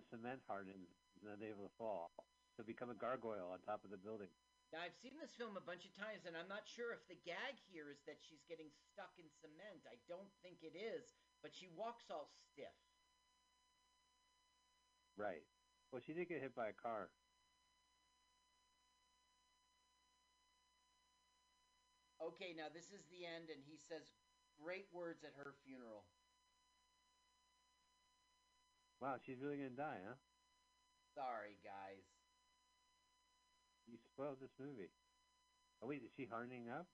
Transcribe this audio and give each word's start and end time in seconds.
the 0.00 0.16
cement 0.16 0.40
hardens, 0.48 0.88
he's 1.12 1.28
not 1.28 1.44
able 1.44 1.68
to 1.68 1.76
fall. 1.76 2.16
He'll 2.56 2.64
become 2.64 2.88
a 2.88 2.96
gargoyle 2.96 3.52
on 3.52 3.60
top 3.60 3.84
of 3.84 3.92
the 3.92 4.00
building. 4.00 4.32
Now 4.72 4.80
I've 4.80 4.96
seen 4.96 5.20
this 5.20 5.36
film 5.36 5.60
a 5.60 5.64
bunch 5.64 5.84
of 5.84 5.92
times, 5.92 6.24
and 6.24 6.32
I'm 6.32 6.48
not 6.48 6.64
sure 6.64 6.96
if 6.96 7.04
the 7.04 7.20
gag 7.20 7.60
here 7.68 7.92
is 7.92 8.00
that 8.08 8.16
she's 8.22 8.40
getting 8.48 8.72
stuck 8.72 9.12
in 9.20 9.28
cement. 9.28 9.84
I 9.84 10.00
don't 10.08 10.30
think 10.40 10.64
it 10.64 10.72
is, 10.72 11.12
but 11.44 11.52
she 11.52 11.68
walks 11.76 12.08
all 12.08 12.32
stiff. 12.48 12.72
Right. 15.18 15.44
Well, 15.92 16.00
she 16.00 16.14
did 16.14 16.30
get 16.30 16.40
hit 16.40 16.56
by 16.56 16.70
a 16.70 16.76
car. 16.80 17.10
Okay, 22.22 22.54
now 22.54 22.70
this 22.72 22.94
is 22.94 23.04
the 23.10 23.26
end, 23.26 23.50
and 23.50 23.60
he 23.66 23.74
says 23.74 24.06
great 24.54 24.86
words 24.94 25.26
at 25.26 25.34
her 25.34 25.56
funeral. 25.66 26.06
Wow, 29.00 29.16
she's 29.24 29.40
really 29.40 29.56
gonna 29.56 29.72
die, 29.72 30.04
huh? 30.04 30.20
Sorry, 31.16 31.56
guys. 31.64 32.04
You 33.88 33.96
spoiled 33.96 34.40
this 34.44 34.52
movie. 34.60 34.92
Oh 35.80 35.88
wait, 35.88 36.04
is 36.04 36.12
she 36.12 36.28
hardening 36.28 36.68
up? 36.68 36.86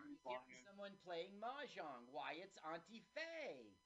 He's 0.00 0.64
someone 0.68 0.96
playing 1.04 1.36
mahjong. 1.40 2.08
Why, 2.08 2.40
it's 2.40 2.56
Auntie 2.64 3.04
Faye. 3.12 3.76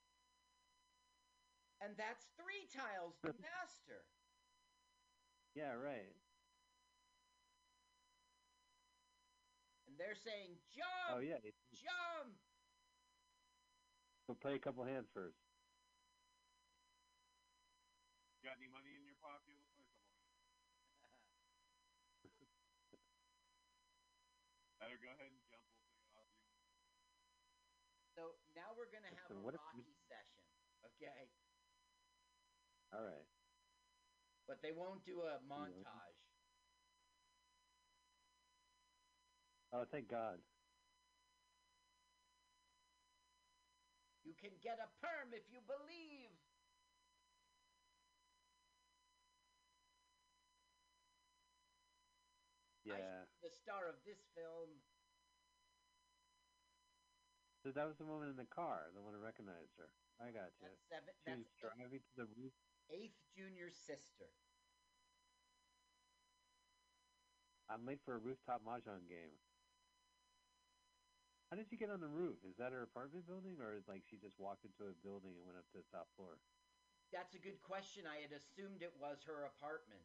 And 1.83 1.95
that's 1.99 2.27
three 2.39 2.67
tiles, 2.71 3.19
the 3.23 3.35
master. 3.43 4.07
Yeah, 5.55 5.75
right. 5.75 6.15
And 9.87 9.95
they're 9.99 10.19
saying, 10.19 10.55
oh, 10.55 10.71
jump! 10.75 11.19
Oh 11.19 11.21
yeah. 11.21 11.43
Jump! 11.75 12.35
We'll 14.27 14.37
play 14.37 14.55
a 14.55 14.59
couple 14.59 14.83
hands 14.85 15.07
first. 15.15 15.46
Got 18.47 18.63
any 18.63 18.71
money 18.71 18.95
in 18.95 19.03
your 19.03 19.19
pocket? 19.19 19.59
Let's 19.59 19.91
play 21.03 21.11
a 21.11 21.19
couple 21.19 21.19
hands. 21.19 21.43
Better 24.79 24.99
go 25.03 25.11
ahead 25.11 25.35
and 25.35 25.43
jump. 25.51 25.67
We'll 25.99 26.15
off. 26.15 26.31
So 28.15 28.23
now 28.55 28.71
we're 28.79 28.87
going 28.87 29.03
to 29.03 29.11
have 29.19 29.27
So 29.27 29.35
a 29.35 29.43
what 29.43 29.59
if 29.59 29.61
Rocky 29.67 29.83
we- 29.83 29.99
session, 30.07 30.47
okay? 30.87 31.27
All 32.95 33.03
right. 33.03 33.27
But 34.47 34.63
they 34.63 34.71
won't 34.71 35.03
do 35.03 35.23
a 35.27 35.43
montage. 35.43 36.23
Oh, 39.73 39.85
thank 39.91 40.07
God. 40.07 40.39
You 44.23 44.35
can 44.39 44.55
get 44.63 44.79
a 44.79 44.87
perm 45.03 45.35
if 45.35 45.51
you 45.51 45.59
believe. 45.67 46.31
I 52.55 52.63
should 52.71 52.76
Yeah. 52.95 53.27
the 53.43 53.51
star 53.51 53.91
of 53.91 53.99
this 54.07 54.23
film. 54.39 54.71
So 57.67 57.75
that 57.75 57.87
was 57.91 57.99
the 57.99 58.07
woman 58.07 58.31
in 58.31 58.39
the 58.39 58.47
car, 58.47 58.95
the 58.95 59.03
one 59.03 59.11
who 59.11 59.19
recognized 59.19 59.75
her. 59.83 59.91
I 60.23 60.31
got 60.31 60.55
you. 60.63 60.71
That's 60.71 60.87
seven. 60.87 61.11
She 61.19 61.27
That's 61.27 61.51
the 61.59 61.67
driving 61.75 61.99
to 61.99 62.15
the 62.15 62.29
roof. 62.39 62.55
eighth 62.89 63.19
junior 63.35 63.75
sister. 63.75 64.31
I'm 67.67 67.83
late 67.83 67.99
for 68.07 68.15
a 68.15 68.23
rooftop 68.23 68.63
mahjong 68.63 69.11
game. 69.11 69.35
How 71.51 71.59
did 71.59 71.67
she 71.67 71.77
get 71.79 71.91
on 71.91 71.99
the 71.99 72.11
roof? 72.11 72.39
Is 72.47 72.55
that 72.59 72.71
her 72.71 72.83
apartment 72.87 73.27
building, 73.27 73.59
or 73.59 73.75
is 73.75 73.87
like 73.91 74.03
she 74.07 74.19
just 74.19 74.39
walked 74.39 74.63
into 74.63 74.87
a 74.87 74.95
building 75.03 75.35
and 75.35 75.43
went 75.47 75.59
up 75.59 75.67
to 75.75 75.83
the 75.83 75.89
top 75.91 76.07
floor? 76.15 76.39
That's 77.11 77.35
a 77.35 77.43
good 77.43 77.59
question. 77.63 78.07
I 78.07 78.23
had 78.23 78.35
assumed 78.35 78.83
it 78.83 78.95
was 78.99 79.23
her 79.27 79.47
apartment. 79.47 80.03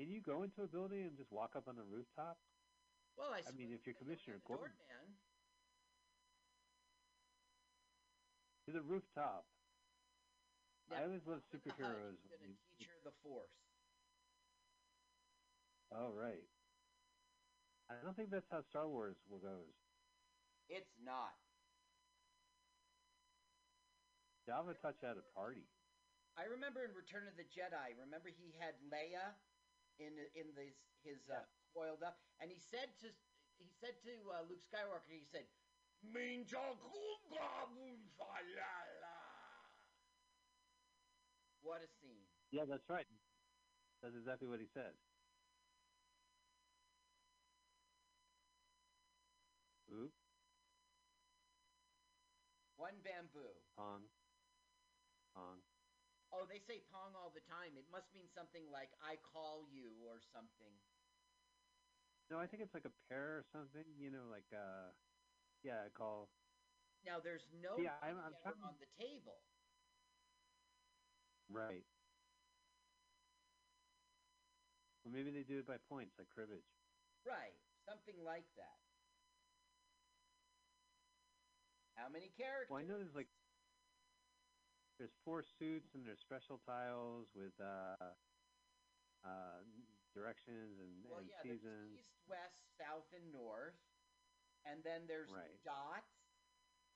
Can 0.00 0.08
you 0.08 0.24
go 0.24 0.48
into 0.48 0.64
a 0.64 0.70
building 0.72 1.04
and 1.04 1.12
just 1.12 1.28
walk 1.28 1.52
up 1.60 1.68
on 1.68 1.76
the 1.76 1.84
rooftop? 1.84 2.40
Well, 3.20 3.36
I, 3.36 3.44
I 3.44 3.52
mean, 3.52 3.68
if 3.68 3.84
you're 3.84 3.92
Commissioner 4.00 4.40
Gordon. 4.48 4.72
doorman. 4.72 5.12
To 8.64 8.72
the 8.72 8.80
rooftop. 8.80 9.44
I 10.88 11.04
always 11.04 11.20
love 11.28 11.44
Jabba 11.52 11.60
the 11.68 11.76
Hutt 11.76 11.84
superheroes. 11.84 12.16
going 12.32 12.48
to 12.48 12.64
teach 12.80 12.88
her 12.88 13.12
the 13.12 13.12
Force. 13.20 13.52
Oh, 15.92 16.16
right. 16.16 16.48
I 17.92 18.00
don't 18.00 18.16
think 18.16 18.32
that's 18.32 18.48
how 18.48 18.64
Star 18.72 18.88
Wars 18.88 19.20
will 19.28 19.44
goes. 19.44 19.76
It's 20.72 20.96
not. 21.04 21.36
Java 24.48 24.72
Touch 24.80 25.04
at 25.04 25.20
a 25.20 25.26
party. 25.36 25.68
I 26.40 26.48
remember 26.48 26.88
in 26.88 26.96
Return 26.96 27.28
of 27.28 27.36
the 27.36 27.44
Jedi. 27.52 27.92
Remember 28.00 28.32
he 28.32 28.56
had 28.56 28.80
Leia 28.88 29.36
in 30.00 30.16
in 30.34 30.54
this 30.56 30.74
his 31.04 31.20
uh, 31.28 31.44
coiled 31.76 32.02
up, 32.02 32.16
and 32.40 32.50
he 32.50 32.58
said 32.58 32.88
to 33.04 33.12
he 33.60 33.68
said 33.68 34.00
to 34.02 34.12
uh, 34.32 34.42
Luke 34.48 34.64
Skywalker, 34.64 35.12
he 35.12 35.24
said. 35.28 35.44
What 41.60 41.84
a 41.84 41.88
scene! 42.00 42.24
Yeah, 42.50 42.64
that's 42.64 42.88
right. 42.88 43.06
That's 44.00 44.16
exactly 44.16 44.48
what 44.48 44.60
he 44.60 44.66
said. 44.72 44.96
One 52.80 52.96
bamboo. 53.04 53.52
Pong. 53.76 54.08
Pong. 55.34 55.60
Oh, 56.32 56.46
they 56.46 56.60
say 56.60 56.80
pong 56.92 57.14
all 57.16 57.30
the 57.30 57.40
time. 57.40 57.76
It 57.76 57.90
must 57.90 58.06
mean 58.14 58.28
something 58.34 58.70
like 58.70 58.90
"I 59.02 59.16
call 59.16 59.66
you" 59.66 59.90
or 60.06 60.20
something. 60.32 60.72
No, 62.30 62.38
I 62.38 62.46
think 62.46 62.62
it's 62.62 62.74
like 62.74 62.84
a 62.84 62.94
pair 63.10 63.38
or 63.38 63.44
something, 63.52 63.98
you 63.98 64.10
know, 64.10 64.30
like, 64.30 64.46
uh, 64.52 64.94
yeah, 65.62 65.82
I 65.84 65.90
call. 65.90 66.30
Now 67.02 67.18
there's 67.18 67.42
no 67.50 67.78
yeah, 67.78 67.98
I'm- 67.98 68.18
I'm 68.44 68.62
on 68.62 68.78
the 68.78 68.86
table. 68.86 69.42
Right. 71.48 71.82
Well, 75.02 75.12
maybe 75.12 75.32
they 75.32 75.42
do 75.42 75.58
it 75.58 75.66
by 75.66 75.78
points, 75.78 76.14
like 76.18 76.28
cribbage. 76.28 76.62
Right, 77.24 77.58
something 77.84 78.22
like 78.22 78.46
that. 78.54 78.78
How 81.96 82.08
many 82.08 82.30
characters? 82.30 82.70
Well, 82.70 82.78
I 82.78 82.86
know 82.86 82.98
there's 82.98 83.14
like 83.14 83.28
there's 85.00 85.16
four 85.24 85.40
suits 85.42 85.96
and 85.96 86.04
there's 86.04 86.20
special 86.20 86.60
tiles 86.68 87.24
with 87.32 87.56
uh, 87.56 87.96
uh, 89.24 89.64
directions 90.12 90.76
and, 90.76 90.92
Well, 91.08 91.24
and 91.24 91.28
yeah, 91.32 91.40
there's 91.40 91.64
seasons. 91.64 91.96
east, 91.96 92.12
west, 92.28 92.60
south, 92.76 93.08
and 93.16 93.32
north, 93.32 93.80
and 94.68 94.84
then 94.84 95.08
there's 95.08 95.32
Right. 95.32 95.56
dots, 95.64 96.12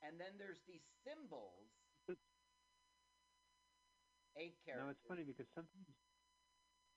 and 0.04 0.20
then 0.20 0.37
there's 0.37 0.60
these 0.69 0.84
symbols. 1.03 1.72
Eight 4.37 4.60
characters. 4.69 4.84
No, 4.84 4.91
it's 4.93 5.00
funny 5.09 5.25
because 5.25 5.47
sometimes 5.54 5.97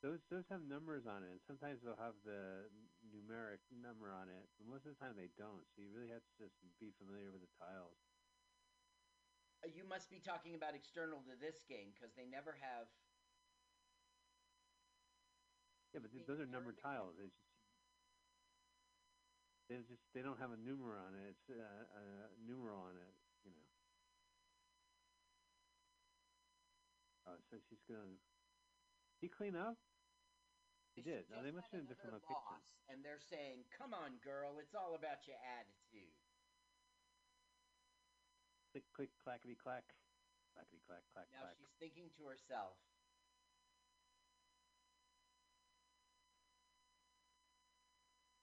those 0.02 0.20
those 0.30 0.44
have 0.50 0.62
numbers 0.62 1.06
on 1.08 1.24
it, 1.24 1.32
and 1.32 1.40
sometimes 1.48 1.82
they'll 1.84 1.96
have 1.96 2.16
the 2.26 2.68
numeric 3.16 3.60
number 3.72 4.12
on 4.12 4.28
it, 4.28 4.50
but 4.60 4.68
most 4.68 4.86
of 4.86 4.92
the 4.92 5.00
time 5.00 5.16
they 5.16 5.30
don't. 5.38 5.64
So 5.72 5.82
you 5.82 5.90
really 5.92 6.10
have 6.10 6.22
to 6.38 6.44
just 6.44 6.56
be 6.80 6.92
familiar 7.00 7.32
with 7.32 7.42
the 7.42 7.48
tiles. 7.58 7.96
You 9.76 9.84
must 9.84 10.10
be 10.10 10.20
talking 10.20 10.56
about 10.56 10.76
external 10.76 11.20
to 11.28 11.36
this 11.40 11.64
game 11.68 11.92
because 11.94 12.14
they 12.16 12.26
never 12.26 12.56
have. 12.62 12.88
Yeah, 15.94 16.00
but 16.04 16.12
th- 16.12 16.26
those 16.28 16.40
are 16.40 16.46
numbered 16.46 16.78
tiles. 16.78 17.16
It's 17.20 17.34
just 17.34 17.58
they 19.68 19.84
just 19.84 20.04
they 20.14 20.22
don't 20.24 20.40
have 20.40 20.52
a 20.52 20.60
numeral 20.60 21.00
on 21.00 21.16
it. 21.16 21.36
It's 21.36 21.48
uh, 21.52 21.60
a 21.60 22.04
numeral 22.48 22.80
on 22.88 22.96
it, 22.96 23.14
you 23.44 23.52
know. 23.52 23.68
Oh, 27.28 27.40
so 27.52 27.58
she's 27.68 27.84
gonna. 27.88 28.16
Did 29.20 29.28
he 29.28 29.28
clean 29.28 29.56
up? 29.56 29.76
He 30.96 31.02
did. 31.02 31.30
Now 31.30 31.44
they 31.44 31.52
must 31.52 31.68
had 31.70 31.84
be 31.84 31.84
in 31.84 31.90
different 31.92 32.16
locations. 32.16 32.64
and 32.88 33.04
they're 33.04 33.20
saying, 33.20 33.66
"Come 33.76 33.94
on, 33.94 34.18
girl, 34.24 34.58
it's 34.60 34.74
all 34.74 34.96
about 34.96 35.28
your 35.28 35.38
attitude." 35.44 36.16
Click, 38.78 38.94
click, 38.94 39.10
clackety, 39.18 39.56
clack, 39.56 39.86
clackety, 40.54 40.78
clack, 40.86 41.02
clack, 41.10 41.26
Now 41.34 41.40
clack. 41.42 41.58
she's 41.58 41.74
thinking 41.80 42.12
to 42.12 42.28
herself, 42.28 42.78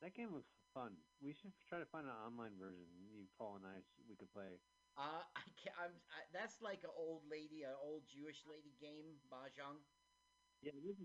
That 0.00 0.12
game 0.14 0.34
looks 0.34 0.50
fun. 0.74 0.96
We 1.20 1.32
should 1.32 1.52
try 1.68 1.78
to 1.78 1.86
find 1.86 2.06
an 2.06 2.12
online 2.12 2.58
version. 2.58 2.88
You, 2.98 3.28
Paul, 3.38 3.56
and 3.56 3.66
I, 3.66 3.82
we 4.08 4.16
could 4.16 4.32
play. 4.32 4.58
Uh, 4.96 5.22
I 5.36 5.42
can't, 5.56 5.78
I'm, 5.78 5.92
I, 6.10 6.26
that's 6.32 6.60
like 6.60 6.82
an 6.82 6.90
old 6.90 7.24
lady, 7.30 7.62
an 7.62 7.74
old 7.78 8.02
Jewish 8.06 8.44
lady 8.44 8.72
game, 8.72 9.20
mahjong. 9.30 9.78
Yeah, 10.60 10.72
it 10.74 10.84
is. 10.84 11.00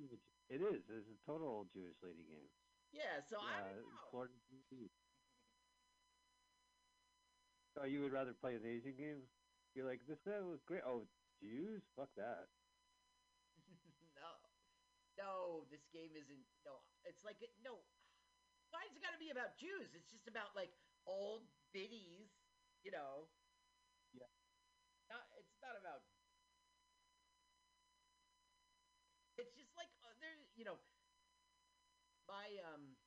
It 0.49 0.61
is. 0.61 0.89
It's 0.89 1.09
a 1.09 1.17
total 1.25 1.47
old 1.47 1.71
Jewish 1.71 2.01
lady 2.01 2.23
game. 2.25 2.49
Yeah, 2.91 3.21
so 3.21 3.37
I 3.39 3.61
Uh, 3.61 3.73
don't 3.75 3.93
know. 3.93 4.09
Florida 4.09 4.33
So 7.79 7.87
you 7.87 8.03
would 8.03 8.11
rather 8.11 8.35
play 8.35 8.59
an 8.59 8.67
Asian 8.67 8.91
game? 8.99 9.23
You're 9.71 9.87
like, 9.87 10.03
this 10.03 10.19
guy 10.19 10.43
was 10.43 10.59
great. 10.67 10.83
Oh, 10.83 11.07
Jews? 11.39 11.79
Fuck 11.95 12.11
that. 12.19 12.51
no, 14.19 14.35
no, 15.15 15.33
this 15.71 15.87
game 15.95 16.11
isn't. 16.11 16.43
No, 16.67 16.83
it's 17.07 17.23
like 17.23 17.39
no. 17.63 17.79
Why 18.75 18.83
is 18.83 18.91
it 18.91 18.99
got 18.99 19.15
to 19.15 19.21
be 19.23 19.31
about 19.31 19.55
Jews? 19.55 19.95
It's 19.95 20.11
just 20.11 20.27
about 20.27 20.51
like 20.59 20.75
old 21.07 21.47
biddies, 21.71 22.27
you 22.83 22.91
know. 22.91 23.31
Yeah. 24.11 24.27
Not, 25.07 25.23
it's 25.39 25.55
not 25.63 25.79
about. 25.79 26.03
It's 29.39 29.55
just 29.55 29.71
like 29.79 29.87
uh, 30.03 30.11
there, 30.19 30.35
you 30.59 30.67
know. 30.67 30.83
My 32.27 32.51
um, 32.75 32.99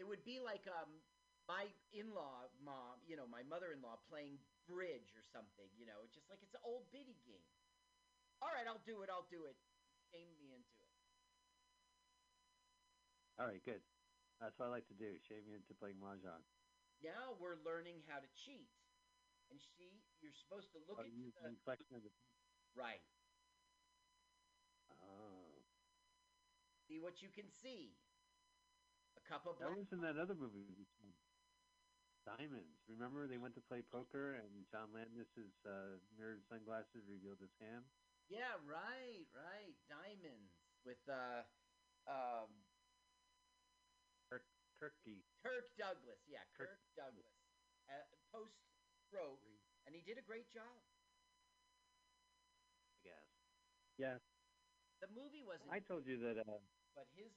it 0.00 0.08
would 0.08 0.24
be 0.24 0.40
like 0.40 0.64
um, 0.72 1.04
my 1.48 1.68
in-law 1.92 2.48
mom, 2.64 3.00
you 3.04 3.16
know, 3.16 3.26
my 3.28 3.44
mother-in-law 3.44 4.00
playing 4.08 4.40
bridge 4.66 5.12
or 5.16 5.24
something, 5.28 5.68
you 5.76 5.84
know, 5.84 6.08
just 6.12 6.28
like 6.32 6.40
it's 6.40 6.54
an 6.56 6.64
old 6.64 6.88
biddy 6.92 7.20
game. 7.28 7.44
All 8.40 8.48
right, 8.52 8.64
I'll 8.66 8.82
do 8.84 9.04
it. 9.04 9.08
I'll 9.12 9.28
do 9.28 9.44
it. 9.44 9.56
Shame 10.12 10.32
me 10.40 10.52
into 10.56 10.76
it. 10.80 10.92
All 13.40 13.46
right, 13.48 13.62
good. 13.64 13.82
That's 14.40 14.56
what 14.58 14.66
I 14.68 14.80
like 14.80 14.88
to 14.88 14.98
do. 14.98 15.18
Shave 15.28 15.44
me 15.46 15.54
into 15.54 15.74
playing 15.74 15.98
mahjong. 16.00 16.42
Now 17.02 17.36
we're 17.36 17.60
learning 17.64 18.00
how 18.08 18.20
to 18.20 18.28
cheat. 18.44 18.70
And 19.52 19.60
see, 19.76 20.00
you're 20.24 20.34
supposed 20.34 20.72
to 20.72 20.80
look 20.88 20.98
Oh, 20.98 21.04
into 21.04 21.30
the 21.36 21.52
reflection 21.52 21.94
of 21.96 22.02
the. 22.02 22.10
right. 22.74 23.02
Oh, 24.90 25.60
See 26.88 27.00
what 27.00 27.20
you 27.22 27.28
can 27.32 27.48
see. 27.48 27.96
A 29.16 29.22
cup 29.24 29.46
of 29.46 29.56
that 29.58 29.72
was 29.72 29.92
in 29.92 30.00
that 30.04 30.16
other 30.20 30.34
movie. 30.34 30.68
Diamonds. 32.24 32.80
Remember 32.88 33.26
they 33.28 33.36
went 33.38 33.54
to 33.54 33.60
play 33.60 33.82
poker 33.82 34.34
and 34.40 34.64
John 34.72 34.88
Landis's 34.92 35.52
uh, 35.64 36.00
mirrored 36.16 36.42
sunglasses 36.48 37.04
revealed 37.08 37.38
his 37.40 37.52
hand. 37.60 37.84
Yeah, 38.28 38.56
right, 38.64 39.28
right. 39.36 39.76
Diamonds 39.88 40.52
with 40.84 41.00
uh, 41.08 41.44
um, 42.08 42.48
Turkey. 44.80 45.24
Kirk 45.42 45.68
Douglas. 45.76 46.20
Yeah, 46.26 46.44
Kirk- 46.56 46.68
Kirk 46.68 46.80
Douglas. 46.96 47.32
Uh, 47.88 48.00
post 48.32 48.56
stroke, 49.06 49.40
and 49.86 49.94
he 49.94 50.00
did 50.00 50.16
a 50.18 50.24
great 50.24 50.48
job. 50.52 50.80
I 52.92 52.96
guess. 53.04 53.28
Yeah, 53.96 54.18
The 55.00 55.06
movie 55.14 55.42
wasn't, 55.44 55.70
I 55.70 55.78
told 55.78 56.06
you 56.06 56.18
that 56.18 56.40
uh, 56.42 56.58
but 56.94 57.06
his. 57.14 57.30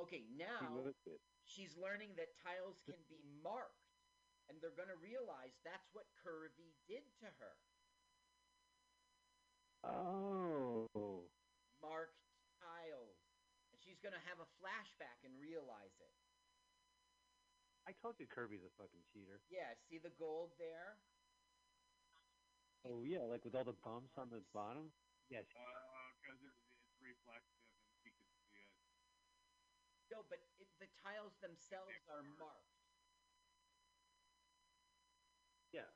I 0.00 0.08
don't 0.08 0.08
know. 0.08 0.08
Okay, 0.08 0.24
now 0.32 0.60
wrote 0.72 0.96
she's 1.44 1.76
learning 1.76 2.16
that 2.16 2.32
tiles 2.40 2.80
can 2.88 2.96
be 3.08 3.20
marked, 3.44 3.92
and 4.48 4.56
they're 4.60 4.76
going 4.76 4.88
to 4.88 5.00
realize 5.00 5.52
that's 5.60 5.92
what 5.92 6.08
Curvy 6.24 6.72
did 6.88 7.04
to 7.20 7.28
her. 7.38 7.54
Oh. 9.84 11.28
Marked 11.80 12.20
tiles, 12.60 13.20
and 13.72 13.80
she's 13.80 14.00
going 14.00 14.16
to 14.16 14.24
have 14.28 14.40
a 14.40 14.48
flashback 14.60 15.24
and 15.24 15.32
realize 15.40 15.96
it. 16.00 16.12
I 17.88 17.92
told 17.96 18.20
you 18.20 18.28
Kirby's 18.28 18.62
a 18.62 18.72
fucking 18.76 19.04
cheater. 19.08 19.40
Yeah, 19.48 19.72
see 19.88 19.98
the 19.98 20.12
gold 20.20 20.52
there? 20.60 21.00
Oh 22.88 23.04
yeah, 23.04 23.24
like 23.28 23.44
with 23.44 23.56
all 23.56 23.64
the 23.64 23.76
bumps 23.84 24.16
on 24.16 24.28
the 24.30 24.40
bottom. 24.52 24.92
Yes. 25.28 25.44
Uh, 25.52 26.12
because 26.20 26.40
it, 26.44 26.54
it's 26.72 26.96
reflective 27.00 27.60
and 27.76 27.92
she 28.00 28.08
can 28.12 28.24
see 28.52 28.56
it. 28.56 28.72
No, 30.10 30.22
but 30.28 30.38
it, 30.58 30.66
the 30.78 30.86
tiles 31.02 31.32
themselves 31.40 31.94
are 32.10 32.22
marked. 32.22 32.66
Yeah. 35.72 35.86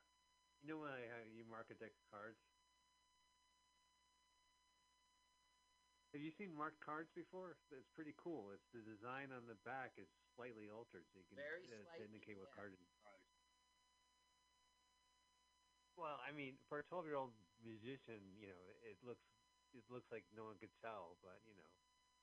You 0.63 0.69
know 0.69 0.79
when 0.79 0.91
I, 0.91 1.03
how 1.11 1.19
you 1.27 1.45
mark 1.45 1.67
a 1.71 1.75
deck 1.75 1.91
of 1.91 2.05
cards? 2.11 2.39
Have 6.15 6.23
you 6.23 6.31
seen 6.31 6.55
marked 6.55 6.79
cards 6.79 7.11
before? 7.11 7.59
It's 7.75 7.91
pretty 7.91 8.15
cool. 8.23 8.55
It's 8.55 8.71
the 8.71 8.87
design 8.87 9.35
on 9.35 9.51
the 9.51 9.59
back 9.67 9.99
is 9.99 10.07
slightly 10.39 10.71
altered, 10.71 11.03
so 11.11 11.19
you 11.19 11.27
can 11.27 11.35
Very 11.35 11.67
uh, 11.67 11.83
slightly, 11.83 12.07
indicate 12.07 12.39
what 12.39 12.55
yeah. 12.55 12.55
card 12.55 12.71
it 12.73 12.79
is. 12.79 12.95
Well, 15.99 16.19
I 16.23 16.31
mean, 16.31 16.55
for 16.71 16.79
a 16.79 16.85
twelve-year-old 16.87 17.35
musician, 17.63 18.23
you 18.39 18.47
know, 18.47 18.63
it 18.87 18.99
looks 19.03 19.27
it 19.75 19.83
looks 19.91 20.07
like 20.15 20.23
no 20.39 20.45
one 20.47 20.59
could 20.59 20.75
tell, 20.83 21.19
but 21.23 21.43
you 21.47 21.55
know, 21.59 21.71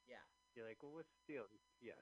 Yeah. 0.08 0.24
You're 0.56 0.68
like, 0.68 0.80
well, 0.84 0.96
what's 0.96 1.12
the 1.24 1.26
deal? 1.34 1.46
Yeah. 1.80 1.98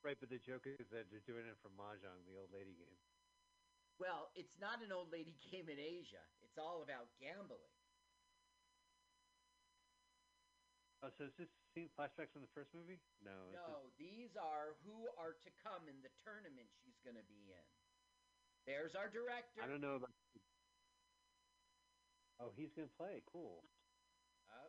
Right, 0.04 0.18
but 0.20 0.30
the 0.30 0.38
joke 0.38 0.68
is 0.68 0.86
that 0.94 1.10
they're 1.10 1.24
doing 1.26 1.48
it 1.48 1.58
for 1.58 1.72
mahjong, 1.74 2.22
the 2.28 2.38
old 2.38 2.52
lady 2.54 2.76
game. 2.76 2.98
Well, 3.98 4.30
it's 4.38 4.54
not 4.62 4.78
an 4.84 4.94
old 4.94 5.10
lady 5.10 5.34
game 5.50 5.66
in 5.66 5.80
Asia. 5.80 6.22
It's 6.44 6.54
all 6.60 6.84
about 6.86 7.10
gambling. 7.18 7.72
Oh, 11.02 11.10
so 11.14 11.30
is 11.30 11.34
this 11.38 11.50
scene 11.74 11.90
flashbacks 11.94 12.34
from 12.34 12.42
the 12.42 12.50
first 12.54 12.74
movie? 12.74 12.98
No. 13.22 13.30
it's 13.50 13.58
just- 13.58 13.70
No, 13.70 13.90
these 13.98 14.34
are 14.34 14.74
who 14.82 15.06
are 15.18 15.34
to 15.46 15.50
come 15.62 15.86
in 15.86 15.98
the 16.02 16.10
tournament 16.22 16.66
she's 16.82 16.98
going 17.06 17.14
to 17.18 17.26
be 17.30 17.54
in. 17.54 17.66
There's 18.68 18.92
our 18.92 19.08
director. 19.08 19.64
I 19.64 19.66
don't 19.66 19.80
know 19.80 19.96
about. 19.96 20.12
Oh, 22.36 22.52
he's 22.52 22.68
gonna 22.76 22.92
play. 23.00 23.24
Cool. 23.24 23.64
Uh, 24.52 24.68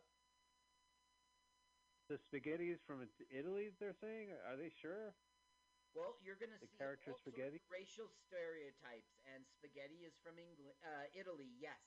The 2.08 2.16
spaghetti 2.16 2.72
is 2.72 2.80
from 2.88 3.04
Italy. 3.28 3.70
They're 3.78 3.92
saying. 4.00 4.32
Are 4.48 4.56
they 4.56 4.72
sure? 4.80 5.12
well, 5.92 6.16
you're 6.24 6.38
going 6.40 6.50
to 6.54 6.58
The 6.64 6.70
see 6.70 6.78
character 6.80 7.10
all 7.12 7.18
sorts 7.18 7.26
of 7.26 7.34
spaghetti? 7.34 7.60
racial 7.68 8.08
stereotypes, 8.26 9.12
and 9.26 9.44
spaghetti 9.58 10.06
is 10.06 10.14
from 10.24 10.38
England, 10.38 10.72
uh, 10.86 11.06
Italy. 11.12 11.50
Yes. 11.60 11.82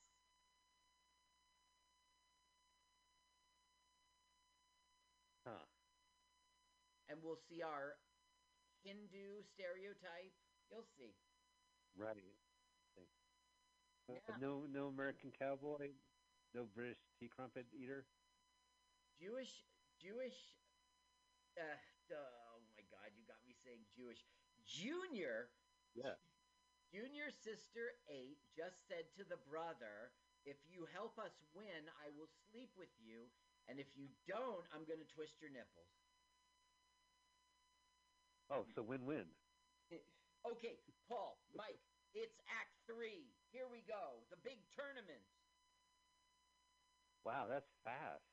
Huh. 5.46 5.66
And 7.10 7.20
we'll 7.22 7.40
see 7.50 7.62
our 7.62 7.96
Hindu 8.84 9.44
stereotype. 9.54 10.34
You'll 10.72 10.88
see. 10.98 11.14
Right. 11.98 12.18
Yeah. 14.10 14.36
No, 14.42 14.66
no 14.68 14.88
American 14.88 15.32
cowboy. 15.32 15.96
No 16.54 16.66
British 16.76 17.00
tea 17.20 17.30
crumpet 17.32 17.66
eater. 17.72 18.06
Jewish, 19.18 19.64
Jewish. 20.02 20.36
Uh, 21.56 21.64
oh 22.14 22.60
my 22.76 22.84
God, 22.92 23.10
you 23.16 23.24
got 23.26 23.40
me 23.48 23.56
saying 23.64 23.86
Jewish. 23.96 24.20
Junior, 24.66 25.50
Yeah. 25.96 26.18
Junior 26.92 27.32
Sister 27.32 27.98
8 28.10 28.38
just 28.54 28.86
said 28.88 29.10
to 29.18 29.24
the 29.26 29.38
brother, 29.50 30.14
If 30.46 30.58
you 30.68 30.86
help 30.92 31.18
us 31.18 31.34
win, 31.56 31.88
I 32.04 32.12
will 32.20 32.30
sleep 32.52 32.70
with 32.78 32.92
you. 33.00 33.32
And 33.72 33.80
if 33.80 33.88
you 33.96 34.12
don't, 34.28 34.66
I'm 34.76 34.84
going 34.84 35.00
to 35.00 35.08
twist 35.16 35.40
your 35.40 35.50
nipples. 35.50 35.90
Oh, 38.52 38.66
so 38.76 38.84
win-win. 38.84 39.26
Okay, 40.44 40.76
Paul, 41.08 41.40
Mike, 41.56 41.80
it's 42.12 42.36
Act 42.52 42.76
3. 42.92 43.24
Here 43.56 43.68
we 43.72 43.80
go. 43.88 44.28
The 44.28 44.40
big 44.44 44.60
tournament. 44.76 45.24
Wow, 47.24 47.48
that's 47.48 47.72
fast. 47.88 48.28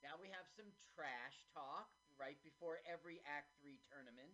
Now 0.00 0.16
we 0.16 0.32
have 0.32 0.48
some 0.56 0.72
trash 0.96 1.36
talk 1.52 1.92
right 2.16 2.40
before 2.40 2.80
every 2.88 3.20
Act 3.28 3.52
3 3.60 3.76
tournament. 3.92 4.32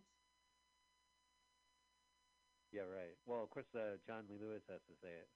Yeah, 2.71 2.87
right. 2.87 3.17
Well, 3.27 3.43
of 3.43 3.51
course, 3.51 3.67
uh, 3.75 3.99
John 4.07 4.29
Lee 4.29 4.39
Lewis 4.39 4.63
has 4.71 4.79
to 4.87 4.95
say 5.03 5.11
it. 5.11 5.29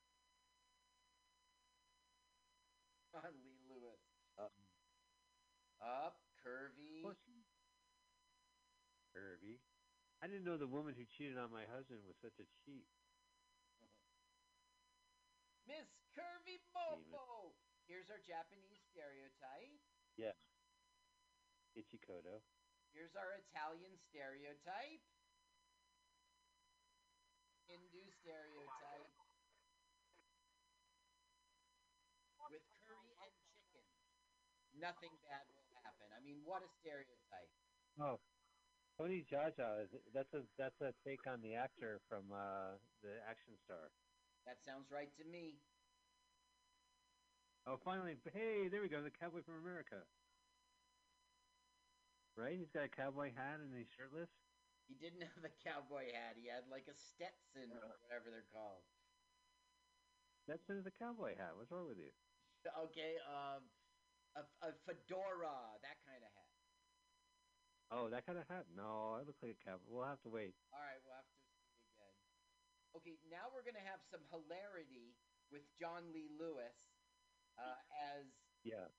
John 3.12 3.36
Lee 3.44 3.60
Lewis. 3.68 4.00
Um, 4.40 4.54
Up, 5.84 6.24
curvy. 6.40 7.04
Kirby. 9.12 9.60
I 10.24 10.32
didn't 10.32 10.48
know 10.48 10.56
the 10.56 10.72
woman 10.72 10.96
who 10.96 11.04
cheated 11.04 11.36
on 11.36 11.52
my 11.52 11.68
husband 11.68 12.00
was 12.08 12.16
such 12.24 12.40
a 12.40 12.48
cheat. 12.64 12.88
Miss 15.68 15.84
Curvy 16.16 16.64
Mopo. 16.72 17.52
Here's 17.92 18.08
our 18.08 18.24
Japanese 18.24 18.80
stereotype. 18.88 19.84
Yes. 20.16 20.40
Ichikoto. 21.76 22.40
Here's 22.96 23.12
our 23.20 23.36
Italian 23.36 24.00
stereotype. 24.08 25.04
Hindu 27.68 28.08
stereotype. 28.24 29.12
With 32.48 32.64
curry 32.88 33.12
and 33.28 33.36
chicken. 33.52 33.84
Nothing 34.80 35.12
bad 35.28 35.44
will 35.52 35.68
happen. 35.84 36.08
I 36.16 36.24
mean, 36.24 36.40
what 36.48 36.64
a 36.64 36.72
stereotype. 36.80 37.52
Oh, 38.00 38.24
Tony 38.98 39.26
Jaja. 39.26 39.84
Is 39.84 39.92
that's 40.14 40.34
a 40.34 40.46
that's 40.58 40.82
a 40.82 40.94
take 41.06 41.26
on 41.28 41.42
the 41.42 41.56
actor 41.56 42.02
from 42.10 42.30
uh, 42.32 42.78
the 43.02 43.20
Action 43.28 43.58
Star. 43.66 43.92
That 44.46 44.62
sounds 44.66 44.92
right 44.92 45.10
to 45.18 45.26
me. 45.26 45.62
Oh, 47.66 47.80
finally! 47.84 48.20
Hey, 48.34 48.68
there 48.68 48.82
we 48.84 48.90
go. 48.90 49.02
The 49.02 49.12
cowboy 49.12 49.42
from 49.42 49.64
America. 49.64 50.04
right? 52.36 52.58
He's 52.58 52.72
got 52.74 52.84
a 52.84 52.92
cowboy 52.92 53.32
hat 53.34 53.62
and 53.64 53.72
he's 53.72 53.88
shirtless. 53.96 54.30
He 54.88 54.96
didn't 55.00 55.22
have 55.32 55.46
a 55.48 55.54
cowboy 55.64 56.12
hat. 56.12 56.36
He 56.36 56.50
had 56.50 56.68
like 56.68 56.86
a 56.92 56.98
Stetson 56.98 57.72
or 57.72 57.98
whatever 58.04 58.30
they're 58.30 58.50
called. 58.52 58.84
That's 60.48 60.68
a 60.68 60.92
cowboy 61.00 61.40
hat. 61.40 61.56
What's 61.56 61.72
wrong 61.72 61.88
with 61.88 61.98
you? 61.98 62.12
Okay, 62.64 63.20
um, 63.28 63.60
a, 64.36 64.40
a 64.40 64.72
fedora, 64.88 65.76
that 65.84 65.84
kind 65.84 65.92
of 65.92 66.00
hat. 66.00 66.03
Oh, 67.94 68.10
that 68.10 68.26
kind 68.26 68.40
of 68.42 68.48
hat? 68.50 68.66
No, 68.74 69.22
it 69.22 69.28
looks 69.30 69.38
like 69.46 69.54
a 69.54 69.62
cowboy. 69.64 69.86
We'll 69.86 70.10
have 70.10 70.22
to 70.26 70.30
wait. 70.34 70.58
All 70.74 70.82
right, 70.82 70.98
we'll 71.06 71.14
have 71.14 71.30
to 71.30 71.38
see 71.46 71.62
again. 71.94 72.18
Okay, 72.98 73.18
now 73.30 73.54
we're 73.54 73.62
gonna 73.62 73.86
have 73.86 74.02
some 74.10 74.26
hilarity 74.34 75.14
with 75.54 75.62
John 75.78 76.10
Lee 76.12 76.30
Lewis 76.30 76.74
uh, 77.58 77.78
as 78.18 78.26
Yeah. 78.66 78.90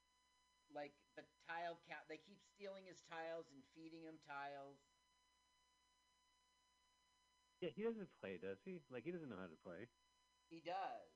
like 0.71 0.95
the 1.19 1.27
tile 1.51 1.75
count. 1.91 2.07
They 2.07 2.19
keep 2.19 2.39
stealing 2.55 2.87
his 2.87 3.01
tiles 3.11 3.51
and 3.51 3.65
feeding 3.75 4.03
him 4.07 4.19
tiles. 4.23 4.79
Yeah, 7.61 7.71
he 7.75 7.83
doesn't 7.83 8.11
play, 8.21 8.39
does 8.39 8.59
he? 8.65 8.79
Like 8.91 9.03
he 9.05 9.11
doesn't 9.11 9.29
know 9.29 9.37
how 9.41 9.47
to 9.51 9.57
play. 9.57 9.89
He 10.49 10.61
does. 10.61 11.11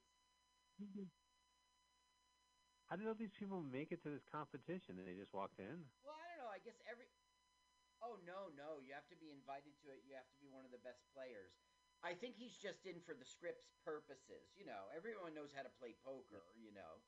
How 2.89 2.97
did 2.97 3.07
all 3.07 3.15
these 3.15 3.35
people 3.39 3.61
make 3.61 3.93
it 3.93 4.03
to 4.03 4.11
this 4.11 4.25
competition? 4.33 4.99
And 4.99 5.07
they 5.07 5.15
just 5.15 5.35
walked 5.35 5.59
in? 5.61 5.91
Well, 6.03 6.15
I 6.15 6.25
don't 6.29 6.39
know. 6.39 6.49
I 6.51 6.59
guess 6.59 6.75
every. 6.89 7.07
Oh 8.00 8.14
no, 8.23 8.49
no! 8.55 8.78
You 8.78 8.95
have 8.95 9.09
to 9.11 9.17
be 9.19 9.31
invited 9.31 9.75
to 9.83 9.90
it. 9.90 10.02
You 10.07 10.14
have 10.14 10.28
to 10.31 10.38
be 10.38 10.47
one 10.49 10.64
of 10.64 10.71
the 10.71 10.78
best 10.78 11.02
players. 11.12 11.50
I 12.02 12.14
think 12.14 12.38
he's 12.38 12.55
just 12.55 12.87
in 12.87 13.00
for 13.02 13.12
the 13.12 13.25
script's 13.26 13.75
purposes. 13.83 14.55
You 14.55 14.64
know, 14.64 14.87
everyone 14.95 15.35
knows 15.35 15.50
how 15.50 15.62
to 15.62 15.69
play 15.69 15.95
poker. 15.95 16.55
You 16.55 16.71
know. 16.71 17.02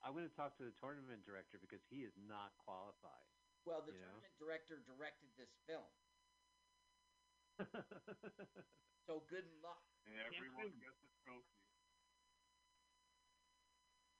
I'm 0.00 0.14
going 0.14 0.28
to 0.28 0.32
talk 0.34 0.56
to 0.56 0.64
the 0.64 0.72
tournament 0.72 1.24
director 1.24 1.58
because 1.60 1.84
he 1.90 2.00
is 2.04 2.16
not 2.16 2.56
qualified. 2.56 3.28
Well, 3.64 3.82
the 3.82 3.92
You 3.92 3.98
know? 4.00 4.04
tournament 4.06 4.36
director 4.38 4.78
directed 4.80 5.28
this 5.36 5.50
film, 5.66 5.92
so 9.06 9.20
good 9.28 9.44
luck. 9.60 9.82
And 10.06 10.16
everyone 10.16 10.72
gets 10.78 11.02
a 11.02 11.08
trophy. 11.24 11.58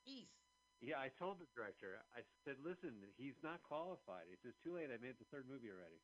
East. 0.05 0.48
Yeah, 0.81 0.99
I 0.99 1.09
told 1.09 1.39
the 1.39 1.47
director. 1.55 1.99
I 2.15 2.23
said, 2.45 2.57
"Listen, 2.61 3.13
he's 3.17 3.43
not 3.43 3.63
qualified." 3.63 4.27
He 4.29 4.37
says, 4.37 4.55
"Too 4.63 4.73
late. 4.75 4.91
I 4.91 4.97
made 4.99 5.19
the 5.19 5.25
third 5.25 5.47
movie 5.47 5.71
already." 5.71 6.01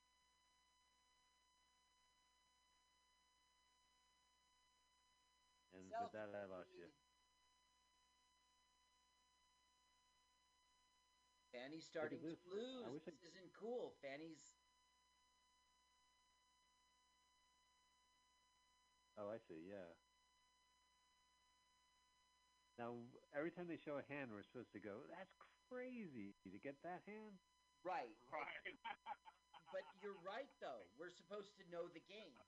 And 5.72 5.90
with 6.00 6.12
that, 6.12 6.30
I 6.34 6.44
lost 6.44 6.72
you. 6.74 6.86
Fanny's 11.52 11.84
starting 11.84 12.18
to 12.20 12.26
this. 12.26 12.38
I 12.82 12.88
lose. 12.88 12.92
wish 12.92 13.02
I- 13.06 13.10
This 13.10 13.22
isn't 13.22 13.52
cool. 13.52 13.94
Fanny's. 14.00 14.56
Oh, 19.16 19.28
I 19.30 19.38
see. 19.38 19.60
Yeah. 19.68 19.94
Now, 22.78 22.98
every 23.32 23.50
time 23.54 23.68
they 23.68 23.76
show 23.76 23.98
a 23.98 24.02
hand, 24.02 24.32
we're 24.32 24.42
supposed 24.42 24.72
to 24.72 24.80
go, 24.80 25.06
"That's 25.06 25.34
crazy 25.68 26.34
to 26.42 26.58
get 26.58 26.82
that 26.82 27.02
hand." 27.06 27.38
Right. 27.82 28.16
Right. 28.30 28.74
But 29.72 29.82
you're 29.98 30.14
right, 30.22 30.46
though. 30.60 30.86
We're 30.94 31.10
supposed 31.10 31.56
to 31.56 31.64
know 31.64 31.88
the 31.88 31.98
game. 31.98 32.38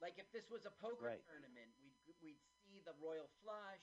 Like 0.00 0.18
if 0.18 0.30
this 0.32 0.44
was 0.50 0.66
a 0.66 0.70
poker 0.70 1.00
Right. 1.04 1.24
tournament, 1.24 1.72
we'd 1.80 1.96
we'd 2.20 2.38
see 2.66 2.80
the 2.80 2.92
royal 2.92 3.28
flush. 3.40 3.80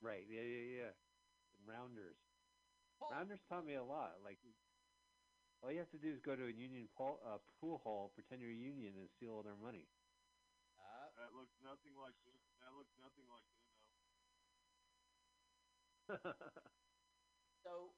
Right. 0.00 0.26
Yeah, 0.26 0.42
yeah, 0.42 0.64
yeah. 0.82 0.92
Rounders. 1.64 2.16
Oh, 3.00 3.10
Rounders 3.10 3.40
taught 3.48 3.64
me 3.64 3.74
a 3.74 3.82
lot. 3.82 4.20
Like, 4.22 4.38
all 5.62 5.70
you 5.70 5.78
have 5.78 5.90
to 5.90 5.98
do 5.98 6.10
is 6.10 6.20
go 6.20 6.34
to 6.34 6.46
a 6.46 6.50
union 6.52 6.88
pool, 6.96 7.20
uh, 7.22 7.38
pool 7.60 7.78
hall, 7.78 8.10
pretend 8.14 8.40
you're 8.42 8.50
a 8.50 8.54
union, 8.54 8.96
and 8.98 9.08
steal 9.16 9.30
all 9.34 9.42
their 9.42 9.56
money. 9.56 9.86
uh, 10.78 11.10
That 11.16 11.32
looks 11.32 11.54
nothing 11.60 11.94
like 11.94 12.14
this. 12.24 12.40
That 12.60 12.72
looks 12.74 12.94
nothing 12.96 13.26
like 13.28 13.44
Uno. 13.54 13.67
So 17.64 17.92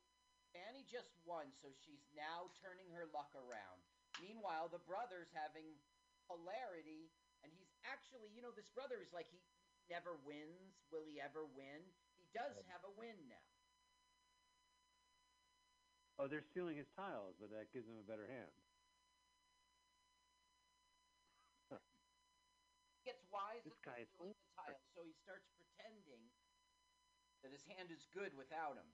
Annie 0.55 0.85
just 0.85 1.15
won, 1.25 1.53
so 1.63 1.71
she's 1.85 2.03
now 2.15 2.51
turning 2.61 2.91
her 2.91 3.07
luck 3.07 3.31
around. 3.35 3.83
Meanwhile, 4.19 4.69
the 4.69 4.83
brother's 4.83 5.31
having 5.31 5.79
hilarity, 6.27 7.11
and 7.43 7.53
he's 7.53 7.71
actually, 7.85 8.31
you 8.31 8.43
know, 8.43 8.51
this 8.51 8.69
brother 8.69 9.01
is 9.01 9.13
like 9.13 9.31
he 9.31 9.41
never 9.89 10.15
wins. 10.15 10.75
Will 10.91 11.05
he 11.05 11.21
ever 11.21 11.47
win? 11.47 11.93
He 12.17 12.27
does 12.35 12.55
have 12.67 12.85
a 12.85 12.91
win 12.91 13.29
now. 13.29 13.47
oh, 16.19 16.29
they're 16.29 16.45
stealing 16.45 16.77
his 16.77 16.89
tiles, 16.93 17.35
but 17.41 17.49
that 17.51 17.73
gives 17.73 17.89
him 17.89 17.97
a 17.97 18.05
better 18.05 18.29
hand. 18.29 18.53
He 22.93 23.01
gets 23.09 23.25
wise 23.33 23.65
This 23.65 23.81
guy 23.81 24.05
is 24.05 24.09
the 24.19 24.35
tiles, 24.53 24.85
so 24.93 25.01
he 25.03 25.15
starts 25.25 25.49
pretending 25.57 26.29
that 27.43 27.53
his 27.53 27.63
hand 27.63 27.91
is 27.91 28.07
good 28.13 28.35
without 28.35 28.77
him. 28.77 28.87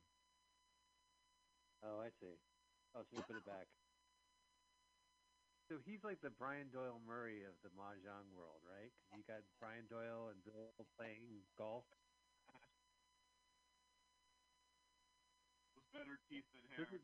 Oh, 1.83 2.01
I 2.01 2.11
see. 2.21 2.35
Oh, 2.95 3.03
so 3.03 3.17
we 3.17 3.23
put 3.23 3.37
it 3.37 3.45
back. 3.47 3.67
So 5.69 5.79
he's 5.85 6.05
like 6.05 6.21
the 6.23 6.31
Brian 6.31 6.71
Doyle 6.71 7.01
Murray 7.05 7.43
of 7.43 7.55
the 7.63 7.71
mahjong 7.75 8.31
world, 8.31 8.63
right? 8.63 8.93
'Cause 9.11 9.19
you 9.19 9.25
got 9.25 9.43
Brian 9.59 9.87
Doyle 9.87 10.29
and 10.29 10.43
Bill 10.45 10.87
playing 10.97 11.43
golf. 11.57 11.85
With 15.75 15.91
better 15.93 16.19
teeth 16.29 16.45
than 16.53 16.63
So 16.77 16.85
hair. 16.85 17.01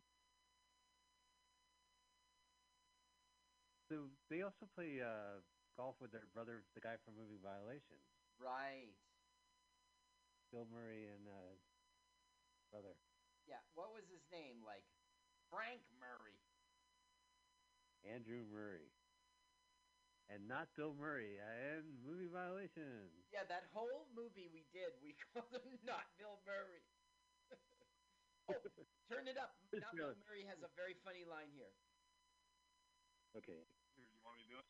So 3.88 4.08
they 4.30 4.42
also 4.42 4.66
play 4.74 5.02
uh, 5.02 5.40
golf 5.76 5.96
with 6.00 6.12
their 6.12 6.26
brother, 6.32 6.64
the 6.74 6.80
guy 6.80 6.96
from 7.04 7.14
Moving 7.16 7.38
Violations, 7.42 8.06
Right. 8.38 8.94
Bill 10.52 10.68
Murray 10.68 11.08
and 11.08 11.24
uh, 11.24 11.56
brother. 12.68 12.92
Yeah. 13.48 13.64
What 13.72 13.96
was 13.96 14.04
his 14.12 14.20
name? 14.28 14.60
Like 14.60 14.84
Frank 15.48 15.80
Murray. 15.96 16.36
Andrew 18.04 18.44
Murray. 18.52 18.92
And 20.28 20.48
not 20.48 20.72
Bill 20.76 20.96
Murray, 20.96 21.36
and 21.40 21.84
Moving 22.04 22.32
Violations. 22.32 23.12
Yeah, 23.32 23.44
that 23.52 23.68
whole 23.76 24.08
movie 24.16 24.48
we 24.48 24.64
did, 24.72 24.96
we 25.04 25.12
called 25.32 25.52
him 25.52 25.76
not 25.84 26.08
Bill 26.16 26.40
Murray. 26.48 26.84
oh, 28.48 28.56
turn 29.12 29.28
it 29.28 29.36
up. 29.36 29.56
It's 29.72 29.84
Not 29.84 29.96
Bill 29.96 30.16
Murray 30.28 30.44
has 30.48 30.60
a 30.64 30.72
very 30.72 30.96
funny 31.04 31.28
line 31.28 31.52
here. 31.52 31.72
Okay. 33.36 33.60
Here, 33.96 34.08
you 34.08 34.20
want 34.24 34.36
me 34.40 34.44
to 34.48 34.56
do 34.56 34.60
it? 34.60 34.68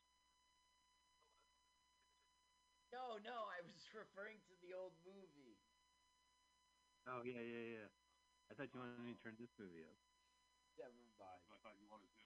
No, 2.93 3.17
no, 3.25 3.49
I 3.51 3.59
was 3.65 3.75
referring 4.03 4.39
to 4.47 4.53
the 4.63 4.71
old 4.71 4.95
movie. 5.03 5.42
Oh 7.07 7.21
yeah, 7.27 7.43
yeah, 7.43 7.65
yeah. 7.79 7.89
I 8.47 8.55
thought 8.55 8.71
you 8.71 8.79
wanted 8.79 9.03
me 9.03 9.13
to 9.15 9.21
turn 9.23 9.35
this 9.35 9.51
movie 9.59 9.83
up. 9.83 9.99
Never 10.79 10.95
mind. 11.19 11.43
I 11.51 11.55
thought 11.59 11.75
you 11.79 11.87
wanted 11.91 12.09
to. 12.09 12.25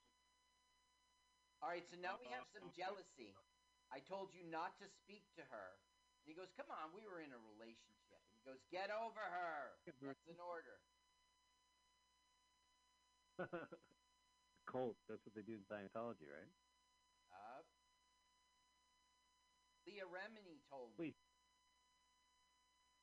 All 1.58 1.68
right, 1.68 1.82
so 1.90 1.98
now 1.98 2.14
we 2.22 2.30
have 2.30 2.46
some 2.54 2.70
jealousy. 2.70 3.34
I 3.90 3.98
told 3.98 4.30
you 4.30 4.46
not 4.46 4.78
to 4.78 4.86
speak 4.86 5.26
to 5.34 5.42
her. 5.50 5.68
And 6.22 6.30
he 6.30 6.34
goes, 6.38 6.52
"Come 6.54 6.70
on, 6.70 6.94
we 6.94 7.02
were 7.10 7.18
in 7.18 7.32
a 7.34 7.40
relationship." 7.40 8.22
And 8.30 8.34
he 8.38 8.42
goes, 8.46 8.62
"Get 8.70 8.90
over 8.94 9.18
her." 9.20 9.74
That's 9.82 10.28
an 10.30 10.38
order. 10.38 10.78
Cult. 14.70 14.96
That's 15.08 15.24
what 15.26 15.34
they 15.34 15.42
do 15.42 15.54
in 15.58 15.64
Scientology, 15.66 16.28
right? 16.30 16.50
Up. 17.32 17.66
Leah 19.86 20.06
Remini 20.06 20.60
told 20.68 20.92
me. 20.98 21.10
Wait. 21.10 21.16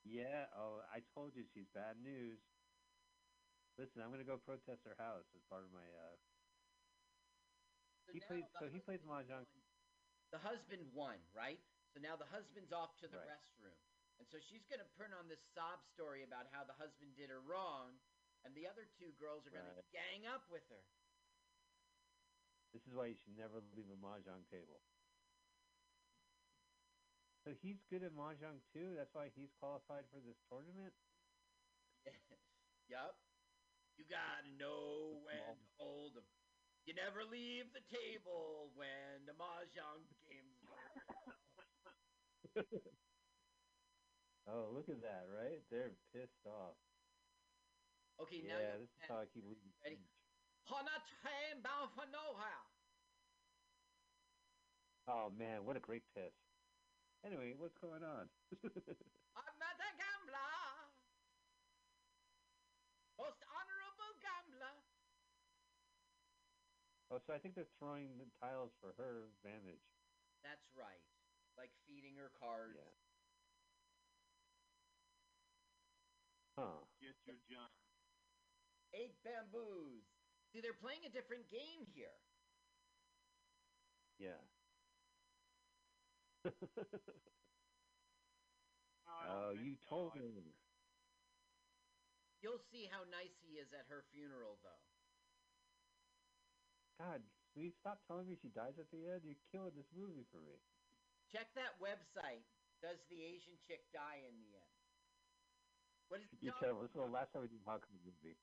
Yeah. 0.06 0.46
Oh, 0.56 0.80
I 0.94 1.02
told 1.14 1.34
you 1.36 1.44
she's 1.54 1.68
bad 1.74 1.98
news. 1.98 2.38
Listen, 3.78 4.02
I'm 4.02 4.12
gonna 4.12 4.24
go 4.24 4.38
protest 4.38 4.86
her 4.86 4.96
house 4.98 5.26
as 5.36 5.42
part 5.50 5.66
of 5.66 5.72
my. 5.74 5.84
uh 5.84 6.16
So 8.06 8.14
He 8.14 8.20
played- 8.22 8.46
so 8.60 8.70
he 8.70 8.80
plays 8.80 9.02
mahjong. 9.02 9.46
The 10.30 10.38
husband 10.38 10.94
won, 10.94 11.18
right? 11.34 11.60
So 11.94 12.00
now 12.00 12.16
the 12.16 12.26
husband's 12.26 12.72
off 12.72 12.96
to 12.98 13.08
the 13.08 13.18
Right. 13.18 13.28
restroom. 13.28 13.78
And 14.18 14.28
so 14.28 14.40
she's 14.40 14.66
going 14.66 14.80
to 14.80 14.88
turn 14.96 15.12
on 15.14 15.28
this 15.28 15.40
sob 15.54 15.84
story 15.94 16.24
about 16.24 16.48
how 16.48 16.64
the 16.64 16.74
husband 16.74 17.16
did 17.16 17.30
her 17.30 17.42
wrong, 17.42 18.00
and 18.44 18.56
the 18.56 18.66
other 18.68 18.86
two 18.86 19.12
girls 19.14 19.46
are 19.46 19.50
going 19.50 19.66
to 19.66 19.74
Right. 19.76 19.92
gang 19.92 20.26
up 20.26 20.48
with 20.50 20.64
her. 20.70 20.86
This 22.74 22.86
is 22.88 22.94
why 22.94 23.08
you 23.08 23.16
should 23.16 23.36
never 23.38 23.62
leave 23.62 23.90
a 23.90 23.96
mahjong 23.96 24.48
table. 24.50 24.82
So 27.46 27.54
he's 27.62 27.78
good 27.94 28.02
at 28.02 28.10
mahjong 28.18 28.58
too. 28.74 28.98
That's 28.98 29.14
why 29.14 29.30
he's 29.38 29.54
qualified 29.62 30.10
for 30.10 30.18
this 30.18 30.42
tournament. 30.50 30.94
yup. 32.90 33.14
You 33.98 34.06
gotta 34.10 34.50
know 34.58 35.22
when 35.22 35.38
to 35.38 35.66
hold 35.78 36.18
'em. 36.18 36.26
You 36.90 36.94
never 36.98 37.24
leave 37.24 37.72
the 37.72 37.82
table 37.82 38.72
when 38.74 39.26
the 39.30 39.34
mahjong 39.34 40.10
game's 40.26 40.58
over. 40.66 41.38
oh, 44.48 44.70
look 44.74 44.90
at 44.90 45.02
that! 45.02 45.30
Right? 45.30 45.62
They're 45.70 45.94
pissed 46.14 46.46
off. 46.50 46.74
Okay, 48.22 48.42
now 48.42 48.58
yeah, 48.58 48.74
you 48.74 48.80
this 48.80 48.90
is 48.90 49.06
how 49.08 49.22
I 49.22 49.26
keep 49.26 49.46
losing. 49.46 49.70
Ready? 49.84 50.02
on 50.74 50.88
a 50.88 50.98
train 51.22 51.62
bound 51.62 51.94
for 51.94 52.06
nowhere. 52.10 52.66
Oh 55.08 55.30
man, 55.38 55.66
what 55.66 55.78
a 55.78 55.80
great 55.80 56.04
piss. 56.16 56.45
Anyway, 57.24 57.56
what's 57.58 57.78
going 57.78 58.04
on? 58.04 58.28
I'm 59.38 59.58
not 59.62 59.76
a 59.80 59.90
gambler. 59.96 60.66
Most 63.16 63.42
honorable 63.48 64.14
gambler. 64.20 64.76
oh, 67.14 67.20
so 67.24 67.32
I 67.32 67.40
think 67.40 67.56
they're 67.56 67.72
throwing 67.80 68.20
the 68.20 68.28
tiles 68.42 68.76
for 68.82 68.92
her 69.00 69.32
advantage. 69.40 69.86
That's 70.44 70.68
right. 70.76 71.02
Like 71.58 71.72
feeding 71.88 72.20
her 72.20 72.30
cards. 72.36 72.76
Yeah. 72.76 73.06
Huh. 76.60 76.84
Get 77.04 77.16
your 77.28 77.40
junk. 77.48 77.72
Eight 78.96 79.16
bamboos. 79.28 80.08
See, 80.54 80.64
they're 80.64 80.78
playing 80.78 81.04
a 81.04 81.12
different 81.12 81.52
game 81.52 81.84
here. 81.92 82.16
Yeah. 84.20 84.40
No, 89.06 89.12
I 89.14 89.26
don't 89.28 89.38
oh, 89.38 89.52
you 89.52 89.76
told 89.90 90.14
I- 90.14 90.20
her. 90.20 90.30
You'll 92.42 92.62
see 92.72 92.86
how 92.86 93.04
nice 93.06 93.34
he 93.42 93.58
is 93.58 93.74
at 93.74 93.88
her 93.88 94.04
funeral, 94.12 94.58
though. 94.62 94.84
God, 97.00 97.22
will 97.56 97.64
you 97.64 97.74
stop 97.80 98.06
telling 98.08 98.30
me 98.30 98.38
she 98.42 98.50
dies 98.50 98.78
at 98.78 98.92
the 98.92 99.10
end? 99.10 99.24
You're 99.26 99.36
killing 99.52 99.76
this 99.76 99.90
movie 99.92 100.24
for 100.32 100.40
me. 100.42 100.62
Check 101.32 101.54
that 101.56 101.80
website. 101.80 102.46
Does 102.82 103.00
the 103.10 103.24
Asian 103.24 103.58
chick 103.68 103.92
die 103.92 104.18
in 104.18 104.40
the 104.40 104.58
end? 104.58 104.76
What 106.08 106.22
is 106.22 106.30
the 106.30 106.38
dog? 106.46 106.60
terrible. 106.60 106.82
This 106.82 106.92
is 106.92 106.96
the 106.96 107.06
last 107.08 107.34
time 107.34 107.42
we 107.42 107.58
a 107.58 107.64
Hawkeye 107.64 107.90
movie. 107.94 108.38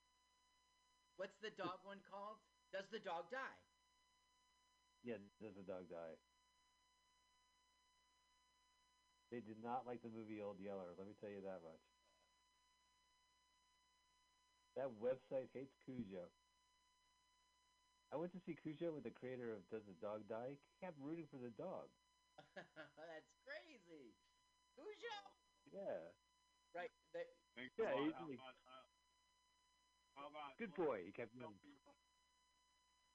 What's 1.17 1.39
the 1.41 1.51
dog 1.51 1.85
one 1.85 2.03
called? 2.11 2.39
Does 2.73 2.91
the 2.91 2.99
dog 2.99 3.31
die? 3.31 3.61
Yeah, 5.05 5.19
does 5.41 5.55
the 5.55 5.63
dog 5.63 5.89
die? 5.89 6.17
They 9.33 9.41
did 9.41 9.57
not 9.65 9.89
like 9.89 10.05
the 10.05 10.13
movie 10.13 10.45
Old 10.45 10.61
Yeller. 10.61 10.93
Let 11.01 11.09
me 11.09 11.17
tell 11.17 11.33
you 11.33 11.41
that 11.41 11.65
much. 11.65 11.81
That 14.77 14.93
website 15.01 15.49
hates 15.57 15.73
Cujo. 15.89 16.29
I 18.13 18.21
went 18.21 18.37
to 18.37 18.41
see 18.45 18.53
Cujo 18.61 18.93
with 18.93 19.09
the 19.09 19.15
creator 19.17 19.49
of 19.57 19.65
Does 19.73 19.89
the 19.89 19.97
Dog 20.05 20.29
Die? 20.29 20.53
He 20.53 20.77
kept 20.85 21.01
rooting 21.01 21.25
for 21.33 21.41
the 21.41 21.49
dog. 21.57 21.89
That's 22.57 23.33
crazy. 23.49 24.13
Cujo. 24.77 25.17
Yeah. 25.73 26.13
Right. 26.77 26.93
The, 27.17 27.25
Thanks 27.57 27.73
Yeah, 27.81 27.89
a 27.89 27.97
lot. 27.97 28.05
he's 28.05 28.13
How 28.13 28.29
like- 28.29 28.37
about, 28.37 28.85
how 30.13 30.27
about 30.29 30.53
Good 30.61 30.77
boy. 30.77 31.09
He 31.09 31.13
kept 31.17 31.33
double 31.41 31.57
yelling. 31.57 31.81
your- 31.81 31.97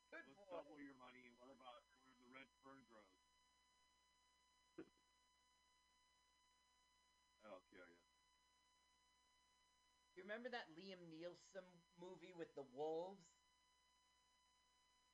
Let's 0.09 0.33
double 0.49 0.81
your 0.81 0.97
money. 0.97 1.21
And 1.29 1.37
what 1.37 1.53
about 1.53 1.85
where 2.01 2.17
the 2.17 2.25
red 2.33 2.49
fern 2.65 2.81
grows? 2.89 3.05
That'll 7.43 7.63
kill 7.69 7.85
you. 7.87 8.01
You 10.16 10.16
remember 10.27 10.51
that 10.51 10.67
Liam 10.75 10.99
Neeson 11.07 11.63
movie 11.95 12.35
with 12.35 12.51
the 12.59 12.67
wolves? 12.75 13.23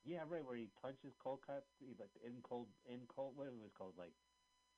Yeah, 0.02 0.26
right. 0.28 0.42
Where 0.44 0.58
he 0.58 0.68
punches 0.82 1.14
Cold 1.22 1.46
Cut, 1.46 1.64
he 1.80 1.94
like 2.02 2.12
in 2.26 2.42
cold, 2.44 2.68
in 2.90 3.06
cold. 3.08 3.38
What 3.38 3.48
it 3.48 3.56
was 3.56 3.72
called? 3.78 3.94
Like 3.96 4.12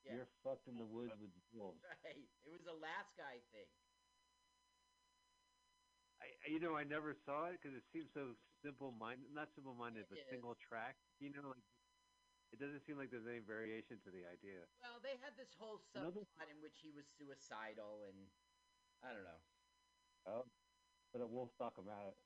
Yeah. 0.06 0.20
you're 0.22 0.30
fucked 0.44 0.68
in 0.70 0.78
the 0.78 0.86
woods 0.86 1.16
with 1.18 1.32
wolves. 1.56 1.80
Right. 2.06 2.28
It 2.46 2.52
was 2.52 2.68
a 2.70 2.76
last 2.78 3.16
guy 3.18 3.40
thing. 3.56 3.66
I, 6.22 6.30
I- 6.46 6.52
you 6.52 6.60
know, 6.62 6.76
I 6.78 6.84
never 6.86 7.16
saw 7.26 7.50
it 7.50 7.58
because 7.58 7.74
it 7.74 7.88
seems 7.90 8.12
so 8.14 8.38
simple-minded. 8.62 9.34
Not 9.34 9.50
simple-minded, 9.58 10.06
It 10.06 10.10
but 10.14 10.20
is. 10.22 10.30
single 10.30 10.54
track. 10.62 11.00
You 11.18 11.34
know, 11.34 11.50
like 11.56 11.66
it 12.54 12.62
doesn't 12.62 12.86
seem 12.86 13.02
like 13.02 13.10
there's 13.10 13.26
any 13.26 13.42
variation 13.42 13.98
to 14.06 14.14
the 14.14 14.30
idea. 14.30 14.62
Well, 14.78 15.02
they 15.02 15.18
had 15.26 15.34
this 15.42 15.50
whole 15.58 15.82
Another- 15.98 16.22
subplot 16.22 16.54
in 16.54 16.62
which 16.62 16.78
he 16.86 16.94
was 16.94 17.10
suicidal, 17.18 18.06
and 18.06 18.30
I 19.02 19.10
don't 19.10 19.26
know. 19.26 19.42
Oh, 20.26 20.44
but 21.14 21.22
uh, 21.22 21.26
a 21.26 21.28
wolf 21.28 21.50
talk 21.58 21.78
about 21.78 22.08
it. 22.08 22.18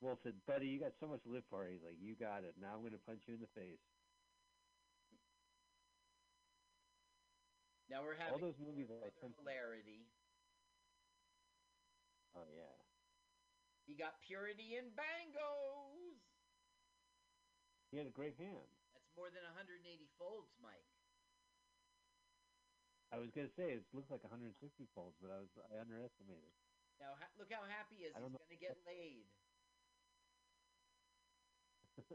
Wolf 0.00 0.18
said, 0.22 0.34
"Buddy, 0.46 0.66
you 0.68 0.78
got 0.80 0.92
so 1.00 1.06
much 1.06 1.22
to 1.22 1.30
live 1.30 1.44
for." 1.48 1.66
He's 1.66 1.82
like, 1.82 1.98
"You 1.98 2.14
got 2.16 2.44
it. 2.44 2.54
Now 2.58 2.74
I'm 2.74 2.80
going 2.80 2.92
to 2.92 2.98
punch 2.98 3.22
you 3.26 3.34
in 3.34 3.40
the 3.40 3.46
face." 3.46 3.80
Now 7.88 8.02
we're 8.02 8.14
having 8.14 8.34
All 8.34 8.38
those 8.40 8.58
movies 8.58 8.88
that 8.88 8.98
I 8.98 9.06
other 9.06 9.10
tend 9.20 9.34
to. 9.34 9.40
hilarity. 9.40 10.10
Oh 12.34 12.46
yeah. 12.50 12.74
He 13.86 13.94
got 13.94 14.20
purity 14.20 14.74
in 14.74 14.90
bangos. 14.90 16.18
He 17.90 17.96
had 17.96 18.06
a 18.06 18.10
great 18.10 18.36
hand. 18.36 18.66
That's 18.92 19.06
more 19.14 19.30
than 19.30 19.44
180 19.44 20.08
folds, 20.18 20.50
Mike. 20.58 20.90
I 23.12 23.18
was 23.18 23.30
gonna 23.30 23.48
say 23.56 23.72
it 23.72 23.86
looked 23.94 24.10
like 24.10 24.24
160 24.24 24.86
folds, 24.94 25.16
but 25.22 25.30
I 25.30 25.38
was 25.38 25.48
I 25.70 25.78
underestimated. 25.78 26.52
Now 26.98 27.14
ha- 27.14 27.28
look 27.36 27.52
how 27.52 27.64
happy 27.64 27.96
he 27.96 28.04
is. 28.04 28.14
He's 28.16 28.22
gonna 28.22 28.56
get 28.56 28.76
laid. 28.86 29.26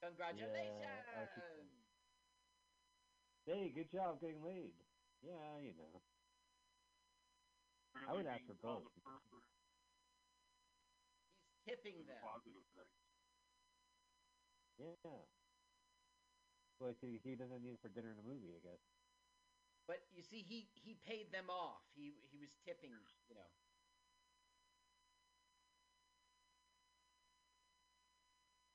Congratulations! 0.00 1.06
I 1.14 1.26
see. 1.34 1.68
hey, 3.46 3.68
good 3.70 3.90
job 3.90 4.20
getting 4.20 4.42
laid. 4.42 4.72
Yeah, 5.22 5.58
you 5.58 5.74
know. 5.74 6.00
I 8.06 8.12
would 8.14 8.26
Apparently 8.26 8.30
ask 8.30 8.40
being 8.46 8.48
for 8.48 8.54
both. 8.54 8.92
He's 11.64 11.76
tipping 11.76 12.00
is 12.00 12.06
them. 12.06 12.16
Yeah. 14.78 14.94
Well, 16.80 16.94
he, 17.00 17.20
he 17.22 17.36
doesn't 17.36 17.62
need 17.62 17.74
it 17.74 17.80
for 17.82 17.88
dinner 17.88 18.10
and 18.10 18.18
a 18.18 18.22
movie, 18.22 18.56
I 18.56 18.60
guess. 18.64 18.99
But 19.90 20.06
you 20.14 20.22
see, 20.22 20.46
he 20.46 20.70
he 20.78 20.94
paid 21.02 21.34
them 21.34 21.50
off. 21.50 21.82
He 21.98 22.14
he 22.30 22.38
was 22.38 22.54
tipping. 22.62 22.94
You 23.26 23.34
know. 23.34 23.50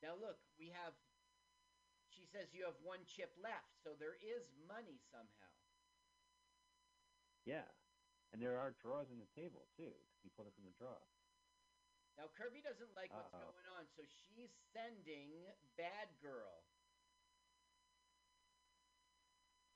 Now 0.03 0.19
look, 0.19 0.43
we 0.59 0.75
have. 0.75 0.91
She 2.11 2.27
says 2.27 2.51
you 2.51 2.67
have 2.67 2.75
one 2.83 2.99
chip 3.07 3.31
left, 3.39 3.79
so 3.79 3.95
there 3.95 4.19
is 4.19 4.43
money 4.67 4.99
somehow. 5.07 5.55
Yeah. 7.47 7.71
And 8.35 8.43
there 8.43 8.59
are 8.59 8.75
drawers 8.83 9.07
in 9.07 9.15
the 9.15 9.31
table 9.31 9.71
too. 9.79 9.95
He 10.19 10.27
pulled 10.35 10.51
it 10.51 10.55
from 10.59 10.67
the 10.67 10.75
drawer. 10.75 10.99
Now 12.19 12.27
Kirby 12.35 12.59
doesn't 12.59 12.91
like 12.91 13.15
what's 13.15 13.31
Uh-oh. 13.31 13.55
going 13.55 13.67
on, 13.79 13.87
so 13.95 14.03
she's 14.03 14.51
sending 14.75 15.31
Bad 15.79 16.11
Girl. 16.19 16.67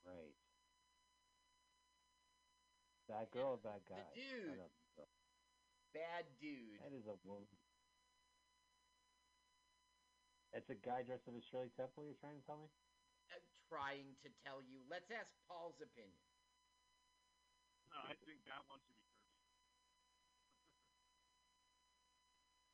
Right. 0.03 0.38
Bad 3.09 3.33
girl 3.33 3.57
or 3.57 3.61
bad 3.65 3.81
guy? 3.89 3.97
I 3.97 4.13
dude. 4.13 4.53
don't. 4.53 5.09
Bad 5.97 6.29
dude. 6.37 6.77
That 6.77 6.93
is 6.93 7.09
a 7.09 7.17
woman. 7.25 7.49
That's 10.53 10.69
a 10.69 10.77
guy 10.77 11.01
dressed 11.01 11.25
up 11.25 11.33
as 11.33 11.41
Shirley 11.49 11.73
Temple. 11.73 12.05
You're 12.05 12.21
trying 12.21 12.37
to 12.37 12.45
tell 12.45 12.61
me? 12.61 12.69
I'm 13.33 13.41
trying 13.65 14.13
to 14.21 14.29
tell 14.45 14.61
you. 14.61 14.85
Let's 14.85 15.09
ask 15.09 15.29
Paul's 15.49 15.81
opinion. 15.81 16.21
No, 17.89 17.97
I 18.05 18.13
think 18.21 18.45
that 18.45 18.61
one 18.69 18.77
should 18.85 18.97
be 19.01 19.09
Kirby. 19.17 19.49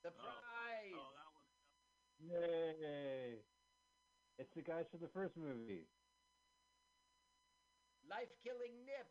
Surprise! 0.04 0.36
Oh, 0.96 1.02
oh, 1.02 1.12
that 1.18 1.30
one. 1.34 1.48
Yay! 2.20 3.40
It's 4.38 4.54
the 4.54 4.62
guys 4.62 4.86
from 4.92 5.00
the 5.00 5.12
first 5.16 5.36
movie. 5.36 5.88
Life 8.08 8.30
killing 8.44 8.86
nip. 8.86 9.08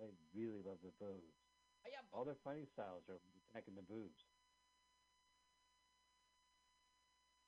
They 0.00 0.08
really 0.32 0.62
love 0.64 0.80
the 0.82 0.90
boobs. 0.98 1.36
Hiya, 1.84 2.00
All 2.12 2.24
their 2.24 2.40
fighting 2.42 2.66
styles 2.72 3.04
are 3.08 3.20
attacking 3.52 3.74
the 3.76 3.82
boobs. 3.84 4.24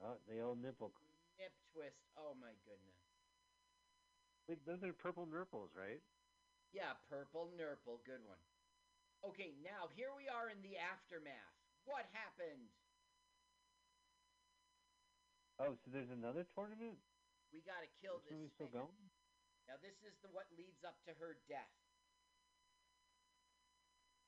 Oh, 0.01 0.13
uh, 0.13 0.15
the 0.29 0.41
old 0.41 0.61
nipple. 0.61 0.93
nip 1.39 1.53
twist. 1.73 1.97
Oh 2.17 2.35
my 2.35 2.53
goodness. 2.65 3.01
Wait, 4.49 4.65
those 4.67 4.83
are 4.83 4.93
purple 4.93 5.27
nurples, 5.27 5.71
right? 5.75 6.03
Yeah, 6.73 6.95
purple 7.09 7.47
nurple. 7.57 8.01
Good 8.05 8.25
one. 8.25 8.39
Okay, 9.23 9.53
now 9.63 9.87
here 9.95 10.13
we 10.17 10.29
are 10.29 10.49
in 10.51 10.63
the 10.63 10.77
aftermath. 10.77 11.55
What 11.85 12.07
happened? 12.13 12.69
Oh, 15.59 15.77
so 15.85 15.91
there's 15.91 16.11
another 16.11 16.45
tournament? 16.55 16.99
We 17.53 17.61
gotta 17.61 17.87
kill 18.01 18.19
This 18.19 18.25
this. 18.25 18.33
movie's 18.33 18.53
still 18.53 18.67
thing. 18.67 18.81
going? 18.81 19.11
Now 19.67 19.77
this 19.77 19.95
is 20.03 20.15
the 20.23 20.29
what 20.29 20.51
leads 20.51 20.83
up 20.83 20.97
to 21.05 21.15
her 21.15 21.35
death. 21.47 21.71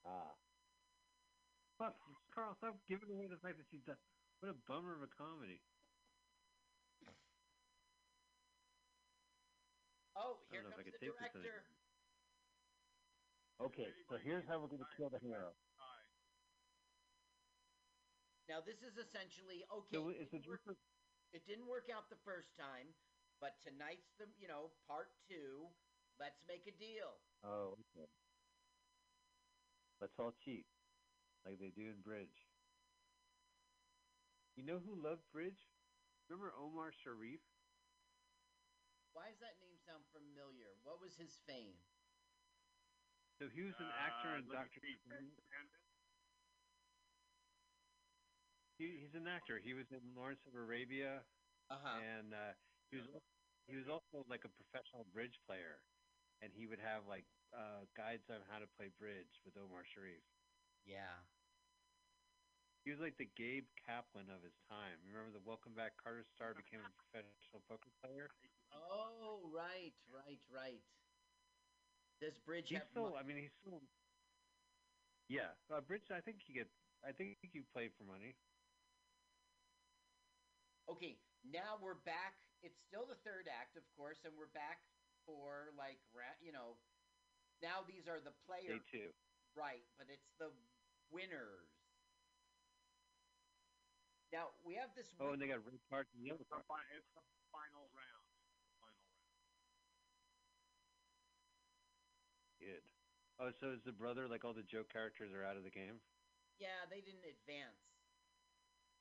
Ah. 0.05 0.37
Fuck, 1.79 1.97
Carl, 2.35 2.55
stop 2.59 2.77
giving 2.87 3.11
away 3.11 3.27
the 3.27 3.41
fact 3.41 3.57
that 3.59 3.67
she 3.71 3.79
done. 3.79 3.99
What 4.41 4.51
a 4.51 4.59
bummer 4.69 4.95
of 4.95 5.03
a 5.03 5.09
comedy. 5.09 5.61
Oh, 10.15 10.39
I 10.47 10.53
here 10.53 10.63
don't 10.63 10.71
know 10.71 10.79
if 10.79 10.87
I 10.87 10.91
comes 10.91 11.01
the 11.01 11.07
director. 11.11 11.67
Okay, 13.61 13.91
so 14.09 14.19
here's 14.19 14.47
how 14.47 14.61
we're 14.61 14.69
gonna 14.69 14.87
kill 14.97 15.11
the 15.11 15.19
hero. 15.19 15.51
Now 18.49 18.61
this 18.61 18.83
is 18.83 18.95
essentially 18.99 19.65
okay. 19.73 19.97
So 19.97 20.11
it, 20.11 20.31
didn't 20.31 20.47
work, 20.47 20.61
it 21.33 21.43
didn't 21.47 21.67
work 21.67 21.89
out 21.89 22.11
the 22.11 22.21
first 22.29 22.53
time, 22.61 22.93
but 23.41 23.57
tonight's 23.65 24.13
the 24.19 24.29
you 24.39 24.47
know 24.47 24.71
part 24.87 25.09
two. 25.27 25.67
Let's 26.21 26.39
make 26.47 26.67
a 26.69 26.77
deal. 26.79 27.19
Oh, 27.43 27.75
okay. 27.97 28.07
Let's 30.05 30.21
all 30.21 30.37
cheat, 30.45 30.67
like 31.49 31.57
they 31.57 31.73
do 31.73 31.89
in 31.89 32.03
bridge. 32.05 32.45
You 34.55 34.63
know 34.69 34.77
who 34.85 35.01
loved 35.01 35.25
bridge? 35.33 35.57
Remember 36.29 36.53
Omar 36.61 36.93
Sharif? 36.93 37.41
Why 39.17 39.33
does 39.33 39.41
that 39.41 39.57
name 39.65 39.81
sound 39.89 40.05
familiar? 40.13 40.77
What 40.85 41.01
was 41.01 41.17
his 41.17 41.33
fame? 41.49 41.81
So 43.41 43.49
he 43.49 43.63
was 43.65 43.73
an 43.81 43.89
actor 43.97 44.37
Uh, 44.37 44.39
in 44.39 44.45
Doctor. 44.45 44.81
see. 44.85 44.93
Strange. 45.09 45.33
Candace? 45.49 45.81
He, 48.77 49.01
he's 49.01 49.15
an 49.15 49.27
actor. 49.27 49.57
He 49.57 49.73
was 49.73 49.89
in 49.91 50.03
Lawrence 50.15 50.45
of 50.47 50.53
Arabia, 50.55 51.25
Uh 51.71 51.79
huh. 51.81 51.97
and 52.05 52.35
uh, 52.35 52.53
he 52.91 52.99
was 53.01 53.09
he 53.67 53.77
was 53.77 53.89
also 53.89 54.21
like 54.29 54.45
a 54.45 54.53
professional 54.53 55.05
bridge 55.17 55.41
player, 55.49 55.81
and 56.43 56.53
he 56.53 56.67
would 56.67 56.81
have 56.81 57.07
like 57.09 57.25
uh, 57.55 57.87
guides 57.97 58.29
on 58.31 58.43
how 58.51 58.59
to 58.59 58.67
play 58.67 58.89
bridge 58.89 59.41
with 59.45 59.57
Omar 59.57 59.85
Sharif. 59.85 60.23
Yeah. 60.85 61.23
He 62.85 62.91
was 62.91 63.01
like 63.01 63.17
the 63.17 63.25
Gabe 63.25 63.65
Kaplan 63.87 64.29
of 64.29 64.43
his 64.43 64.53
time. 64.69 65.01
Remember 65.09 65.33
the 65.33 65.41
Welcome 65.41 65.73
Back 65.75 65.97
Kotter 65.97 66.25
star 66.37 66.53
became 66.53 66.81
a 66.85 66.93
professional 66.93 67.63
poker 67.69 67.91
player? 68.05 68.29
Oh 68.75 69.41
right, 69.55 69.95
right, 70.13 70.41
right. 70.53 70.83
Does 72.21 72.37
Bridge 72.45 72.69
He's 72.69 72.79
have? 72.79 72.89
still. 72.91 73.11
mo- 73.11 73.17
I 73.17 73.23
mean, 73.23 73.39
he's 73.39 73.55
still. 73.61 73.81
Yeah, 75.29 75.57
uh, 75.71 75.81
bridge. 75.81 76.11
I 76.11 76.21
think 76.21 76.37
you 76.49 76.55
get. 76.55 76.69
I 77.03 77.13
think 77.13 77.39
you 77.55 77.65
play 77.73 77.89
for 77.89 78.05
money. 78.05 78.37
okay, 80.89 81.17
now 81.43 81.77
we're 81.81 81.95
back. 81.95 82.35
It's 82.63 82.77
still 82.89 83.07
the 83.07 83.17
third 83.25 83.49
act, 83.49 83.77
of 83.77 83.85
course, 83.97 84.25
and 84.25 84.37
we're 84.37 84.53
back 84.53 84.79
for 85.25 85.73
like 85.77 86.01
ra- 86.13 86.37
you 86.41 86.53
know. 86.53 86.77
Now 87.65 87.81
these 87.89 88.05
are 88.05 88.21
the 88.21 88.37
Day 88.37 88.45
players, 88.45 88.85
two. 88.93 89.09
right? 89.57 89.81
But 89.97 90.13
it's 90.13 90.29
the 90.37 90.53
winners. 91.09 91.73
Now 94.29 94.53
we 94.69 94.77
have 94.77 94.93
this. 94.93 95.09
Oh, 95.17 95.33
win- 95.33 95.41
and 95.41 95.41
they 95.41 95.49
got 95.49 95.65
red 95.65 95.81
cards 95.89 96.13
and 96.13 96.21
yellow 96.21 96.37
It's 96.37 96.45
the, 96.45 96.61
cards. 96.61 96.69
fi- 96.69 96.93
it's 96.93 97.09
the 97.17 97.25
final 97.49 97.89
round. 97.97 98.27
Final 98.85 99.01
round. 99.09 99.33
Good. 102.61 102.85
Oh, 103.41 103.49
so 103.49 103.73
is 103.73 103.81
the 103.83 103.97
brother 103.97 104.29
like 104.29 104.45
all 104.45 104.53
the 104.53 104.67
joke 104.67 104.93
characters 104.93 105.33
are 105.33 105.41
out 105.47 105.57
of 105.57 105.65
the 105.65 105.73
game? 105.73 106.05
Yeah, 106.61 106.85
they 106.93 107.01
didn't 107.01 107.25
advance. 107.25 107.81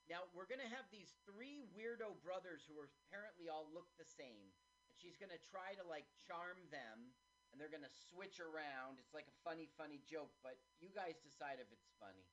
Now 0.08 0.24
we're 0.32 0.48
gonna 0.48 0.72
have 0.72 0.88
these 0.88 1.12
three 1.28 1.68
weirdo 1.76 2.16
brothers 2.24 2.64
who 2.64 2.80
are 2.80 2.88
apparently 3.08 3.48
all 3.52 3.68
look 3.76 3.92
the 4.00 4.08
same, 4.08 4.52
and 4.88 4.96
she's 4.96 5.16
gonna 5.20 5.40
try 5.52 5.76
to 5.76 5.84
like 5.84 6.08
charm 6.24 6.56
them, 6.72 7.12
and 7.54 7.62
they're 7.62 7.70
gonna 7.70 7.94
switch 8.10 8.42
around. 8.42 8.98
It's 8.98 9.14
like 9.14 9.30
a 9.30 9.36
funny, 9.46 9.70
funny 9.78 10.02
joke, 10.02 10.34
but 10.42 10.58
you 10.82 10.90
guys 10.90 11.22
decide 11.22 11.62
if 11.62 11.70
it's 11.70 11.86
funny. 12.02 12.26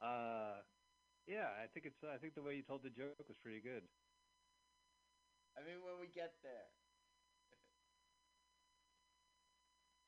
Uh, 0.00 0.64
yeah, 1.28 1.52
I 1.60 1.68
think 1.68 1.84
it's. 1.84 2.00
I 2.00 2.16
think 2.16 2.32
the 2.32 2.40
way 2.40 2.56
you 2.56 2.64
told 2.64 2.80
the 2.80 2.90
joke 2.90 3.20
was 3.28 3.36
pretty 3.36 3.60
good. 3.60 3.84
I 5.52 5.60
mean, 5.60 5.84
when 5.84 6.00
we 6.00 6.08
get 6.08 6.40
there. 6.40 6.72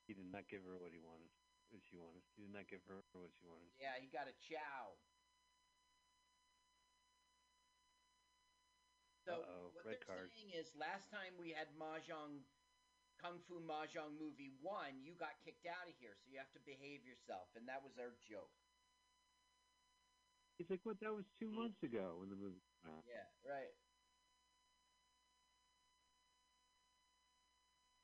He 0.09 0.17
did 0.17 0.29
not 0.33 0.49
give 0.49 0.65
her 0.65 0.81
what 0.81 0.97
he 0.97 1.01
wanted. 1.01 1.29
What 1.69 1.85
she 1.85 2.01
wanted. 2.01 2.25
He 2.37 2.49
did 2.49 2.53
not 2.57 2.69
give 2.73 2.81
her 2.89 3.05
what 3.13 3.33
she 3.37 3.45
wanted. 3.45 3.69
Yeah, 3.77 4.01
he 4.01 4.09
got 4.09 4.29
a 4.29 4.37
chow. 4.37 4.97
So 9.25 9.33
Uh-oh, 9.33 9.71
what 9.73 9.85
red 9.87 9.97
they're 9.97 10.07
card. 10.07 10.31
saying 10.37 10.51
is, 10.51 10.75
last 10.75 11.09
time 11.11 11.37
we 11.39 11.51
had 11.51 11.69
mahjong, 11.73 12.45
kung 13.17 13.41
fu 13.41 13.59
mahjong 13.61 14.19
movie 14.19 14.51
one, 14.61 15.03
you 15.03 15.15
got 15.15 15.41
kicked 15.41 15.67
out 15.67 15.89
of 15.89 15.95
here, 15.97 16.15
so 16.15 16.31
you 16.31 16.39
have 16.39 16.53
to 16.53 16.61
behave 16.61 17.05
yourself, 17.05 17.49
and 17.55 17.67
that 17.69 17.83
was 17.83 17.97
our 17.99 18.13
joke. 18.29 18.53
He's 20.59 20.71
like, 20.71 20.81
what? 20.85 21.01
That 21.01 21.13
was 21.15 21.25
two 21.39 21.49
mm. 21.49 21.55
months 21.55 21.83
ago 21.83 22.17
when 22.21 22.31
the 22.31 22.37
movie 22.37 22.61
came 22.83 22.93
out. 22.93 23.05
Yeah, 23.07 23.27
right. 23.45 23.75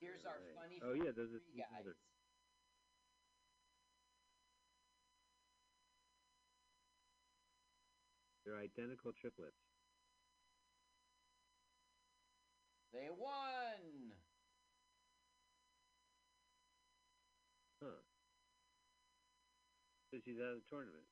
Here's 0.01 0.25
our 0.25 0.41
Right. 0.41 0.55
funny 0.55 0.81
Oh 0.83 0.93
yeah, 0.95 1.11
those 1.13 1.33
are 1.33 1.41
three 1.41 1.53
two 1.53 1.59
guys. 1.59 1.85
brothers. 1.85 1.97
They're 8.45 8.57
identical 8.59 9.13
triplets. 9.13 9.57
They 12.93 13.09
won. 13.17 14.13
Huh. 17.83 18.03
So 20.11 20.19
she's 20.25 20.39
out 20.43 20.59
of 20.59 20.61
the 20.63 20.69
tournament. 20.69 21.07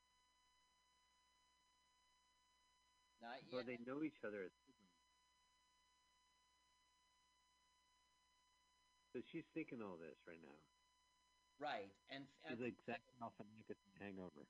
Not 3.23 3.39
yet. 3.47 3.55
Or 3.55 3.63
they 3.63 3.79
know 3.87 4.03
each 4.03 4.23
other. 4.27 4.51
So 9.15 9.23
she's 9.31 9.47
thinking 9.55 9.79
all 9.83 9.97
this 9.99 10.19
right 10.27 10.43
now. 10.43 10.59
Right, 11.59 11.91
and, 12.07 12.23
and 12.47 12.55
She's 12.55 12.63
like 12.63 12.79
Galifianakis 12.87 13.83
in 13.83 13.91
Hangover. 13.99 14.47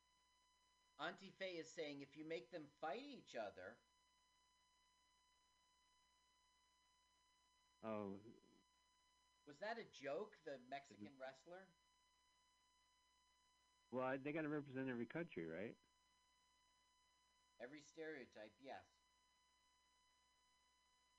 Auntie 1.00 1.32
Faye 1.40 1.56
is 1.56 1.70
saying 1.72 2.04
if 2.04 2.12
you 2.18 2.28
make 2.28 2.52
them 2.52 2.68
fight 2.82 3.00
each 3.00 3.32
other, 3.32 3.80
Oh, 7.84 8.18
was 9.46 9.56
that 9.64 9.80
a 9.80 9.86
joke? 9.96 10.36
The 10.44 10.60
Mexican 10.68 11.14
wrestler? 11.16 11.64
well, 13.90 14.12
they 14.20 14.32
got 14.32 14.42
to 14.42 14.52
represent 14.52 14.90
every 14.92 15.06
country, 15.06 15.48
right? 15.48 15.72
Every 17.56 17.80
stereotype, 17.80 18.52
yes. 18.60 18.84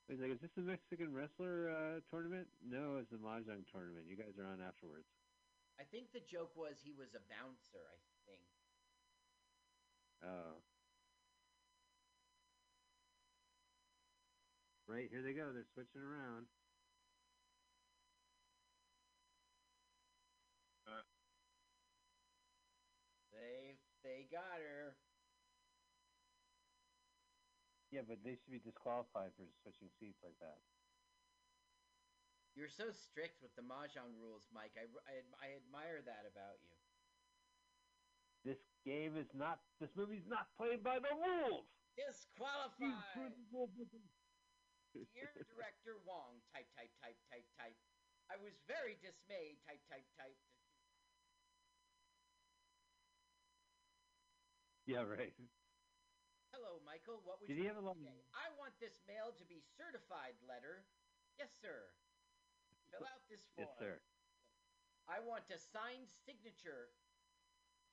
He's 0.08 0.22
like, 0.22 0.32
is 0.32 0.42
this 0.42 0.58
a 0.58 0.62
Mexican 0.62 1.14
wrestler 1.14 1.70
uh, 1.70 2.00
tournament? 2.10 2.48
No, 2.62 2.98
it's 2.98 3.10
the 3.10 3.18
mahjong 3.18 3.66
tournament. 3.70 4.06
You 4.10 4.18
guys 4.18 4.38
are 4.38 4.46
on 4.46 4.62
afterwards. 4.62 5.10
I 5.80 5.86
think 5.90 6.14
the 6.14 6.22
joke 6.22 6.54
was 6.58 6.82
he 6.82 6.94
was 6.94 7.14
a 7.14 7.24
bouncer. 7.30 7.86
I 7.86 7.98
think. 8.26 8.46
Oh. 10.22 10.62
Right, 14.90 15.06
here 15.14 15.22
they 15.22 15.38
go. 15.38 15.54
They're 15.54 15.70
switching 15.70 16.02
around. 16.02 16.50
Uh, 20.90 21.06
they 23.30 23.78
they 24.02 24.26
got 24.34 24.58
her. 24.58 24.98
Yeah, 27.94 28.02
but 28.02 28.26
they 28.26 28.34
should 28.34 28.50
be 28.50 28.66
disqualified 28.66 29.30
for 29.38 29.46
switching 29.62 29.94
seats 30.02 30.26
like 30.26 30.42
that. 30.42 30.58
You're 32.58 32.74
so 32.74 32.90
strict 32.90 33.46
with 33.46 33.54
the 33.54 33.62
mahjong 33.62 34.18
rules, 34.18 34.50
Mike. 34.50 34.74
I, 34.74 34.90
I, 35.06 35.22
I 35.38 35.48
admire 35.54 36.02
that 36.02 36.26
about 36.26 36.58
you. 36.66 36.74
This 38.42 38.58
game 38.82 39.14
is 39.22 39.30
not. 39.38 39.62
This 39.78 39.94
movie's 39.94 40.26
not 40.26 40.50
played 40.58 40.82
by 40.82 40.98
the 40.98 41.14
rules. 41.14 41.70
You 41.94 42.10
Disqualified. 42.10 43.38
Dear 44.94 45.30
Director 45.46 46.02
Wong, 46.06 46.42
type, 46.54 46.70
type, 46.74 46.92
type, 47.02 47.20
type, 47.30 47.46
type. 47.62 47.78
I 48.30 48.38
was 48.42 48.54
very 48.66 48.98
dismayed, 49.02 49.62
type, 49.66 49.82
type, 49.90 50.06
type. 50.18 50.38
yeah, 54.90 55.06
right. 55.06 55.34
Hello, 56.50 56.82
Michael. 56.82 57.22
What 57.22 57.38
would 57.38 57.46
Did 57.46 57.62
you 57.62 57.64
he 57.64 57.70
have 57.70 57.78
a 57.78 57.86
long? 57.86 58.02
say? 58.02 58.26
I 58.34 58.50
want 58.58 58.74
this 58.82 58.98
mail 59.06 59.30
to 59.38 59.46
be 59.46 59.62
certified 59.78 60.34
letter. 60.50 60.90
Yes, 61.38 61.54
sir. 61.62 61.94
Fill 62.90 63.06
out 63.06 63.22
this 63.30 63.46
form. 63.54 63.70
Yes, 63.70 63.78
sir. 63.78 64.02
I 65.06 65.22
want 65.22 65.46
a 65.54 65.62
signed 65.62 66.10
signature 66.26 66.90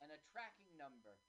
and 0.00 0.08
a 0.08 0.20
tracking 0.32 0.72
number. 0.80 1.20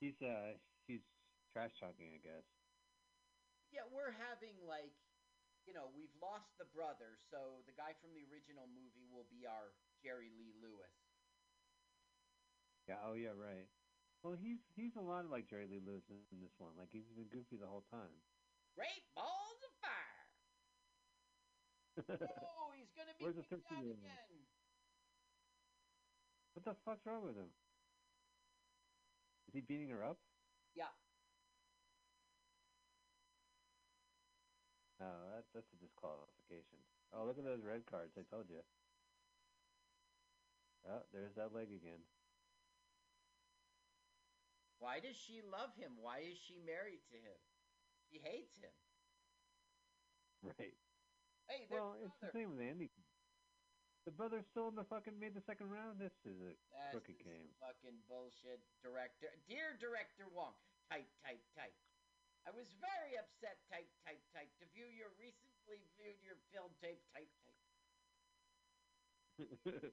He's 0.00 0.20
uh, 0.22 0.58
he's 0.86 1.00
trash 1.52 1.72
talking, 1.80 2.12
I 2.14 2.18
guess. 2.18 2.44
Yeah, 3.70 3.82
we're 3.90 4.10
having 4.12 4.62
like, 4.64 4.94
you 5.66 5.72
know, 5.72 5.86
we've 5.88 6.14
lost 6.14 6.46
the 6.58 6.64
brother, 6.64 7.18
so 7.30 7.62
the 7.66 7.72
guy 7.72 7.92
from 8.00 8.14
the 8.14 8.24
original 8.30 8.66
movie 8.66 9.06
will 9.10 9.24
be 9.24 9.46
our 9.46 9.74
Jerry 10.02 10.30
Lee 10.30 10.52
Lewis. 10.52 10.92
Yeah. 12.88 12.96
Oh 13.04 13.14
yeah. 13.14 13.34
Right. 13.34 13.66
Well, 14.22 14.34
he's 14.34 14.58
he's 14.74 14.94
a 14.96 15.00
lot 15.00 15.28
like 15.30 15.48
Jerry 15.48 15.66
Lee 15.66 15.80
Lewis 15.84 16.04
in, 16.08 16.40
this 16.40 16.54
one. 16.58 16.72
Like 16.78 16.88
he's 16.92 17.06
been 17.14 17.28
goofy 17.28 17.56
the 17.56 17.66
whole 17.66 17.84
time. 17.90 18.22
Great 18.74 19.02
balls 19.14 19.62
of 19.62 19.72
fire. 19.80 20.26
Oh, 22.42 22.70
he's 22.76 22.92
gonna 22.92 23.14
be 23.14 23.24
Where's 23.24 23.36
the 23.36 23.42
kicked 23.42 23.64
out 23.72 23.80
13-year-old? 23.80 23.98
again. 24.04 24.46
What 26.56 26.64
the 26.64 26.74
fuck's 26.88 27.04
wrong 27.04 27.20
with 27.20 27.36
him? 27.36 27.52
Is 29.48 29.52
he 29.52 29.60
beating 29.60 29.90
her 29.90 30.02
up? 30.02 30.16
Yeah. 30.72 30.88
Oh, 35.00 35.20
that, 35.36 35.44
that's 35.52 35.68
a 35.68 35.76
disqualification. 35.84 36.80
Oh, 37.12 37.28
look 37.28 37.36
at 37.36 37.44
those 37.44 37.60
red 37.60 37.84
cards. 37.84 38.16
I 38.16 38.24
told 38.32 38.48
you. 38.48 38.64
Oh, 40.88 41.04
there's 41.12 41.34
that 41.36 41.52
leg 41.52 41.68
again. 41.68 42.00
Why 44.78 45.00
does 45.00 45.16
she 45.16 45.42
love 45.42 45.76
him? 45.76 45.92
Why 46.00 46.20
is 46.20 46.38
she 46.38 46.56
married 46.64 47.04
to 47.12 47.16
him? 47.16 47.36
She 48.08 48.18
hates 48.18 48.56
him. 48.56 48.72
Right. 50.42 50.76
Hey, 51.48 51.66
Well, 51.70 51.96
it's 52.04 52.14
the 52.20 52.30
same 52.30 52.50
with 52.50 52.60
Andy. 52.60 52.90
The 54.06 54.14
brother's 54.14 54.46
still 54.46 54.70
in 54.70 54.78
the 54.78 54.86
fucking 54.86 55.18
made 55.18 55.34
the 55.34 55.42
second 55.42 55.66
round. 55.74 55.98
This 55.98 56.14
is 56.22 56.38
a 56.38 56.54
That's 56.70 56.94
crooked 56.94 57.18
game. 57.26 57.50
Fucking 57.58 57.98
bullshit, 58.06 58.62
director. 58.78 59.34
Dear 59.50 59.74
director 59.82 60.30
Wong, 60.30 60.54
type, 60.86 61.10
type, 61.26 61.42
type. 61.58 61.74
I 62.46 62.54
was 62.54 62.70
very 62.78 63.18
upset. 63.18 63.58
Type, 63.66 63.90
type, 64.06 64.22
type. 64.30 64.46
To 64.62 64.64
view 64.70 64.86
your 64.94 65.10
recently 65.18 65.82
viewed 65.98 66.22
your 66.22 66.38
film 66.54 66.70
tape. 66.78 67.02
Type, 67.10 67.26
type. 67.42 67.58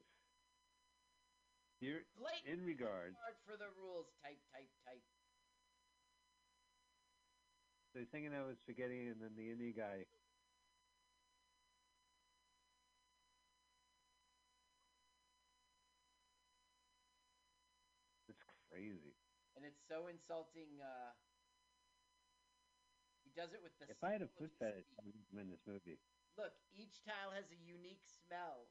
Blatant 1.82 2.48
in 2.48 2.62
regards, 2.64 3.18
disregard 3.18 3.38
for 3.50 3.58
the 3.58 3.74
rules. 3.82 4.08
Type, 4.22 4.40
type, 4.54 4.70
type. 4.86 5.04
so 7.92 8.00
he's 8.00 8.08
thinking 8.14 8.32
I 8.32 8.46
was 8.46 8.62
spaghetti, 8.62 9.10
and 9.10 9.18
then 9.20 9.34
the 9.34 9.50
Indie 9.50 9.74
guy. 9.74 10.06
It's 18.84 19.00
crazy. 19.00 19.16
And 19.56 19.64
it's 19.64 19.80
so 19.88 20.08
insulting. 20.08 20.82
Uh, 20.82 21.14
he 23.24 23.32
does 23.32 23.54
it 23.54 23.62
with 23.64 23.72
the. 23.80 23.88
If 23.88 24.04
I 24.04 24.12
had 24.12 24.22
a 24.22 24.28
smell 24.28 24.44
of 24.44 24.50
foot 24.50 24.52
his 24.52 24.60
fetish, 24.60 24.88
feet. 24.90 25.00
I 25.00 25.04
would 25.08 25.16
win 25.32 25.48
this 25.50 25.64
movie. 25.64 26.00
Look, 26.36 26.52
each 26.74 27.00
tile 27.06 27.32
has 27.32 27.46
a 27.54 27.60
unique 27.64 28.04
smell. 28.04 28.68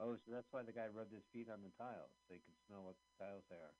Oh, 0.00 0.16
so 0.16 0.32
that's 0.34 0.50
why 0.50 0.62
the 0.66 0.74
guy 0.74 0.90
rubbed 0.90 1.14
his 1.14 1.24
feet 1.32 1.48
on 1.48 1.62
the 1.62 1.70
tiles, 1.78 2.10
so 2.26 2.34
he 2.34 2.40
could 2.42 2.58
smell 2.66 2.82
what 2.84 2.96
the 2.98 3.24
tiles 3.24 3.44
they 3.48 3.56
are. 3.56 3.74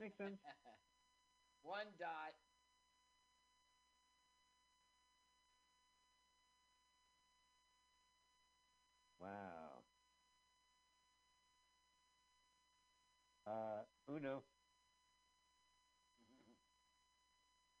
Makes 0.00 0.16
sense. 0.16 0.40
One 1.62 1.86
dot. 1.98 2.34
Wow. 9.20 9.55
Uh, 13.46 13.86
Uno. 14.10 14.42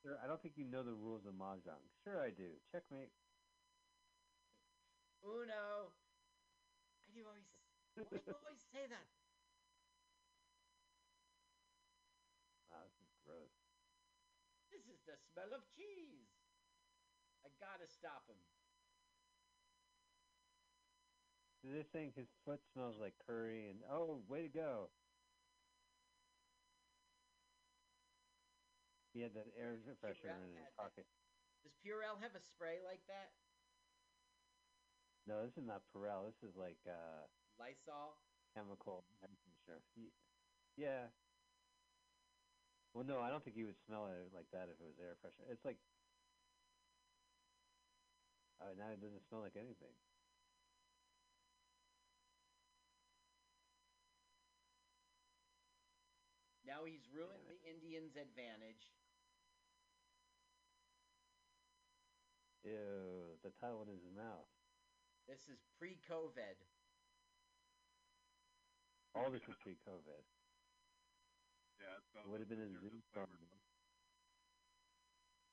Sir, 0.06 0.14
I 0.22 0.30
don't 0.30 0.40
think 0.40 0.54
you 0.54 0.62
know 0.62 0.86
the 0.86 0.94
rules 0.94 1.26
of 1.26 1.34
mahjong. 1.34 1.82
Sure, 2.06 2.22
I 2.22 2.30
do. 2.30 2.54
Checkmate. 2.70 3.10
Uno. 5.26 5.90
Why 7.02 7.10
do 7.10 7.18
you 7.18 7.26
always? 7.26 7.50
Why 7.98 8.06
do 8.06 8.22
you 8.22 8.30
always 8.30 8.62
say 8.70 8.86
that? 8.86 9.10
Wow, 12.70 12.86
this 12.86 13.02
is 13.02 13.10
gross. 13.26 13.50
This 14.70 14.86
is 14.86 15.02
the 15.02 15.18
smell 15.34 15.50
of 15.50 15.66
cheese. 15.74 16.30
I 17.42 17.50
gotta 17.58 17.90
stop 17.90 18.22
him. 18.30 18.38
They're 21.66 21.82
saying 21.82 22.12
his 22.14 22.30
foot 22.46 22.62
smells 22.70 22.94
like 23.00 23.18
curry, 23.26 23.66
and 23.66 23.82
oh, 23.90 24.22
way 24.28 24.42
to 24.42 24.48
go. 24.48 24.94
He 29.16 29.22
had 29.22 29.32
that 29.32 29.48
air 29.56 29.72
freshener 29.96 30.44
in 30.44 30.60
his 30.60 30.68
pocket. 30.76 31.06
Does 31.62 31.72
Purell 31.72 32.18
have 32.20 32.34
a 32.34 32.40
spray 32.40 32.80
like 32.82 33.06
that? 33.06 33.32
No, 35.26 35.42
this 35.42 35.56
is 35.56 35.64
not 35.64 35.80
Purell. 35.88 36.26
This 36.26 36.50
is 36.50 36.54
like 36.54 36.76
uh, 36.86 37.24
Lysol. 37.58 38.18
chemical. 38.52 39.06
I'm 39.24 39.30
not 39.32 39.56
sure. 39.64 39.80
Ye- 39.96 40.12
Yeah. 40.76 41.08
Well, 42.92 43.04
no, 43.04 43.20
I 43.20 43.30
don't 43.30 43.42
think 43.42 43.56
you 43.56 43.64
would 43.64 43.80
smell 43.86 44.06
it 44.08 44.28
like 44.34 44.50
that 44.52 44.68
if 44.68 44.76
it 44.80 44.84
was 44.84 44.98
air 45.00 45.16
freshener. 45.24 45.48
It's 45.50 45.64
like. 45.64 45.78
Oh, 48.60 48.72
now 48.76 48.88
it 48.92 49.00
doesn't 49.00 49.24
smell 49.28 49.40
like 49.40 49.56
anything. 49.56 49.96
Now 56.64 56.84
he's 56.84 57.08
ruined 57.08 57.46
the 57.46 57.62
Indians' 57.62 58.16
advantage. 58.16 58.95
Ew, 62.66 63.38
the 63.42 63.50
title 63.50 63.82
in 63.82 63.88
his 63.88 64.02
mouth. 64.16 64.48
This 65.26 65.46
is 65.48 65.58
pre-COVID. 65.78 66.56
All 69.14 69.30
this 69.30 69.46
was 69.46 69.56
pre-COVID. 69.62 70.22
Yeah, 71.78 71.96
it 71.96 72.02
It 72.24 72.28
would 72.28 72.40
have 72.40 72.48
been 72.48 72.60
a 72.60 72.68
your 72.70 72.80
Zoom 72.80 73.02
phone. 73.14 73.26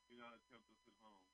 Do 0.08 0.16
not 0.16 0.34
attempt 0.34 0.68
this 0.68 0.86
at 0.86 0.94
home. 0.94 1.26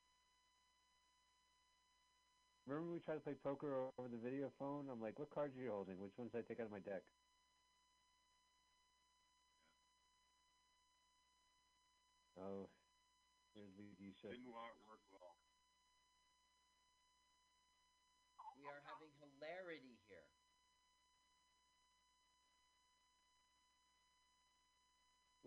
Remember 2.66 2.86
when 2.86 2.94
we 2.94 3.00
tried 3.00 3.16
to 3.16 3.20
play 3.22 3.34
poker 3.34 3.92
over 3.98 4.08
the 4.08 4.18
video 4.18 4.52
phone? 4.60 4.90
I'm 4.92 5.02
like, 5.02 5.18
what 5.18 5.32
cards 5.32 5.58
are 5.58 5.62
you 5.62 5.72
holding? 5.72 6.00
Which 6.00 6.18
ones 6.18 6.32
did 6.32 6.40
I 6.40 6.48
take 6.48 6.60
out 6.60 6.68
of 6.68 6.72
my 6.72 6.80
deck? 6.80 7.04
Oh, 12.38 12.70
here's 13.54 13.76
the 13.76 13.84
you 14.00 14.14
should. 14.22 14.32
Didn't 14.32 14.50
wa- 14.50 14.72
work 14.86 15.02
well. 15.10 15.36
We 18.54 18.66
are 18.66 18.80
having 18.80 19.12
hilarity 19.14 19.98
here. 20.08 20.28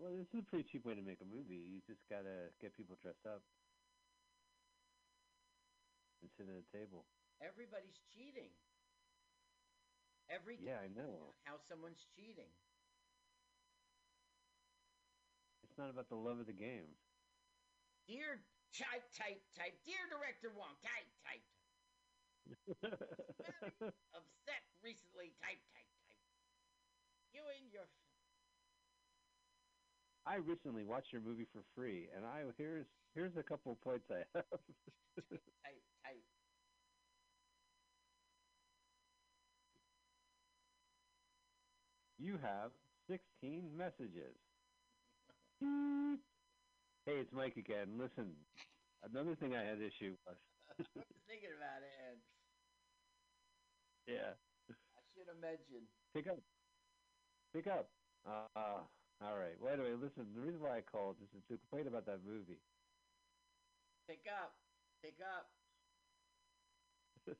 Well, 0.03 0.19
this 0.19 0.27
is 0.35 0.43
a 0.43 0.43
pretty 0.43 0.67
cheap 0.67 0.83
way 0.83 0.95
to 0.95 1.01
make 1.01 1.21
a 1.21 1.25
movie. 1.25 1.55
You 1.55 1.79
just 1.87 2.03
gotta 2.09 2.51
get 2.59 2.75
people 2.75 2.97
dressed 3.01 3.25
up 3.25 3.39
and 6.21 6.29
sit 6.35 6.43
at 6.51 6.59
a 6.59 6.77
table. 6.77 7.05
Everybody's 7.39 7.99
cheating. 8.11 8.51
Every 10.27 10.57
Yeah, 10.59 10.79
I 10.83 10.87
know. 10.89 11.33
how 11.45 11.57
someone's 11.57 12.03
cheating. 12.15 12.51
It's 15.63 15.77
not 15.77 15.89
about 15.89 16.09
the 16.09 16.15
love 16.15 16.39
of 16.39 16.47
the 16.47 16.53
game. 16.53 16.97
Dear 18.05 18.43
type 18.73 19.09
type 19.11 19.41
type. 19.55 19.81
Dear 19.83 20.05
director 20.09 20.49
Wong. 20.51 20.75
Type 20.81 21.07
type. 21.23 21.43
Upset 24.13 24.63
recently. 24.81 25.31
Type 25.39 25.59
type 25.71 25.87
type. 26.07 26.19
You 27.31 27.47
and 27.47 27.71
your 27.71 27.87
I 30.25 30.35
recently 30.35 30.83
watched 30.83 31.11
your 31.11 31.21
movie 31.21 31.47
for 31.51 31.63
free, 31.75 32.07
and 32.15 32.25
I 32.25 32.43
here's 32.57 32.85
here's 33.13 33.35
a 33.37 33.43
couple 33.43 33.71
of 33.73 33.81
points 33.81 34.05
I 34.09 34.23
have. 34.33 34.45
type 35.63 35.83
type. 36.03 36.23
you 42.17 42.37
have 42.37 42.71
16 43.09 43.75
messages. 43.75 44.35
Hey, 47.05 47.19
it's 47.19 47.31
Mike 47.33 47.57
again. 47.57 47.97
Listen, 47.97 48.45
another 49.03 49.35
thing 49.35 49.55
I 49.55 49.63
had 49.63 49.81
issue 49.81 50.15
with. 50.25 50.37
I 50.79 50.83
was 50.95 51.05
thinking 51.27 51.51
about 51.57 51.83
it, 51.83 51.91
and 52.09 52.17
Yeah, 54.07 54.33
I 54.69 55.01
should 55.13 55.27
have 55.27 55.37
mentioned. 55.37 55.87
pick 56.13 56.27
up. 56.27 56.39
Pick 57.53 57.67
up. 57.67 57.91
Uh, 58.25 58.87
all 59.21 59.37
right. 59.37 59.59
Well, 59.59 59.73
anyway, 59.73 59.93
listen. 59.93 60.33
The 60.33 60.41
reason 60.41 60.61
why 60.61 60.77
I 60.77 60.81
called 60.81 61.15
is 61.21 61.29
to 61.31 61.57
complain 61.57 61.87
about 61.87 62.05
that 62.05 62.23
movie. 62.23 62.59
Pick 64.07 64.27
up. 64.27 64.51
Pick 65.01 65.19
up. 65.21 65.47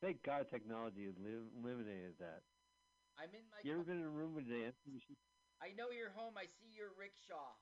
Thank 0.00 0.22
God 0.22 0.48
technology 0.50 1.06
elim- 1.06 1.50
eliminated 1.62 2.18
that. 2.18 2.42
I'm 3.18 3.28
in 3.34 3.44
my. 3.50 3.60
You 3.62 3.72
ever 3.72 3.84
car. 3.84 3.92
been 3.94 4.00
in 4.00 4.08
a 4.08 4.10
room 4.10 4.34
with 4.34 4.46
machine? 4.46 5.16
I 5.60 5.72
know 5.76 5.90
you're 5.90 6.10
home. 6.10 6.38
I 6.38 6.46
see 6.46 6.72
your 6.72 6.88
rickshaw. 6.96 7.52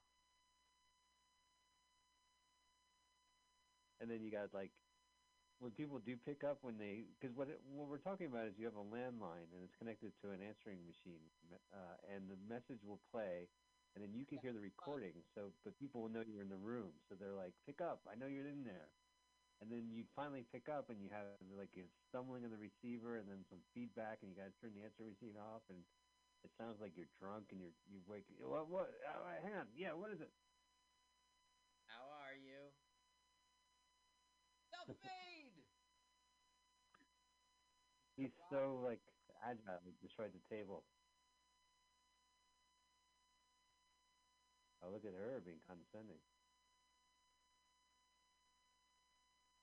And 4.00 4.08
then 4.08 4.22
you 4.22 4.30
got 4.30 4.54
like 4.54 4.70
when 5.58 5.72
people 5.72 5.98
do 5.98 6.16
pick 6.16 6.44
up 6.44 6.62
when 6.62 6.78
they 6.78 7.02
because 7.18 7.34
what 7.36 7.48
it, 7.48 7.58
what 7.66 7.88
we're 7.88 7.98
talking 8.02 8.26
about 8.26 8.46
is 8.46 8.54
you 8.58 8.66
have 8.66 8.78
a 8.78 8.84
landline 8.84 9.50
and 9.50 9.60
it's 9.66 9.74
connected 9.78 10.12
to 10.22 10.30
an 10.30 10.40
answering 10.42 10.78
machine 10.86 11.30
uh, 11.74 11.96
and 12.06 12.30
the 12.30 12.38
message 12.46 12.78
will 12.86 13.00
play 13.10 13.50
and 13.94 14.04
then 14.04 14.14
you 14.14 14.26
can 14.26 14.38
hear 14.38 14.52
the 14.52 14.60
recording. 14.62 15.14
So 15.34 15.50
but 15.64 15.74
people 15.78 16.02
will 16.02 16.08
know 16.10 16.22
you're 16.22 16.42
in 16.42 16.48
the 16.52 16.56
room. 16.62 16.92
So 17.08 17.16
they're 17.18 17.34
like 17.34 17.54
pick 17.66 17.80
up. 17.80 18.06
I 18.06 18.14
know 18.14 18.26
you're 18.26 18.46
in 18.46 18.64
there. 18.64 18.94
And 19.60 19.66
then 19.72 19.90
you 19.90 20.04
finally 20.14 20.46
pick 20.54 20.68
up 20.70 20.86
and 20.88 21.02
you 21.02 21.10
have 21.10 21.26
like 21.58 21.74
a 21.74 21.86
stumbling 22.08 22.44
of 22.46 22.54
the 22.54 22.58
receiver 22.62 23.18
and 23.18 23.26
then 23.26 23.42
some 23.50 23.58
feedback 23.74 24.22
and 24.22 24.30
you 24.30 24.36
got 24.38 24.54
to 24.54 24.56
turn 24.62 24.70
the 24.78 24.84
answering 24.86 25.10
machine 25.10 25.34
off 25.34 25.62
and 25.68 25.82
it 26.44 26.50
sounds 26.54 26.78
like 26.80 26.94
you're 26.94 27.10
drunk 27.18 27.50
and 27.50 27.58
you're 27.60 27.74
you 27.90 27.98
wake 28.06 28.22
what 28.38 28.68
what 28.70 28.94
uh, 29.02 29.26
hang 29.42 29.54
on. 29.54 29.66
Yeah 29.74 29.94
what 29.98 30.14
is 30.14 30.20
it? 30.20 30.30
How 31.90 32.06
are 32.22 32.36
you? 32.38 32.70
The 34.86 34.94
he's 38.18 38.34
so 38.50 38.82
like 38.82 38.98
agile 39.46 39.78
he 39.86 39.94
destroyed 40.02 40.34
the 40.34 40.42
table 40.50 40.82
oh 44.82 44.90
look 44.90 45.06
at 45.06 45.14
her 45.14 45.38
being 45.46 45.62
condescending 45.66 46.18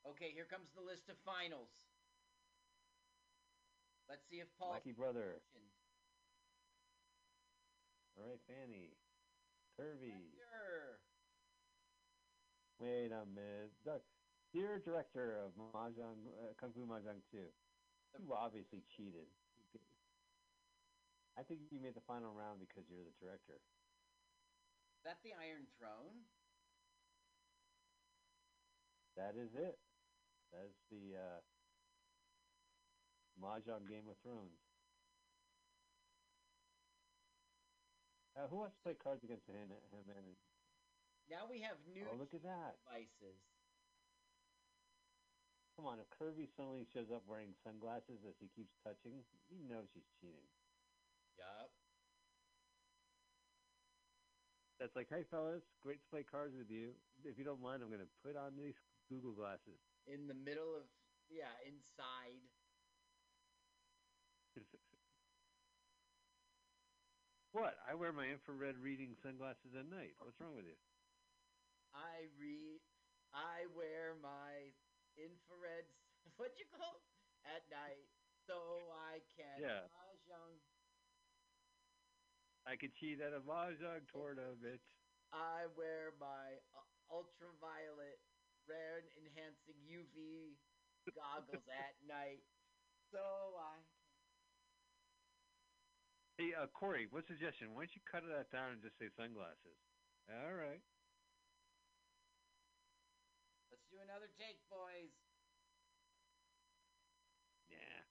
Okay, 0.05 0.29
here 0.29 0.45
comes 0.45 0.69
the 0.77 0.85
list 0.85 1.09
of 1.09 1.17
finals. 1.25 1.73
Let's 4.05 4.21
see 4.29 4.37
if 4.37 4.45
Paul. 4.53 4.77
lucky 4.77 4.93
brother 4.93 5.41
mentioned. 5.49 5.73
all 8.15 8.29
right 8.29 8.37
Fanny 8.45 8.93
Kirby 9.75 10.13
Hector. 10.37 11.01
wait 12.77 13.09
a 13.09 13.25
minute 13.25 13.73
dear 14.53 14.77
director 14.85 15.41
of 15.41 15.57
Mahjong 15.57 16.21
uh, 16.37 16.53
Kung 16.61 16.69
Fu 16.71 16.85
Mahjong 16.85 17.19
2 17.33 17.41
you 18.19 18.33
obviously 18.33 18.83
cheated 18.95 19.27
I 21.35 21.43
think 21.43 21.67
you 21.67 21.83
made 21.83 21.95
the 21.99 22.07
final 22.07 22.31
round 22.31 22.63
because 22.63 22.87
you're 22.87 23.03
the 23.03 23.15
director 23.19 23.59
Is 23.59 25.03
that 25.03 25.19
the 25.23 25.35
Iron 25.35 25.67
Throne? 25.75 26.23
That 29.15 29.35
is 29.39 29.51
it. 29.55 29.79
That's 30.51 30.79
the 30.91 31.15
uh, 31.15 31.39
Mahjong 33.39 33.87
Game 33.87 34.07
of 34.11 34.19
Thrones. 34.23 34.59
Uh, 38.35 38.51
who 38.51 38.59
wants 38.59 38.75
to 38.75 38.81
play 38.83 38.95
cards 38.99 39.23
against 39.23 39.47
and, 39.47 39.71
Now 41.31 41.47
we 41.47 41.63
have 41.63 41.79
new 41.87 42.03
oh, 42.11 42.19
look 42.19 42.35
at 42.35 42.43
that. 42.43 42.75
devices. 42.83 43.39
Come 45.75 45.91
on, 45.91 45.99
if 45.99 46.07
Kirby 46.15 46.47
suddenly 46.55 46.87
shows 46.87 47.11
up 47.11 47.27
wearing 47.27 47.51
sunglasses 47.59 48.23
as 48.23 48.39
he 48.39 48.47
keeps 48.55 48.71
touching, 48.79 49.19
you 49.51 49.59
know 49.67 49.83
she's 49.91 50.07
cheating. 50.23 50.47
Yup. 51.35 51.67
That's 54.79 54.95
like, 54.95 55.11
hey 55.11 55.27
fellas, 55.27 55.63
great 55.83 55.99
to 55.99 56.07
play 56.07 56.23
cards 56.23 56.55
with 56.55 56.71
you. 56.71 56.95
If 57.23 57.37
you 57.37 57.43
don't 57.43 57.61
mind, 57.61 57.83
I'm 57.83 57.91
going 57.91 58.03
to 58.03 58.13
put 58.23 58.39
on 58.39 58.55
these 58.55 58.79
Google 59.11 59.35
glasses. 59.35 59.79
In 60.07 60.27
the 60.27 60.35
middle 60.35 60.75
of 60.75 60.87
yeah, 61.27 61.51
inside. 61.67 62.39
what? 67.51 67.75
I 67.83 67.95
wear 67.95 68.13
my 68.15 68.27
infrared 68.31 68.77
reading 68.79 69.15
sunglasses 69.19 69.75
at 69.75 69.89
night. 69.89 70.15
What's 70.19 70.39
wrong 70.39 70.55
with 70.55 70.67
you? 70.67 70.77
I 71.91 72.31
read. 72.39 72.79
I 73.33 73.67
wear 73.75 74.15
my 74.23 74.71
infrared. 75.17 75.85
What 76.37 76.57
you 76.59 76.65
call 76.73 76.99
at 77.45 77.63
night, 77.69 78.09
so 78.49 78.91
I 78.91 79.21
can 79.37 79.61
Yeah. 79.61 79.87
mahjong. 79.93 80.57
I 82.65 82.75
could 82.75 82.95
cheat 82.97 83.21
at 83.21 83.31
a 83.33 83.39
Mahjong 83.39 84.09
tournament. 84.09 84.59
bitch. 84.59 84.81
I 85.31 85.67
wear 85.77 86.11
my 86.17 86.57
uh, 86.73 86.81
ultraviolet 87.13 88.17
red 88.67 89.05
enhancing 89.21 89.77
UV 89.85 90.57
goggles 91.13 91.67
at 91.69 91.93
night, 92.09 92.41
so 93.13 93.55
I. 93.61 93.77
Hey, 96.37 96.51
uh, 96.57 96.67
Corey, 96.73 97.07
what 97.07 97.23
suggestion? 97.27 97.71
Why 97.73 97.85
don't 97.85 97.95
you 97.95 98.01
cut 98.09 98.23
that 98.27 98.51
down 98.51 98.71
and 98.75 98.81
just 98.81 98.97
say 98.99 99.07
sunglasses? 99.15 99.77
All 100.27 100.53
right. 100.57 100.81
Do 103.95 104.03
another 104.03 104.27
take, 104.35 104.59
boys. 104.67 105.15
Yeah. 107.71 108.03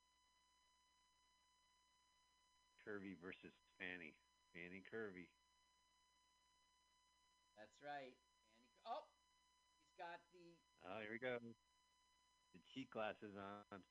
Kirby 2.81 3.21
versus 3.21 3.53
Fanny. 3.77 4.17
Fanny 4.57 4.81
Kirby. 4.81 5.29
That's 7.61 7.77
right. 7.85 8.17
He, 8.17 8.73
oh, 8.89 9.05
he's 9.77 9.93
got 10.01 10.25
the. 10.33 10.57
Oh, 10.89 11.05
here 11.05 11.13
we 11.13 11.21
go. 11.21 11.37
The 11.45 12.65
cheat 12.73 12.89
glasses 12.89 13.37
on. 13.37 13.85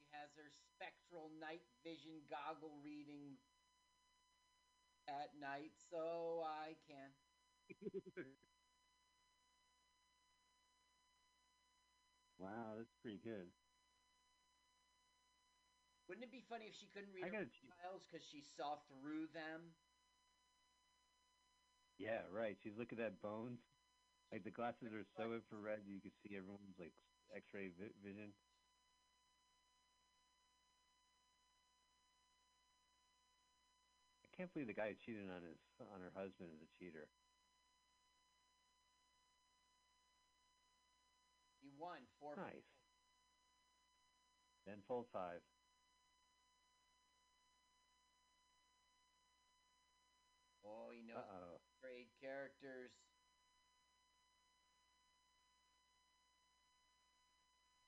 He 0.00 0.08
has 0.16 0.32
her 0.40 0.48
spectral 0.72 1.36
night 1.36 1.68
vision 1.84 2.24
goggle 2.32 2.80
reading 2.80 3.36
at 5.04 5.36
night, 5.36 5.76
so 5.92 6.48
I 6.48 6.80
can. 6.88 7.12
wow, 12.38 12.74
that's 12.76 12.92
pretty 13.02 13.18
good. 13.22 13.50
Wouldn't 16.08 16.24
it 16.24 16.30
be 16.30 16.40
funny 16.40 16.66
if 16.66 16.74
she 16.74 16.86
couldn't 16.86 17.12
read 17.12 17.24
I 17.24 17.36
her 17.36 17.46
files 17.82 18.02
because 18.06 18.24
she 18.30 18.40
saw 18.40 18.76
through 18.88 19.26
them? 19.34 19.74
Yeah, 21.98 22.20
right. 22.30 22.56
She's 22.62 22.76
looking 22.76 22.98
at 23.00 23.04
that 23.04 23.22
bones. 23.22 23.60
Like 24.32 24.44
the 24.44 24.50
glasses 24.50 24.92
are 24.92 25.04
so 25.16 25.32
infrared, 25.34 25.86
you 25.86 26.00
can 26.00 26.10
see 26.22 26.36
everyone's 26.36 26.78
like 26.78 26.92
X-ray 27.34 27.70
vi- 27.78 27.94
vision. 28.02 28.32
I 34.24 34.28
can't 34.36 34.52
believe 34.52 34.66
the 34.66 34.74
guy 34.74 34.88
who 34.90 34.94
cheated 34.94 35.30
on 35.30 35.42
his 35.42 35.58
on 35.80 36.00
her 36.00 36.12
husband 36.14 36.50
is 36.52 36.60
a 36.62 36.70
cheater. 36.78 37.08
He 41.76 41.80
won 41.82 42.06
four. 42.18 42.36
Nice. 42.36 42.64
Then 44.64 44.82
fold 44.86 45.06
five. 45.12 45.40
Oh, 50.64 50.90
he 50.90 51.02
knows 51.02 51.24
Uh 51.30 51.32
oh. 51.32 51.60
trade 51.80 52.08
characters. 52.20 52.90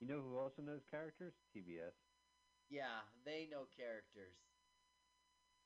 You 0.00 0.06
know 0.06 0.20
who 0.20 0.38
also 0.38 0.62
knows 0.62 0.82
characters? 0.90 1.34
TBS. 1.54 1.94
Yeah, 2.68 3.00
they 3.24 3.46
know 3.46 3.66
characters. 3.66 4.36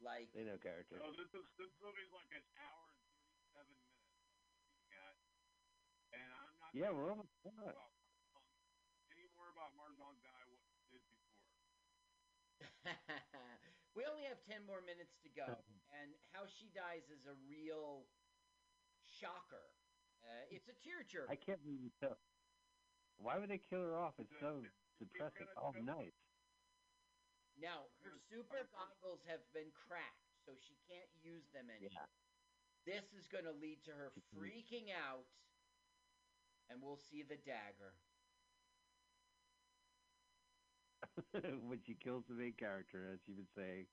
Like 0.01 0.33
They 0.35 0.43
know 0.45 0.59
characters. 0.59 0.99
So 1.01 1.13
this 1.13 1.33
is 1.35 1.45
this 1.57 1.71
movie's 1.79 2.11
like 2.11 2.31
an 2.33 2.43
hour 2.57 2.91
and 2.91 3.07
thirty 3.53 3.75
seven 3.85 4.03
minutes 4.17 4.35
I'm 4.75 4.91
at. 4.91 5.17
And 6.13 6.33
I'm 6.33 6.59
not 6.59 6.75
Yeah, 6.75 6.91
we're 6.91 7.11
almost 7.11 7.31
talk 7.43 7.55
done. 7.57 7.71
about 7.71 7.93
Mahjong 8.01 8.45
any 9.11 9.27
more 9.27 9.49
about 9.49 9.73
Mahjong 9.75 10.21
than 10.23 10.35
I 10.35 10.41
w- 10.41 10.59
did 10.91 11.07
before. 11.09 11.47
we 13.97 14.03
only 14.05 14.27
have 14.27 14.43
10 14.49 14.67
more 14.67 14.83
minutes 14.83 15.15
to 15.23 15.31
go 15.33 15.47
and 16.03 16.11
how 16.33 16.49
she 16.49 16.73
dies 16.73 17.07
is 17.13 17.29
a 17.29 17.37
real 17.47 18.09
shocker. 19.07 19.71
Uh, 20.25 20.47
it's 20.51 20.71
a 20.71 20.77
tearjerker. 20.83 21.31
I 21.31 21.39
can't 21.39 21.61
believe 21.63 21.83
you 21.83 21.93
tell. 22.01 22.19
Why 23.19 23.39
would 23.39 23.51
they 23.51 23.61
kill 23.61 23.83
her 23.83 23.95
off? 23.95 24.19
It's 24.19 24.35
so 24.41 24.65
depressing. 24.99 25.47
all 25.55 25.75
night. 25.79 26.15
Now, 27.61 27.93
her 28.03 28.17
super 28.33 28.65
goggles 28.73 29.21
have 29.29 29.45
been 29.53 29.69
cracked, 29.77 30.33
so 30.43 30.57
she 30.57 30.75
can't 30.89 31.11
use 31.21 31.45
them 31.53 31.69
anymore. 31.69 31.93
Yeah. 31.93 32.11
This 32.83 33.07
is 33.15 33.31
going 33.31 33.47
to 33.47 33.55
lead 33.55 33.85
to 33.87 33.93
her 33.95 34.11
freaking 34.35 34.91
out, 34.91 35.29
and 36.67 36.83
we'll 36.83 36.99
see 36.99 37.23
the 37.23 37.39
dagger. 37.39 37.95
when 41.69 41.81
she 41.87 41.95
kills 41.95 42.25
the 42.29 42.35
main 42.35 42.55
character, 42.55 43.11
as 43.13 43.21
you 43.27 43.35
would 43.37 43.49
say. 43.57 43.87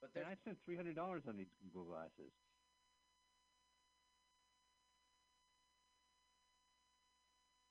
But 0.00 0.14
then 0.14 0.24
I 0.24 0.34
spent 0.36 0.58
three 0.64 0.76
hundred 0.76 0.96
dollars 0.96 1.22
on 1.28 1.36
these 1.36 1.52
Google 1.62 1.84
glasses. 1.84 2.32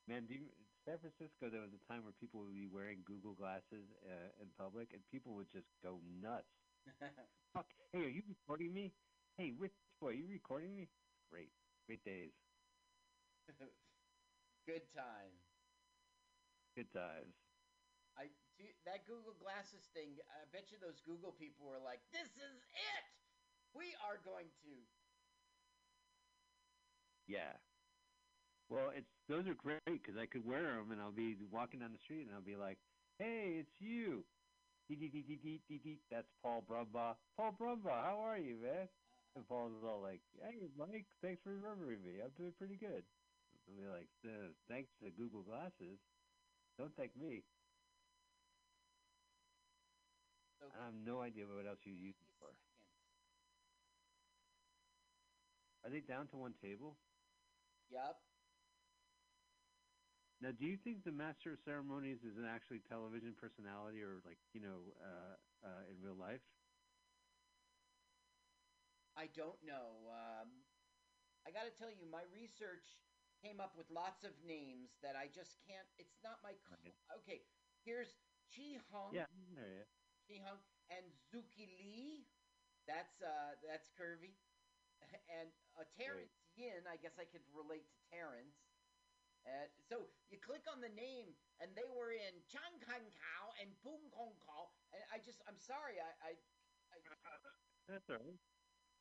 Man, 0.07 0.25
do 0.25 0.33
you, 0.33 0.49
San 0.85 0.97
Francisco, 0.97 1.49
there 1.49 1.61
was 1.61 1.73
a 1.73 1.91
time 1.91 2.03
where 2.03 2.13
people 2.19 2.41
would 2.41 2.55
be 2.55 2.67
wearing 2.67 3.03
Google 3.05 3.33
glasses 3.35 3.85
uh, 4.05 4.29
in 4.41 4.49
public, 4.57 4.89
and 4.93 5.01
people 5.11 5.35
would 5.35 5.49
just 5.51 5.67
go 5.83 6.01
nuts. 6.21 6.49
Fuck! 7.53 7.67
Hey, 7.93 8.05
are 8.05 8.09
you 8.09 8.23
recording 8.27 8.73
me? 8.73 8.91
Hey, 9.37 9.51
Rich 9.51 9.77
boy, 10.01 10.11
you 10.11 10.25
recording 10.27 10.75
me? 10.75 10.89
Great, 11.29 11.51
great 11.85 12.03
days. 12.03 12.31
Good 14.65 14.83
times. 14.95 15.48
Good 16.75 16.91
times. 16.91 17.33
I 18.15 18.29
do, 18.57 18.65
that 18.85 19.05
Google 19.05 19.33
Glasses 19.33 19.87
thing. 19.93 20.19
I 20.29 20.45
bet 20.45 20.71
you 20.71 20.77
those 20.77 20.99
Google 20.99 21.31
people 21.31 21.65
were 21.65 21.79
like, 21.79 22.01
"This 22.11 22.27
is 22.37 22.61
it. 22.73 23.05
We 23.73 23.95
are 23.95 24.17
going 24.17 24.51
to." 24.63 24.87
Yeah. 27.27 27.53
Well, 28.69 28.89
it's 28.89 29.09
those 29.27 29.47
are 29.47 29.53
great 29.55 29.79
because 29.85 30.17
I 30.17 30.25
could 30.25 30.45
wear 30.45 30.75
them 30.75 30.91
and 30.91 31.01
I'll 31.01 31.11
be 31.11 31.35
walking 31.51 31.79
down 31.79 31.91
the 31.91 31.97
street 31.97 32.27
and 32.27 32.35
I'll 32.35 32.41
be 32.41 32.55
like, 32.55 32.77
"Hey, 33.17 33.57
it's 33.59 33.81
you." 33.81 34.25
That's 36.09 36.27
Paul 36.41 36.63
Brumbaugh. 36.67 37.15
Paul 37.37 37.53
Brumbaugh, 37.53 38.03
how 38.03 38.19
are 38.19 38.37
you, 38.37 38.57
man? 38.57 38.89
And 39.35 39.47
Paul's 39.47 39.83
all 39.83 40.01
like, 40.01 40.21
"Hey, 40.41 40.67
Mike, 40.75 41.05
thanks 41.21 41.41
for 41.43 41.53
remembering 41.53 42.03
me. 42.03 42.21
I'm 42.21 42.31
doing 42.31 42.53
pretty 42.57 42.75
good." 42.75 43.03
I'll 43.67 43.75
be 43.75 43.87
like, 43.87 44.09
"Uh, 44.25 44.49
"Thanks 44.67 44.91
to 44.99 45.11
Google 45.11 45.43
Glasses. 45.43 45.99
Don't 46.79 46.95
thank 46.95 47.15
me. 47.17 47.43
So 50.59 50.65
I 50.79 50.85
have 50.85 50.93
no 50.93 51.21
idea 51.21 51.45
what 51.47 51.65
else 51.67 51.79
you 51.85 51.93
use 51.93 52.15
it 52.21 52.31
for. 52.39 52.55
Are 55.83 55.89
they 55.89 56.01
down 56.01 56.27
to 56.29 56.37
one 56.37 56.53
table? 56.61 56.97
Yep. 57.89 58.21
Now, 60.41 60.51
do 60.51 60.65
you 60.65 60.77
think 60.77 61.03
the 61.03 61.11
master 61.11 61.53
of 61.53 61.59
ceremonies 61.65 62.23
is 62.23 62.37
an 62.37 62.45
actually 62.45 62.79
television 62.79 63.35
personality, 63.35 64.01
or 64.01 64.21
like 64.25 64.39
you 64.53 64.61
know, 64.61 64.95
uh, 65.03 65.67
uh, 65.67 65.83
in 65.91 66.01
real 66.01 66.15
life? 66.15 66.41
I 69.15 69.27
don't 69.27 69.61
know. 69.63 70.07
Um, 70.09 70.63
I 71.45 71.51
got 71.51 71.65
to 71.65 71.71
tell 71.71 71.91
you, 71.91 72.05
my 72.05 72.23
research 72.23 72.85
came 73.39 73.59
up 73.61 73.75
with 73.75 73.89
lots 73.89 74.23
of 74.23 74.43
names 74.43 74.99
that 74.99 75.15
I 75.15 75.27
just 75.29 75.61
can't. 75.65 75.89
It's 75.97 76.21
not 76.21 76.43
my. 76.43 76.55
c- 76.55 76.61
Right. 76.69 76.95
Okay, 77.11 77.49
here's 77.83 78.19
Chi 78.53 78.75
Hung. 78.77 79.15
Yeah, 79.15 79.27
there 79.55 79.77
you. 79.79 79.85
Chi 80.27 80.37
Hung 80.39 80.65
and 80.89 81.13
Zuki 81.13 81.67
Lee. 81.67 82.35
That's 82.85 83.21
uh, 83.21 83.57
that's 83.61 83.89
curvy. 83.89 84.41
And 85.29 85.53
uh, 85.75 85.85
Terrence 85.85 86.33
Yin. 86.55 86.87
I 86.87 86.97
guess 86.97 87.17
I 87.19 87.25
could 87.25 87.47
relate 87.49 87.89
to 87.91 87.99
Terrence. 87.99 88.57
Uh, 89.45 89.69
so 89.79 90.13
you 90.29 90.39
click 90.39 90.67
on 90.67 90.81
the 90.81 90.89
name, 90.89 91.39
and 91.59 91.75
they 91.77 91.85
were 91.85 92.11
in 92.11 92.45
Chang 92.45 92.79
Kang 92.79 93.11
Kao 93.11 93.53
and 93.59 93.79
Pung 93.81 94.11
Kong 94.11 94.39
Kao, 94.39 94.73
and 94.91 95.03
I 95.11 95.19
just, 95.19 95.41
I'm 95.47 95.59
sorry, 95.59 95.99
I, 95.99 96.11
I, 96.21 96.31
I 96.91 97.01
That's 97.87 98.09
all 98.09 98.17
right. 98.19 98.39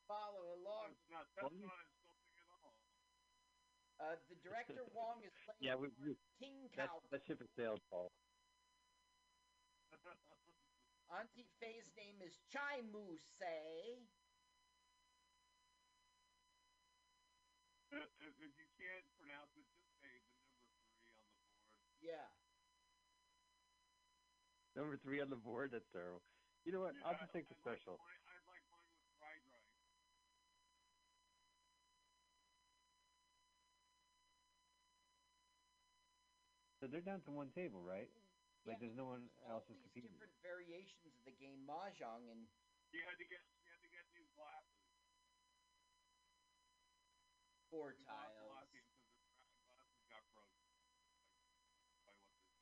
follow 0.07 0.55
along. 0.55 0.95
That's 0.95 1.11
not, 1.11 1.35
that's 1.35 1.51
Well, 1.51 1.51
not 1.61 1.87
insulting 1.87 1.93
at 1.93 1.98
all. 1.98 1.98
Uh, 3.99 4.17
the 4.29 4.37
director 4.37 4.85
Wong 4.95 5.25
is 5.25 5.33
playing 5.45 5.59
Yeah, 5.61 5.75
we, 5.77 5.89
we, 5.89 6.17
Ting 6.39 6.71
that's 6.77 6.89
Kao. 6.89 7.03
that 7.11 7.21
ship 7.27 7.41
has 7.41 7.49
sailed, 7.57 7.83
Paul. 7.91 8.13
Auntie 11.11 11.51
Faye's 11.59 11.91
name 11.97 12.23
is 12.23 12.33
Chai 12.53 12.83
Mu 12.83 13.17
Say. 13.39 14.11
if, 17.91 18.11
if 18.21 18.35
if 18.39 18.59
you 18.59 18.67
can't 18.77 19.07
pronounce 19.17 19.51
it, 19.57 19.67
just 19.73 19.89
say 20.01 20.21
the 20.21 20.31
number 20.37 20.69
three 20.69 20.93
on 20.93 21.01
the 21.17 21.33
board. 21.41 21.43
Yeah. 22.01 22.29
Number 24.75 24.99
three 24.99 25.21
on 25.21 25.31
the 25.31 25.37
board. 25.37 25.71
That's 25.73 25.89
terrible. 25.91 26.23
You 26.65 26.73
know 26.73 26.81
what? 26.81 26.95
I'll 27.03 27.19
just 27.19 27.33
take 27.33 27.49
the 27.49 27.55
like 27.55 27.63
special. 27.81 27.97
mine- 27.97 28.07
I'd 28.07 28.28
like 28.28 28.28
So 36.81 36.87
they're 36.87 37.01
down 37.01 37.21
to 37.23 37.31
one 37.31 37.51
table, 37.55 37.83
right? 37.83 38.09
Like 38.67 38.81
there's 38.81 38.95
no 38.97 39.05
one 39.07 39.31
All 39.41 39.61
else 39.61 39.65
is 39.71 39.77
these 39.77 39.83
competing. 39.83 40.11
different 40.11 40.33
variations 40.43 41.15
of 41.17 41.25
the 41.25 41.33
game 41.33 41.65
Mahjong, 41.67 42.29
and 42.31 42.47
You 42.91 43.03
had 43.03 43.17
to 43.19 43.25
get 43.25 43.43
you 43.63 43.71
had 43.71 43.81
to 43.81 43.87
get 43.89 44.05
new 44.11 44.27
glasses. 44.35 44.85
four 47.71 47.93
New 47.97 48.05
tiles. 48.05 48.35
glasses 48.39 48.85
because 48.95 49.19
their 49.51 49.67
gra- 49.75 49.87
got 50.09 50.23
broken. 50.33 50.63
Like, 52.05 52.05
by 52.05 52.11
what 52.11 52.29
they 52.33 52.43
say. 52.43 52.61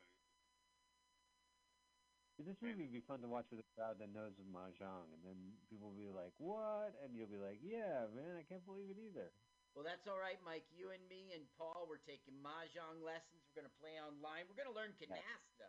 This 2.38 2.60
movie 2.62 2.82
would 2.84 2.92
be 2.92 3.00
fun 3.00 3.20
to 3.22 3.28
watch 3.28 3.46
with 3.50 3.60
a 3.60 3.68
crowd 3.74 3.98
that 3.98 4.12
knows 4.12 4.38
of 4.38 4.44
mahjong, 4.46 5.12
and 5.12 5.24
then 5.24 5.56
people 5.68 5.88
will 5.90 5.96
be 5.98 6.08
like, 6.10 6.32
"What?" 6.38 6.94
and 7.02 7.16
you'll 7.16 7.26
be 7.26 7.38
like, 7.38 7.58
"Yeah, 7.62 8.06
man, 8.14 8.36
I 8.36 8.42
can't 8.44 8.64
believe 8.64 8.90
it 8.90 8.98
either." 8.98 9.32
Well, 9.76 9.84
that's 9.84 10.08
all 10.08 10.16
right, 10.16 10.40
Mike. 10.40 10.64
You 10.72 10.88
and 10.96 11.04
me 11.04 11.36
and 11.36 11.44
Paul, 11.60 11.84
we're 11.84 12.00
taking 12.08 12.32
mahjong 12.40 13.04
lessons. 13.04 13.44
We're 13.52 13.60
gonna 13.60 13.76
play 13.76 14.00
online. 14.00 14.48
We're 14.48 14.56
gonna 14.56 14.72
learn 14.72 14.96
canasta. 14.96 15.68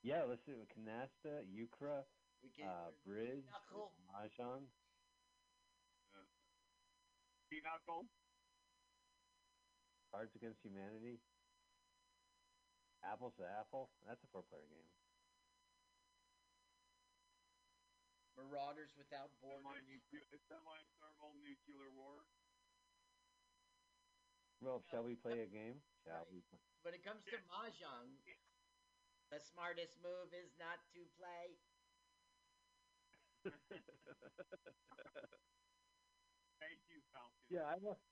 Yeah, 0.00 0.24
let's 0.24 0.40
do 0.48 0.56
it. 0.56 0.72
Canasta, 0.72 1.44
Euchre, 1.44 2.08
We 2.40 2.48
can 2.56 2.64
uh, 2.64 2.88
learn 2.88 2.96
bridge, 3.04 3.44
knuckle. 3.52 3.92
mahjong. 4.08 4.64
Pinochle. 7.52 8.08
Cards 10.10 10.32
Against 10.34 10.64
Humanity. 10.64 11.20
Apples 13.04 13.34
to 13.36 13.44
Apple. 13.44 13.92
That's 14.08 14.24
a 14.24 14.28
four-player 14.32 14.64
game. 14.66 14.88
Marauders 18.36 18.92
Without 19.00 19.32
Borders. 19.40 19.64
Semi-nuclear, 19.64 20.38
semi-thermal 20.48 21.32
nuclear 21.40 21.88
war. 21.96 22.20
Well, 24.60 24.82
shall 24.90 25.04
we 25.04 25.16
play 25.16 25.40
a 25.40 25.46
game? 25.46 25.80
Shall 26.04 26.24
Right. 26.24 26.32
we? 26.32 26.40
Play? 26.48 26.60
When 26.82 26.94
it 26.94 27.02
comes 27.02 27.24
to 27.32 27.36
mahjong, 27.48 28.16
the 29.30 29.40
smartest 29.40 29.98
move 30.00 30.32
is 30.32 30.52
not 30.58 30.78
to 30.94 31.00
play. 31.18 31.56
Thank 36.60 36.80
you, 36.88 37.00
Falken. 37.14 37.46
yeah, 37.48 37.64
I 37.66 37.76
walked. 37.78 38.02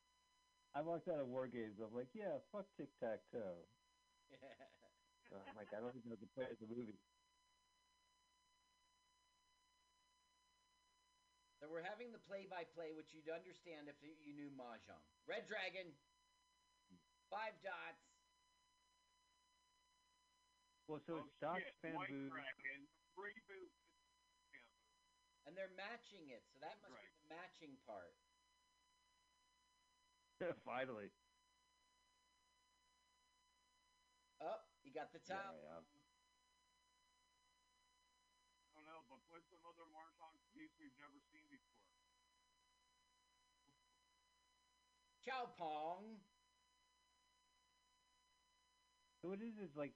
I 0.74 0.82
walked 0.82 1.08
out 1.08 1.20
of 1.20 1.28
War 1.28 1.46
Games. 1.46 1.78
I'm 1.78 1.94
like, 1.94 2.10
yeah, 2.14 2.38
fuck 2.50 2.66
tic 2.76 2.88
tac 2.98 3.20
toe. 3.30 3.68
So 5.30 5.40
I'm 5.40 5.56
like, 5.56 5.72
I 5.72 5.80
don't 5.80 5.96
even 5.96 6.10
know 6.10 6.16
the 6.20 6.26
play 6.36 6.44
of 6.52 6.58
the 6.60 6.66
movie. 6.68 7.00
So 11.64 11.72
we're 11.72 11.80
having 11.80 12.12
the 12.12 12.20
play-by-play, 12.28 12.92
which 12.92 13.08
you'd 13.16 13.32
understand 13.32 13.88
if 13.88 13.96
you 14.04 14.36
knew 14.36 14.52
mahjong. 14.52 15.00
Red 15.24 15.48
Dragon, 15.48 15.96
five 17.32 17.56
dots. 17.64 18.04
Well, 20.84 21.00
so 21.08 21.16
oh, 21.16 21.24
it's 21.24 21.32
Doc 21.40 21.56
shit, 21.56 21.96
White 21.96 22.12
Bamboo. 22.12 22.28
Dragon. 22.28 22.80
Reboot. 23.16 23.72
Bamboo. 24.52 25.48
and 25.48 25.56
they're 25.56 25.72
matching 25.72 26.28
it. 26.28 26.44
So 26.52 26.60
that 26.60 26.76
must 26.84 26.92
Right. 26.92 27.08
be 27.08 27.16
the 27.24 27.32
matching 27.32 27.72
part. 27.88 28.12
Finally. 30.68 31.08
Oh, 34.44 34.60
you 34.84 34.92
got 34.92 35.08
the 35.16 35.20
Yeah, 35.24 35.40
top. 35.40 35.56
yeah. 35.64 35.80
I 38.76 38.76
don't 38.76 38.84
know, 38.84 39.00
but 39.08 39.24
play 39.32 39.40
some 39.48 39.64
other 39.64 39.86
Marshall 39.88 40.36
piece 40.52 40.74
we've 40.78 40.96
never 40.98 41.16
seen 41.32 41.46
before. 41.48 41.80
Chow 45.24 45.46
Pong. 45.46 46.20
So 49.20 49.28
what 49.28 49.40
is 49.40 49.56
is 49.58 49.74
like, 49.76 49.92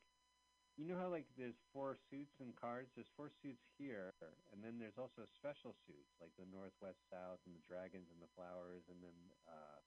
you 0.77 0.87
know 0.87 0.97
how 0.97 1.09
like 1.09 1.27
there's 1.37 1.59
four 1.73 1.97
suits 2.11 2.41
and 2.41 2.55
cards. 2.57 2.91
There's 2.95 3.11
four 3.17 3.31
suits 3.43 3.65
here, 3.77 4.15
and 4.53 4.63
then 4.65 4.79
there's 4.79 4.99
also 4.99 5.25
special 5.27 5.75
suits 5.87 6.15
like 6.21 6.31
the 6.39 6.47
Northwest 6.47 7.01
South 7.11 7.41
and 7.47 7.55
the 7.55 7.65
Dragons 7.67 8.09
and 8.11 8.21
the 8.23 8.31
Flowers, 8.35 8.85
and 8.89 9.03
then 9.03 9.17
uh, 9.47 9.81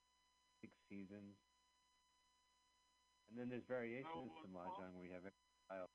Six 0.60 0.72
Seasons. 0.88 1.36
And 3.28 3.38
then 3.38 3.48
there's 3.48 3.64
variations 3.64 4.30
well, 4.30 4.42
to 4.42 4.48
Paul- 4.52 4.78
mahjong 4.78 5.00
We 5.00 5.08
have 5.10 5.24
every 5.24 5.32
style. 5.66 5.88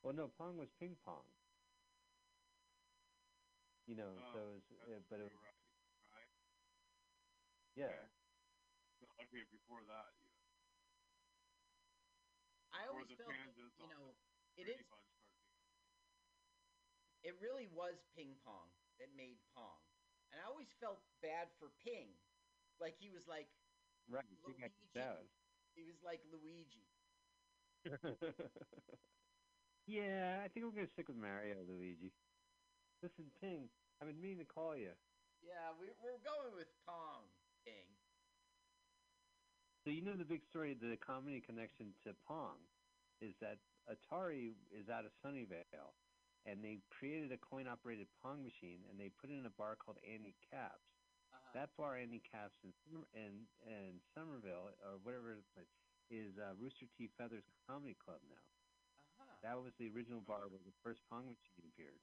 Well, 0.08 0.16
no, 0.16 0.30
Pong 0.30 0.56
was 0.56 0.70
ping 0.80 0.96
pong. 1.04 1.26
You 3.88 3.96
know, 3.96 4.16
Oh, 4.16 4.32
so 4.32 4.40
it 4.40 4.54
was, 4.56 4.64
That's 4.72 4.88
uh, 4.88 5.00
but 5.10 5.20
it, 5.20 5.28
true, 5.28 5.40
right, 5.44 5.60
right. 6.16 6.30
yeah. 7.76 7.92
So, 9.02 9.06
Okay, 9.20 9.44
before 9.52 9.84
that, 9.84 10.16
you 10.16 10.30
know, 10.32 10.40
I 12.72 12.88
always 12.88 13.08
felt, 13.18 13.36
that, 13.36 13.82
you 13.84 13.88
know, 13.88 14.16
the 14.56 14.62
it 14.62 14.64
Brady 14.64 14.80
is. 14.80 14.88
Bunch 14.88 15.04
cartoon. 15.12 15.36
It 17.24 17.36
really 17.42 17.68
was 17.68 17.96
ping 18.16 18.36
pong 18.38 18.70
that 19.00 19.10
made 19.12 19.38
pong, 19.54 19.84
and 20.32 20.40
I 20.40 20.46
always 20.46 20.72
felt 20.80 21.04
bad 21.20 21.52
for 21.60 21.70
Ping, 21.70 22.08
like 22.80 22.96
he 22.96 23.10
was 23.10 23.28
like 23.28 23.50
Right, 24.08 24.24
Luigi. 24.46 24.64
he 25.76 25.84
was 25.84 26.02
like 26.02 26.24
Luigi. 26.24 26.88
yeah, 29.88 30.44
I 30.44 30.52
think 30.52 30.68
we're 30.68 30.76
gonna 30.76 30.92
stick 30.92 31.08
with 31.08 31.18
Mario, 31.18 31.64
Luigi. 31.64 32.12
Listen, 33.02 33.32
Ping, 33.40 33.72
I've 33.98 34.12
been 34.12 34.20
meaning 34.20 34.44
to 34.44 34.50
call 34.50 34.76
you. 34.76 34.92
Yeah, 35.40 35.72
we, 35.80 35.88
we're 36.04 36.20
going 36.22 36.52
with 36.52 36.68
Pong 36.84 37.24
King. 37.64 37.88
So 39.86 39.96
you 39.96 40.04
know 40.04 40.20
the 40.20 40.28
big 40.28 40.44
story, 40.44 40.76
of 40.76 40.84
the 40.84 41.00
comedy 41.00 41.40
connection 41.40 41.96
to 42.04 42.12
Pong, 42.28 42.60
is 43.24 43.32
that 43.40 43.64
Atari 43.88 44.60
is 44.68 44.92
out 44.92 45.08
of 45.08 45.16
Sunnyvale, 45.24 45.96
and 46.44 46.60
they 46.60 46.84
created 46.92 47.32
a 47.32 47.40
coin-operated 47.40 48.12
Pong 48.20 48.44
machine, 48.44 48.84
and 48.92 49.00
they 49.00 49.08
put 49.08 49.32
it 49.32 49.40
in 49.40 49.48
a 49.48 49.56
bar 49.56 49.80
called 49.80 50.04
Andy 50.04 50.36
Capp's. 50.52 50.92
Uh-huh. 51.32 51.52
That 51.56 51.72
bar, 51.80 51.96
Andy 51.96 52.20
Capp's, 52.20 52.60
in 52.64 52.76
in 53.16 53.48
in 53.64 54.04
Somerville 54.12 54.76
or 54.84 55.00
whatever 55.08 55.40
it 55.40 55.48
is, 55.56 55.72
is 56.12 56.32
uh, 56.36 56.52
Rooster 56.60 56.92
T. 56.98 57.08
Feathers 57.16 57.48
Comedy 57.64 57.96
Club 57.96 58.20
now. 58.28 58.44
That 59.46 59.62
was 59.62 59.74
the 59.78 59.90
original 59.94 60.22
bar 60.26 60.50
where 60.50 60.62
the 60.66 60.74
first 60.82 61.06
Pong 61.10 61.30
machine 61.30 61.66
appeared, 61.70 62.02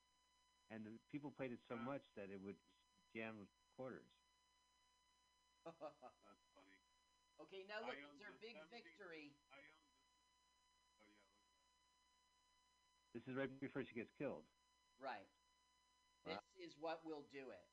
and 0.71 0.87
the 0.87 0.95
people 1.11 1.35
played 1.35 1.51
it 1.51 1.59
so 1.67 1.75
much 1.75 2.07
that 2.15 2.31
it 2.31 2.39
would 2.39 2.59
jam 3.11 3.39
with 3.43 3.51
quarters. 3.75 4.07
That's 5.67 6.47
funny. 6.55 6.79
okay, 7.43 7.67
now 7.67 7.83
look, 7.83 7.99
own 7.99 8.15
it's 8.15 8.23
their 8.23 8.37
big 8.39 8.55
70 8.55 8.71
victory. 8.71 9.35
I 9.51 9.59
own 9.59 9.83
this. 9.83 10.07
Oh 11.03 11.11
yeah, 11.11 11.27
look. 11.27 11.51
This 13.19 13.27
is 13.27 13.35
right 13.35 13.51
before 13.59 13.83
she 13.83 13.99
gets 13.99 14.15
killed. 14.15 14.47
Right. 15.03 15.27
Wow. 16.23 16.39
This 16.55 16.71
is 16.71 16.79
what 16.79 17.03
will 17.03 17.27
do 17.35 17.51
it. 17.51 17.67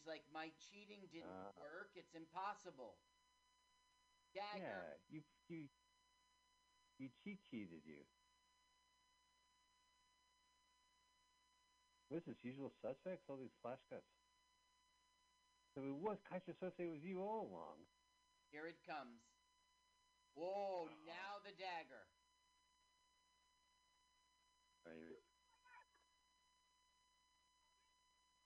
She's 0.00 0.06
like, 0.08 0.24
my 0.32 0.48
cheating 0.56 1.04
didn't 1.12 1.28
Uh. 1.28 1.52
work. 1.60 1.90
It's 1.94 2.14
impossible. 2.14 2.96
Dagger. 4.32 4.64
Yeah, 4.64 4.96
you 5.08 5.22
you 5.48 5.68
you 6.96 7.10
cheat 7.22 7.42
cheated 7.50 7.84
you. 7.84 8.06
What 12.08 12.18
is 12.18 12.24
this? 12.24 12.42
Usual 12.42 12.70
suspects? 12.80 13.28
All 13.28 13.36
these 13.36 13.52
flash 13.60 13.80
cuts. 13.90 14.08
So 15.74 15.84
it 15.84 15.94
was 15.94 16.18
Keyser 16.22 16.54
Söze 16.54 16.90
was 16.90 17.02
you 17.04 17.20
all 17.20 17.46
along. 17.46 17.86
Here 18.50 18.66
it 18.66 18.82
comes. 18.82 19.20
Whoa, 20.34 20.88
now 21.04 21.38
the 21.38 21.52
dagger. 21.52 22.08
Right. 24.84 25.22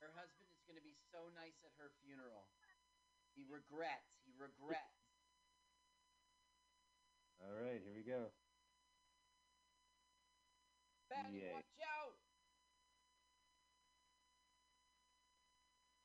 Her 0.00 0.10
husband 0.12 0.50
is 0.52 0.60
going 0.66 0.76
to 0.76 0.82
be 0.82 0.96
so 1.14 1.30
nice 1.38 1.54
at 1.62 1.70
her 1.78 1.94
funeral. 2.02 2.50
He 3.38 3.46
regrets. 3.46 4.10
He 4.26 4.34
regrets. 4.34 4.98
All 7.38 7.54
right, 7.54 7.78
here 7.78 7.94
we 7.94 8.02
go. 8.02 8.34
Fanny, 11.06 11.38
Yay. 11.38 11.54
watch 11.54 11.78
out! 11.86 12.18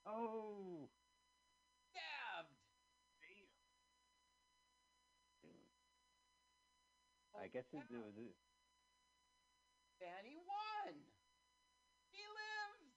Oh. 0.05 0.85
Stabbed! 1.89 2.53
Damn. 5.41 5.73
I 7.33 7.49
guess 7.49 7.65
it, 7.73 7.81
it 7.81 7.97
was. 7.97 8.13
It. 8.13 8.37
Fanny 9.97 10.37
won! 10.45 10.93
He 12.13 12.21
lives! 12.21 12.93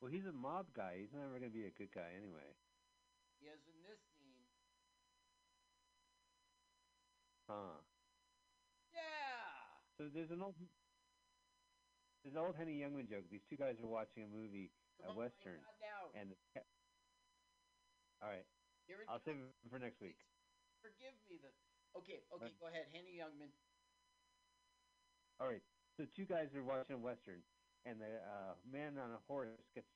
Well, 0.01 0.11
he's 0.11 0.27
a 0.27 0.33
mob 0.33 0.67
guy. 0.75 0.99
He's 1.01 1.13
never 1.13 1.39
gonna 1.39 1.51
be 1.51 1.65
a 1.65 1.71
good 1.71 1.91
guy 1.93 2.13
anyway. 2.17 2.55
He 3.39 3.47
is 3.49 3.67
in 3.67 3.83
this 3.83 4.01
scene. 4.17 4.47
Huh. 7.49 7.77
Yeah! 8.93 9.81
So 9.99 10.09
there's 10.13 10.31
an 10.31 10.43
old. 10.43 10.55
There's 12.23 12.35
an 12.35 12.41
old 12.41 12.57
Henny 12.57 12.81
Youngman 12.81 13.09
joke. 13.09 13.25
These 13.31 13.45
two 13.49 13.57
guys 13.57 13.77
are 13.81 13.87
watching 13.87 14.25
a 14.25 14.27
movie, 14.27 14.71
Come 14.97 15.07
a 15.07 15.11
on, 15.11 15.17
western, 15.17 15.61
now. 15.81 16.11
and 16.15 16.31
the. 16.31 16.37
ca- 16.55 16.67
All 18.23 18.29
right, 18.31 18.47
Here 18.87 19.01
it 19.01 19.09
I'll 19.09 19.21
save 19.25 19.37
comes. 19.37 19.55
it 19.65 19.71
for 19.71 19.79
next 19.79 20.01
week. 20.01 20.17
Forgive 20.81 21.15
me 21.25 21.39
the. 21.39 21.51
Okay, 21.97 22.21
okay, 22.33 22.53
go 22.59 22.67
ahead. 22.67 22.87
Henny 22.93 23.17
Youngman. 23.17 23.53
All 25.41 25.47
right. 25.47 25.63
So 25.97 26.05
two 26.17 26.25
guys 26.27 26.55
are 26.55 26.63
watching 26.63 26.97
a 26.97 26.99
western, 26.99 27.43
and 27.87 28.01
the 28.01 28.19
uh, 28.19 28.55
man 28.67 28.99
on 28.99 29.13
a 29.13 29.19
horse 29.27 29.49
gets 29.75 29.87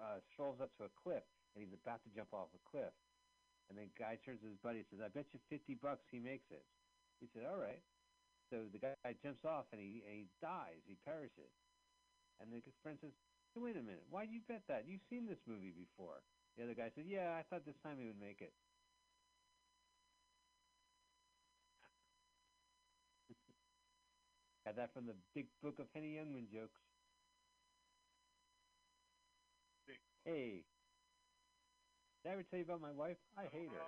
uh, 0.00 0.20
strolls 0.32 0.60
up 0.60 0.70
to 0.78 0.84
a 0.84 0.92
cliff, 0.94 1.24
and 1.54 1.64
he's 1.64 1.74
about 1.74 2.02
to 2.04 2.10
jump 2.14 2.32
off 2.32 2.48
a 2.54 2.62
cliff. 2.70 2.92
And 3.68 3.78
the 3.78 3.88
guy 3.98 4.16
turns 4.24 4.40
to 4.42 4.48
his 4.48 4.58
buddy 4.62 4.78
and 4.78 4.86
says, 4.90 5.00
"I 5.00 5.08
bet 5.08 5.26
you 5.32 5.40
fifty 5.48 5.74
bucks 5.74 6.04
he 6.10 6.20
makes 6.20 6.50
it." 6.50 6.64
He 7.20 7.26
said, 7.34 7.44
"All 7.44 7.58
right." 7.58 7.82
So 8.50 8.68
the 8.70 8.78
guy 8.78 8.94
jumps 9.22 9.44
off 9.44 9.66
and 9.72 9.80
he 9.80 10.04
and 10.06 10.14
he 10.14 10.28
dies. 10.40 10.80
He 10.86 10.94
perishes. 11.04 11.50
And 12.38 12.52
the 12.52 12.60
friend 12.82 12.98
says, 13.00 13.12
"Wait 13.54 13.76
a 13.76 13.82
minute. 13.82 14.04
Why 14.10 14.22
would 14.24 14.32
you 14.32 14.40
bet 14.46 14.62
that? 14.68 14.86
You've 14.86 15.02
seen 15.08 15.26
this 15.26 15.40
movie 15.46 15.72
before." 15.72 16.22
The 16.56 16.64
other 16.64 16.74
guy 16.74 16.90
said, 16.94 17.06
"Yeah, 17.06 17.36
I 17.36 17.42
thought 17.42 17.64
this 17.64 17.76
time 17.82 17.98
he 17.98 18.06
would 18.06 18.18
make 18.20 18.40
it." 18.40 18.52
Got 24.64 24.76
that 24.76 24.92
from 24.92 25.06
the 25.06 25.14
Big 25.34 25.46
Book 25.60 25.78
of 25.78 25.86
Henny 25.92 26.14
Youngman 26.16 26.50
jokes. 26.50 26.80
Big 29.86 30.00
Hey, 30.24 30.64
did 32.22 32.30
I 32.30 32.32
ever 32.32 32.42
tell 32.42 32.58
you 32.58 32.64
about 32.64 32.80
my 32.80 32.90
wife? 32.90 33.18
I 33.36 33.46
hate 33.46 33.70
her. 33.70 33.82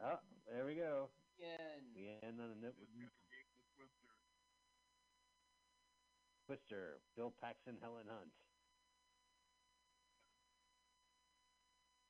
Oh, 0.00 0.18
there 0.46 0.64
we 0.64 0.74
go. 0.74 1.10
Again. 1.36 1.94
We 1.94 2.08
end 2.08 2.40
on 2.40 2.50
a 2.50 2.54
note 2.54 2.74
Twister. 2.74 2.78
with 2.78 2.88
This 2.92 3.10
guy 3.10 3.10
gave 3.28 3.50
the 3.52 3.60
Twister. 3.74 4.16
Twister, 6.46 7.00
Bill 7.14 7.30
Paxton, 7.30 7.76
Helen 7.80 8.06
Hunt. 8.08 8.32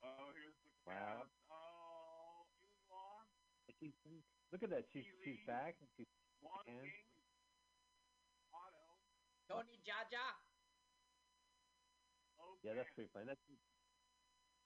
Oh, 0.02 0.30
here's 0.32 0.54
the 0.62 0.70
Wow. 0.84 1.24
cast. 1.24 1.30
Oh, 1.50 2.46
you 2.62 2.70
lost. 2.88 3.30
Look 4.50 4.62
at 4.62 4.70
that. 4.70 4.84
She's 4.92 5.04
she's 5.24 5.38
back. 5.46 5.76
And 5.80 5.88
she's 5.96 6.06
One 6.40 6.64
And- 6.66 6.80
King. 6.80 7.04
Otto. 8.52 8.96
Tony 9.48 9.78
Jaja. 9.82 10.36
Oh, 12.38 12.56
yeah, 12.62 12.74
that's 12.74 12.90
pretty 12.94 13.10
funny. 13.12 13.26
That's 13.26 13.40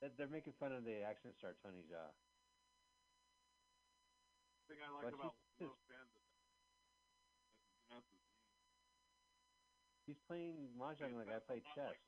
that, 0.01 0.17
they're 0.17 0.27
making 0.29 0.53
fun 0.55 0.73
of 0.73 0.85
the 0.85 1.01
action 1.03 1.33
star 1.39 1.55
Tony 1.63 1.83
Jaa. 1.85 2.13
thing 4.69 4.83
I 4.83 4.89
like 4.89 5.05
But 5.05 5.15
about 5.15 5.35
she's- 5.59 5.69
Los 5.69 5.81
Bandits. 5.89 6.29
That's 7.89 8.09
his 8.09 8.21
name. 8.27 8.49
He's 10.07 10.19
playing 10.27 10.75
mahjong 10.77 11.15
like 11.15 11.29
I 11.29 11.39
That's 11.39 11.47
play 11.47 11.61
chess. 11.75 11.97
like 11.97 12.01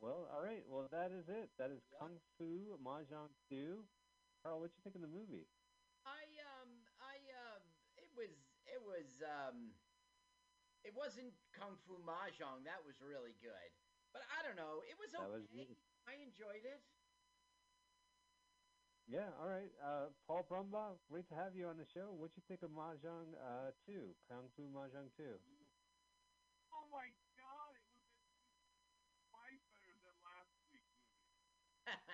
Well, 0.00 0.26
all 0.32 0.42
right. 0.42 0.64
Well, 0.66 0.88
that 0.90 1.12
is 1.12 1.28
it. 1.28 1.50
That 1.58 1.70
is 1.70 1.82
Yeah. 1.92 1.98
Kung 1.98 2.20
Fu 2.38 2.78
Mahjong 2.82 3.30
2. 3.48 3.86
Carl, 4.42 4.60
what 4.60 4.70
you 4.76 4.82
think 4.82 4.94
of 4.96 5.02
the 5.02 5.08
movie? 5.08 5.46
I 6.04 6.24
um 6.40 6.86
I 7.00 7.16
um 7.32 7.62
it 7.96 8.08
was 8.16 8.30
it 8.66 8.80
was 8.82 9.22
um 9.22 9.74
it 10.82 10.94
wasn't 10.94 11.32
Kung 11.52 11.76
Fu 11.86 11.98
Mahjong. 11.98 12.64
That 12.64 12.84
was 12.84 13.00
really 13.00 13.36
good. 13.40 13.70
But 14.12 14.22
I 14.32 14.42
don't 14.42 14.56
know. 14.56 14.82
It 14.88 14.98
was 14.98 15.14
okay. 15.14 15.28
was. 15.30 15.44
I 16.06 16.14
enjoyed 16.14 16.64
it. 16.64 16.82
Yeah, 19.06 19.26
all 19.42 19.48
right. 19.48 19.72
Uh, 19.82 20.06
Paul 20.26 20.46
Brumbaugh, 20.48 20.96
great 21.10 21.28
to 21.28 21.34
have 21.34 21.56
you 21.56 21.66
on 21.66 21.76
the 21.76 21.84
show. 21.84 22.12
What 22.16 22.30
you 22.36 22.42
think 22.46 22.62
of 22.62 22.70
Mahjong 22.70 23.34
uh, 23.34 23.72
2, 23.86 24.14
Kung 24.28 24.48
Fu 24.56 24.62
Mahjong 24.70 25.10
2? 25.16 25.34
Oh 26.72 26.86
my 26.90 27.12
god, 27.36 27.76
it 27.76 27.86
was 27.92 29.14
way 29.32 29.58
better 29.70 29.94
than 30.02 30.14
last 30.24 30.54
week's 30.70 30.96
movie. 31.04 31.44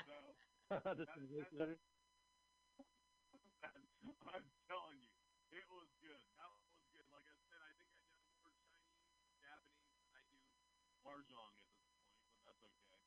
So, 0.04 0.34
this 0.70 1.06
That- 1.06 1.22
is 1.22 1.30
way 1.30 1.46
that- 1.58 1.78
I'm 4.26 4.46
telling 4.66 4.98
you, 4.98 5.14
it 5.54 5.62
was 5.70 5.86
good. 6.02 6.18
That 6.36 6.50
was 6.50 6.66
good. 6.90 7.06
Like 7.14 7.26
I 7.30 7.38
said, 7.46 7.62
I 7.62 7.72
think 7.78 7.90
I 7.94 8.02
did 8.10 8.26
more 8.34 8.50
Chinese, 8.66 9.14
Japanese 9.38 10.02
I 10.10 10.20
do 10.26 10.42
Mahjong 11.06 11.54
at 11.62 11.70
this 11.70 11.86
point, 12.02 12.26
but 12.42 12.58
that's 12.58 12.82
okay. 12.90 13.06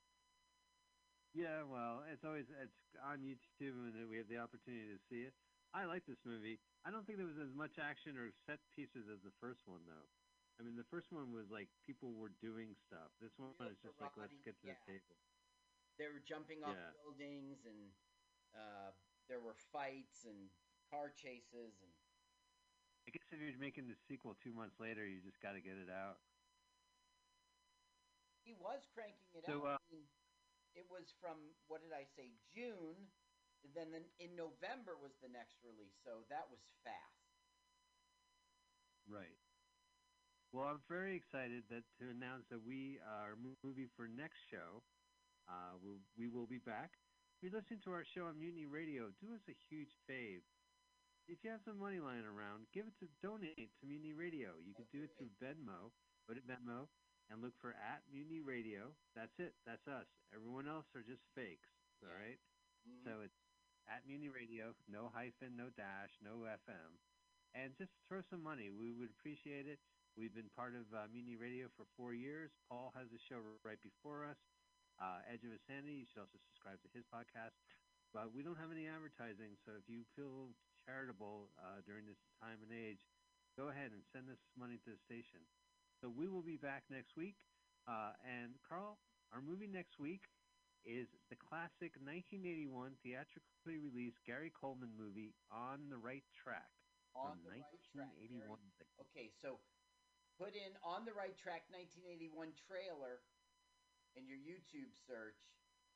Yeah, 1.36 1.64
well, 1.68 2.03
it's 2.07 2.24
always 2.24 2.47
it's 2.49 2.80
on 3.03 3.20
YouTube 3.22 3.76
and 3.76 4.07
we 4.07 4.18
have 4.18 4.32
the 4.32 4.39
opportunity 4.39 4.88
to 4.95 4.99
see 5.12 5.28
it. 5.28 5.36
I 5.76 5.86
like 5.86 6.07
this 6.07 6.24
movie. 6.26 6.60
I 6.88 6.89
don't 6.89 7.05
think 7.05 7.20
there 7.20 7.28
was 7.30 7.38
as 7.38 7.53
much 7.53 7.78
action 7.78 8.18
or 8.18 8.32
set 8.47 8.60
pieces 8.74 9.05
as 9.12 9.22
the 9.22 9.36
first 9.43 9.68
one, 9.68 9.84
though. 9.86 10.07
I 10.60 10.64
mean, 10.64 10.76
the 10.76 10.88
first 10.88 11.12
one 11.12 11.32
was 11.32 11.51
like 11.51 11.70
people 11.86 12.16
were 12.16 12.32
doing 12.41 12.76
stuff. 12.88 13.12
This 13.22 13.32
one 13.38 13.51
Real 13.60 13.70
is 13.72 13.80
just 13.84 13.99
like 14.01 14.16
let's 14.18 14.36
get 14.43 14.60
to 14.64 14.68
yeah. 14.68 14.76
the 14.88 14.97
table. 14.97 15.16
They 16.00 16.08
were 16.08 16.24
jumping 16.24 16.64
off 16.64 16.78
Yeah. 16.80 16.91
buildings, 17.04 17.60
and 17.68 17.91
uh, 18.56 18.91
there 19.28 19.41
were 19.43 19.54
fights 19.54 20.24
and 20.24 20.50
car 20.89 21.12
chases, 21.12 21.76
and 21.84 21.91
I 23.06 23.12
guess 23.12 23.28
if 23.32 23.39
you're 23.39 23.60
making 23.60 23.88
the 23.88 23.95
sequel 24.08 24.34
two 24.36 24.54
months 24.54 24.80
later, 24.80 25.06
you 25.06 25.20
just 25.22 25.41
got 25.43 25.54
to 25.54 25.62
get 25.62 25.76
it 25.78 25.89
out. 25.91 26.18
he 28.47 28.54
was 28.54 28.88
cranking 28.88 29.30
it 29.36 29.45
So, 29.45 29.60
out. 29.68 29.78
uh, 29.78 29.78
I 29.78 29.93
mean, 29.93 30.08
it 30.74 30.89
was 30.89 31.12
from 31.22 31.38
what 31.68 31.82
did 31.82 31.91
I 31.93 32.06
say? 32.18 32.32
June. 32.47 33.12
Then 33.62 33.93
in- 33.93 34.14
in 34.18 34.36
November 34.36 34.95
was 34.95 35.12
the 35.20 35.28
next 35.28 35.62
release, 35.64 35.97
so 36.02 36.24
that 36.30 36.50
was 36.50 36.62
fast. 36.82 37.36
Right. 39.06 39.38
Well, 40.54 40.66
I'm 40.70 40.82
very 40.88 41.16
excited 41.18 41.68
that 41.68 41.84
to 42.00 42.10
announce 42.10 42.47
that 42.47 42.62
we 42.62 43.00
our 43.02 43.36
mo- 43.36 43.58
movie 43.62 43.88
for 43.88 44.08
next 44.08 44.39
show, 44.50 44.82
uh, 45.50 45.76
we'll, 45.82 46.00
we 46.18 46.30
will 46.30 46.47
be 46.47 46.62
back. 46.62 46.93
If 47.39 47.50
you're 47.50 47.56
listening 47.60 47.82
to 47.86 47.91
our 47.95 48.06
show 48.06 48.28
on 48.30 48.38
Mutiny 48.39 48.66
Radio, 48.68 49.10
do 49.20 49.34
us 49.34 49.43
a 49.50 49.56
huge 49.70 49.91
fave. 50.10 50.43
If 51.30 51.43
you 51.45 51.52
have 51.54 51.62
some 51.64 51.78
money 51.78 52.00
lying 52.02 52.26
around, 52.26 52.66
give 52.74 52.88
it 52.89 52.97
to 53.00 53.08
donate 53.22 53.70
to 53.80 53.84
Mutiny 53.86 54.14
Radio. 54.14 54.58
You 54.66 54.74
can 54.74 54.89
do 54.91 55.06
it 55.06 55.14
through 55.18 55.32
Venmo. 55.38 55.93
Go 56.28 56.34
to 56.34 56.41
Venmo 56.41 56.89
and 57.30 57.41
look 57.41 57.54
for 57.62 57.78
at 57.78 58.02
Mutiny 58.10 58.41
Radio. 58.41 58.89
That's 59.16 59.34
it. 59.38 59.54
That's 59.66 59.86
us. 59.88 60.10
Everyone 60.34 60.66
else 60.68 60.89
are 60.97 61.06
just 61.06 61.22
fakes. 61.38 61.70
All 62.02 62.10
right? 62.10 62.39
Mhm. 62.88 63.04
So 63.06 63.22
it's 63.22 63.38
at 63.88 64.06
Mutiny 64.08 64.30
Radio, 64.30 64.74
no 64.88 65.10
hyphen, 65.14 65.56
no 65.56 65.70
dash, 65.70 66.14
no 66.22 66.45
FM, 66.45 66.97
and 67.54 67.76
just 67.78 67.91
throw 68.08 68.22
some 68.30 68.41
money. 68.43 68.70
We 68.70 68.91
would 68.93 69.10
appreciate 69.10 69.68
it. 69.68 69.80
We've 70.18 70.34
been 70.34 70.50
part 70.56 70.76
of 70.76 70.86
uh, 70.93 71.08
Mutiny 71.12 71.36
Radio 71.38 71.70
for 71.78 71.86
four 71.95 72.14
years. 72.14 72.52
Paul 72.70 72.91
has 72.95 73.08
a 73.14 73.20
show 73.30 73.39
right 73.64 73.82
before 73.82 74.26
us, 74.26 74.38
uh, 75.02 75.24
Edge 75.28 75.43
of 75.47 75.52
Insanity. 75.56 76.04
You 76.04 76.08
should 76.08 76.22
also 76.24 76.39
subscribe 76.39 76.80
to 76.84 76.89
his 76.93 77.08
podcast. 77.10 77.56
But 78.14 78.34
we 78.34 78.41
don't 78.41 78.58
have 78.58 78.74
any 78.74 78.89
advertising, 78.89 79.54
so 79.62 79.78
if 79.78 79.86
you 79.86 80.02
feel 80.18 80.50
charitable 80.86 81.54
uh, 81.62 81.86
during 81.86 82.10
this 82.10 82.18
time 82.41 82.58
and 82.66 82.74
age, 82.74 83.06
go 83.54 83.70
ahead 83.70 83.93
and 83.93 84.02
send 84.10 84.30
us 84.34 84.41
money 84.58 84.82
to 84.82 84.89
the 84.89 85.02
station. 85.06 85.45
So 86.02 86.10
we 86.10 86.26
will 86.26 86.41
be 86.41 86.58
back 86.58 86.89
next 86.89 87.14
week. 87.14 87.38
Uh, 87.86 88.18
and 88.26 88.58
Carl, 88.66 88.97
our 89.34 89.41
movie 89.45 89.70
next 89.70 90.00
week 90.02 90.26
is 90.82 91.06
the 91.30 91.38
classic 91.38 91.93
1981 92.02 92.97
theatrically 93.06 93.78
released 93.78 94.26
Gary 94.26 94.50
Coleman 94.50 94.95
movie 94.97 95.36
On 95.54 95.86
the 95.91 95.97
Right 96.00 96.26
Track 96.34 96.72
on 97.16 97.38
the 97.43 97.52
right 97.52 97.66
track. 97.93 98.10
1981. 98.22 98.58
Okay, 99.02 99.30
so 99.41 99.60
put 100.39 100.56
in 100.56 100.78
on 100.86 101.04
the 101.06 101.14
right 101.14 101.36
track 101.36 101.68
1981 101.74 102.54
trailer 102.56 103.22
in 104.16 104.26
your 104.26 104.39
YouTube 104.39 104.93
search, 105.05 105.38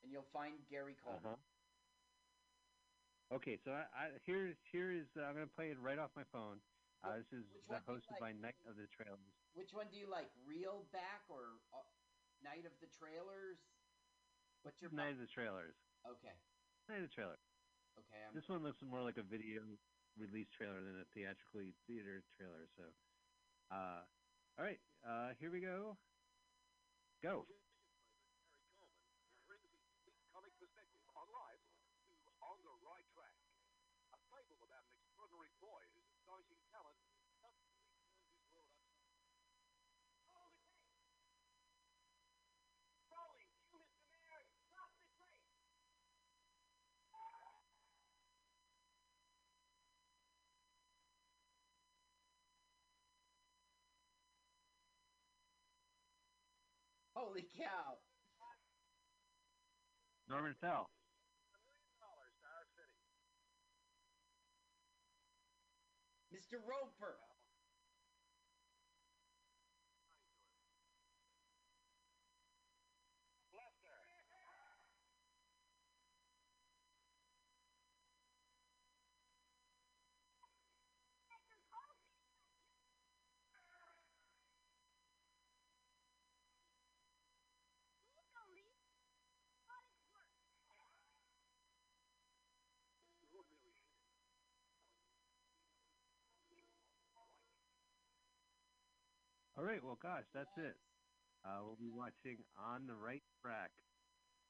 and 0.02 0.12
you'll 0.12 0.28
find 0.34 0.54
Gary 0.70 0.96
Coleman. 1.02 1.38
Uh-huh. 1.38 3.36
Okay, 3.40 3.58
so 3.58 3.72
I, 3.72 3.86
I 3.96 4.04
here 4.22 4.54
here 4.70 4.92
is 4.92 5.08
uh, 5.16 5.26
I'm 5.26 5.34
gonna 5.34 5.50
play 5.50 5.72
it 5.72 5.80
right 5.80 5.98
off 5.98 6.12
my 6.14 6.28
phone. 6.30 6.60
Uh, 7.02 7.20
this 7.20 7.32
is 7.32 7.48
uh, 7.68 7.80
do 7.84 7.98
hosted 7.98 8.16
by? 8.20 8.32
Night 8.36 8.56
of 8.68 8.76
the 8.76 8.88
Trailers. 8.92 9.34
Which 9.56 9.72
one 9.72 9.88
do 9.92 9.96
you 9.96 10.08
like, 10.08 10.28
Reel 10.48 10.84
Back 10.92 11.24
or 11.28 11.60
uh, 11.72 11.84
Night 12.44 12.64
of 12.64 12.72
the 12.80 12.88
Trailers? 12.94 13.60
What's 14.62 14.80
your 14.80 14.92
Night 14.92 15.16
of 15.16 15.20
the 15.20 15.28
Trailers. 15.28 15.76
Okay, 16.04 16.32
Night 16.88 17.04
of 17.04 17.08
the 17.08 17.14
Trailer. 17.16 17.40
okay. 17.96 18.20
I'm, 18.24 18.32
This 18.36 18.48
one 18.48 18.64
looks 18.64 18.80
more 18.84 19.00
like 19.04 19.16
a 19.16 19.26
video 19.26 19.64
release 20.16 20.48
trailer 20.54 20.78
than 20.80 21.00
a 21.02 21.06
theatrically 21.12 21.74
theater 21.88 22.22
trailer. 22.38 22.68
So, 22.78 22.84
uh, 23.72 24.04
all 24.56 24.64
right, 24.64 24.80
uh, 25.02 25.34
here 25.40 25.50
we 25.50 25.60
go. 25.60 25.98
Go. 27.22 27.48
brings 29.48 29.66
his 29.72 29.82
unique 29.96 30.20
comic 30.30 30.52
perspective 30.60 31.00
on 31.16 31.26
life 31.34 31.64
to 32.24 32.30
On 32.44 32.56
the 32.62 32.74
Right 32.84 33.06
Track. 33.16 33.34
A 34.14 34.18
fable 34.30 34.60
about 34.62 34.84
an 34.86 34.92
extraordinary 34.94 35.50
boy 35.58 35.82
whose 35.96 36.06
astonishing 36.20 36.60
talent 36.70 36.96
suddenly 37.40 37.74
turns 37.80 38.12
his 38.28 38.38
world 38.54 38.70
upside 38.78 40.14
down. 40.30 40.52
Rolling, 43.10 43.50
you, 43.66 43.80
Mr. 43.80 44.18
Mayor, 44.22 44.44
stop 44.70 44.90
the 44.94 45.06
train! 45.16 45.42
Holy 57.24 57.48
cow! 57.56 57.96
Norman 60.28 60.52
Fell. 60.60 60.84
A 60.84 61.60
million 61.64 61.96
dollars 61.96 62.36
to 62.36 62.48
our 62.52 62.68
city. 62.76 63.00
Mr. 66.36 66.60
Roper. 66.60 67.16
All 99.56 99.64
right, 99.64 99.82
well, 99.82 99.98
gosh, 100.02 100.26
that's 100.34 100.50
it. 100.58 100.74
Uh, 101.46 101.62
we'll 101.62 101.78
be 101.78 101.92
watching 101.92 102.42
On 102.58 102.86
the 102.88 102.96
Right 102.96 103.22
Track 103.38 103.70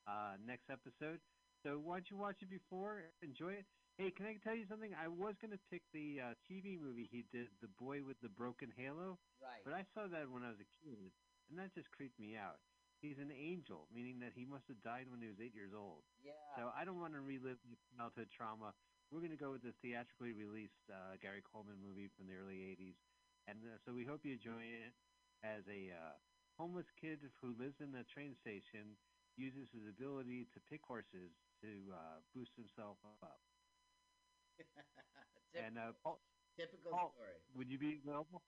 uh, 0.09 0.41
next 0.41 0.71
episode. 0.73 1.21
So 1.61 1.81
why 1.83 2.01
don't 2.01 2.09
you 2.09 2.17
watch 2.17 2.41
it 2.41 2.49
before? 2.49 3.05
Enjoy 3.21 3.61
it. 3.61 3.67
Hey, 4.01 4.11
can 4.11 4.27
I 4.27 4.35
tell 4.43 4.57
you 4.57 4.65
something? 4.67 4.91
I 4.97 5.07
was 5.07 5.37
going 5.39 5.53
to 5.55 5.61
pick 5.71 5.85
the 5.95 6.19
uh, 6.19 6.33
TV 6.49 6.81
movie 6.81 7.07
he 7.13 7.23
did, 7.31 7.47
The 7.63 7.71
Boy 7.79 8.03
with 8.03 8.19
the 8.25 8.33
Broken 8.33 8.73
Halo, 8.75 9.21
Right. 9.39 9.63
but 9.63 9.71
I 9.77 9.85
saw 9.95 10.09
that 10.11 10.27
when 10.33 10.43
I 10.43 10.51
was 10.51 10.59
a 10.59 10.71
kid, 10.83 11.13
and 11.51 11.55
that 11.61 11.71
just 11.77 11.93
creeped 11.95 12.19
me 12.19 12.35
out. 12.35 12.59
He's 13.05 13.21
an 13.21 13.31
angel, 13.31 13.87
meaning 13.93 14.19
that 14.25 14.33
he 14.35 14.49
must 14.49 14.65
have 14.73 14.81
died 14.83 15.07
when 15.13 15.21
he 15.21 15.29
was 15.29 15.37
eight 15.39 15.55
years 15.55 15.77
old. 15.77 16.03
yeah. 16.25 16.33
So 16.57 16.73
I 16.73 16.89
don't 16.89 16.99
want 16.99 17.13
to 17.15 17.21
relive 17.23 17.61
the 17.69 17.77
childhood 17.95 18.33
trauma. 18.33 18.73
We're 19.13 19.21
going 19.23 19.37
to 19.37 19.39
go 19.41 19.53
with 19.53 19.63
the 19.63 19.77
theatrically 19.85 20.33
released 20.33 20.81
uh, 20.91 21.21
Gary 21.21 21.45
Coleman 21.45 21.77
movie 21.79 22.09
from 22.17 22.27
the 22.27 22.35
early 22.35 22.65
80s. 22.75 22.97
And 23.47 23.59
uh, 23.65 23.79
so 23.85 23.93
we 23.93 24.05
hope 24.05 24.25
you 24.25 24.33
enjoy 24.35 24.63
it 24.63 24.93
as 25.43 25.63
a 25.69 25.93
uh, 25.93 26.13
homeless 26.59 26.87
kid 27.01 27.19
who 27.41 27.53
lives 27.61 27.77
in 27.81 27.93
the 27.93 28.05
train 28.05 28.35
station, 28.41 28.97
uses 29.37 29.69
his 29.73 29.87
ability 29.89 30.47
to 30.55 30.61
pick 30.61 30.81
horses 30.87 31.31
to 31.61 31.93
uh, 31.93 32.21
boost 32.35 32.53
himself 32.57 32.97
up. 33.23 33.41
And 35.55 35.79
uh, 35.79 35.93
Paul, 36.03 36.19
typical 36.59 36.91
Paul- 36.91 37.13
story. 37.15 37.39
would 37.55 37.71
you 37.71 37.79
be 37.79 38.01
available? 38.03 38.43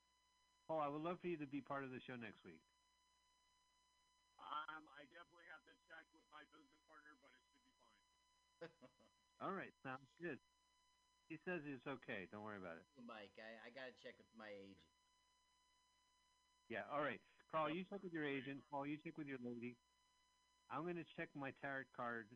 Paul, 0.67 0.81
I 0.81 0.89
would 0.89 1.03
love 1.03 1.21
for 1.21 1.29
you 1.29 1.39
to 1.39 1.47
be 1.47 1.63
part 1.63 1.85
of 1.85 1.91
the 1.95 2.01
show 2.01 2.17
next 2.17 2.43
week. 2.45 2.59
Um, 4.39 4.83
I 4.99 5.07
definitely 5.15 5.47
have 5.55 5.63
to 5.71 5.75
check 5.87 6.03
with 6.11 6.27
my 6.35 6.43
business 6.51 6.83
partner, 6.91 7.15
but 7.23 7.31
it 7.31 7.43
should 7.47 7.63
be 7.63 7.71
fine. 7.79 8.91
All 9.41 9.53
right, 9.53 9.71
sounds 9.83 10.11
good. 10.19 10.39
He 11.27 11.37
says 11.43 11.63
it's 11.67 11.87
okay. 11.87 12.31
Don't 12.31 12.47
worry 12.47 12.59
about 12.61 12.79
it. 12.79 12.87
Mike, 13.03 13.35
I, 13.39 13.67
I 13.67 13.69
gotta 13.75 13.95
check 13.99 14.15
with 14.19 14.31
my 14.39 14.51
agent. 14.51 14.79
Yeah, 16.71 16.87
all 16.91 17.03
right. 17.03 17.23
Carl, 17.51 17.71
you 17.71 17.87
check 17.87 18.03
with 18.03 18.15
your 18.15 18.27
agent. 18.27 18.63
Paul, 18.71 18.87
you 18.87 18.99
check 18.99 19.15
with 19.19 19.31
your 19.31 19.43
lady. 19.43 19.79
I'm 20.67 20.83
going 20.83 20.99
to 20.99 21.07
check 21.15 21.31
my 21.39 21.55
tarot 21.63 21.87
card. 21.95 22.27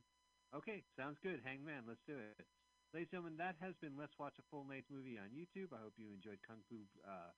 Okay, 0.54 0.86
sounds 0.94 1.18
good. 1.18 1.42
Hangman, 1.42 1.82
let's 1.86 2.02
do 2.06 2.14
it. 2.14 2.46
Ladies 2.94 3.10
and 3.10 3.22
gentlemen, 3.22 3.38
that 3.42 3.58
has 3.58 3.74
been 3.82 3.98
Let's 3.98 4.14
Watch 4.18 4.38
a 4.38 4.44
Full 4.50 4.66
Length 4.66 4.90
Movie 4.90 5.18
on 5.18 5.34
YouTube. 5.34 5.74
I 5.74 5.82
hope 5.82 5.94
you 5.98 6.10
enjoyed 6.14 6.42
Kung 6.46 6.62
Fu 6.66 6.82
uh, 7.06 7.30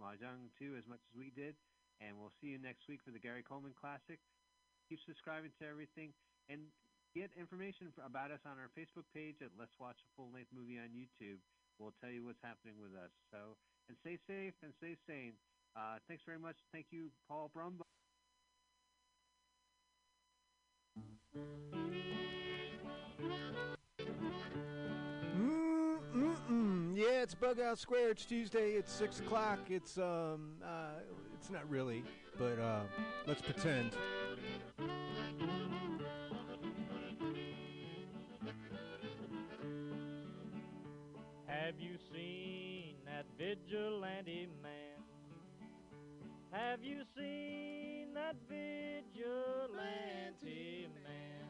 Mahjong 0.00 0.52
2 0.60 0.76
as 0.76 0.84
much 0.88 1.00
as 1.08 1.12
we 1.16 1.32
did. 1.32 1.56
And 2.00 2.16
we'll 2.16 2.32
see 2.40 2.52
you 2.52 2.60
next 2.60 2.88
week 2.88 3.04
for 3.04 3.12
the 3.12 3.20
Gary 3.20 3.44
Coleman 3.44 3.76
Classic. 3.76 4.20
Keep 4.88 5.00
subscribing 5.04 5.52
to 5.60 5.68
everything. 5.68 6.16
And 6.48 6.72
get 7.14 7.30
information 7.38 7.92
about 8.04 8.30
us 8.30 8.40
on 8.46 8.58
our 8.58 8.70
Facebook 8.78 9.06
page 9.14 9.36
at 9.42 9.50
Let's 9.58 9.74
Watch 9.78 9.98
a 10.02 10.08
Full 10.16 10.30
Length 10.32 10.50
Movie 10.54 10.78
on 10.78 10.90
YouTube. 10.94 11.38
We'll 11.78 11.94
tell 12.00 12.10
you 12.10 12.24
what's 12.24 12.42
happening 12.42 12.74
with 12.80 12.92
us. 12.92 13.10
So, 13.30 13.56
and 13.88 13.96
stay 13.98 14.18
safe 14.26 14.54
and 14.62 14.72
stay 14.78 14.96
sane. 15.06 15.32
Uh, 15.76 15.98
thanks 16.08 16.22
very 16.24 16.38
much. 16.38 16.56
Thank 16.72 16.86
you, 16.90 17.10
Paul 17.28 17.50
Brumbaugh. 17.56 17.82
Mm-mm. 26.14 26.96
Yeah, 26.96 27.22
it's 27.22 27.34
Bughouse 27.34 27.78
Square. 27.78 28.10
It's 28.10 28.24
Tuesday. 28.24 28.72
It's 28.72 28.92
six 28.92 29.20
o'clock. 29.20 29.58
It's 29.68 29.96
um, 29.96 30.56
uh, 30.64 31.00
it's 31.34 31.50
not 31.50 31.68
really, 31.70 32.04
but 32.38 32.58
uh, 32.58 32.82
let's 33.26 33.40
pretend. 33.40 33.92
Have 41.70 41.78
you 41.78 41.96
seen 42.12 42.96
that 43.06 43.26
vigilante 43.38 44.48
man? 44.60 45.04
Have 46.50 46.82
you 46.82 47.02
seen 47.16 48.12
that 48.12 48.34
vigilante 48.48 49.78
man? 51.04 51.46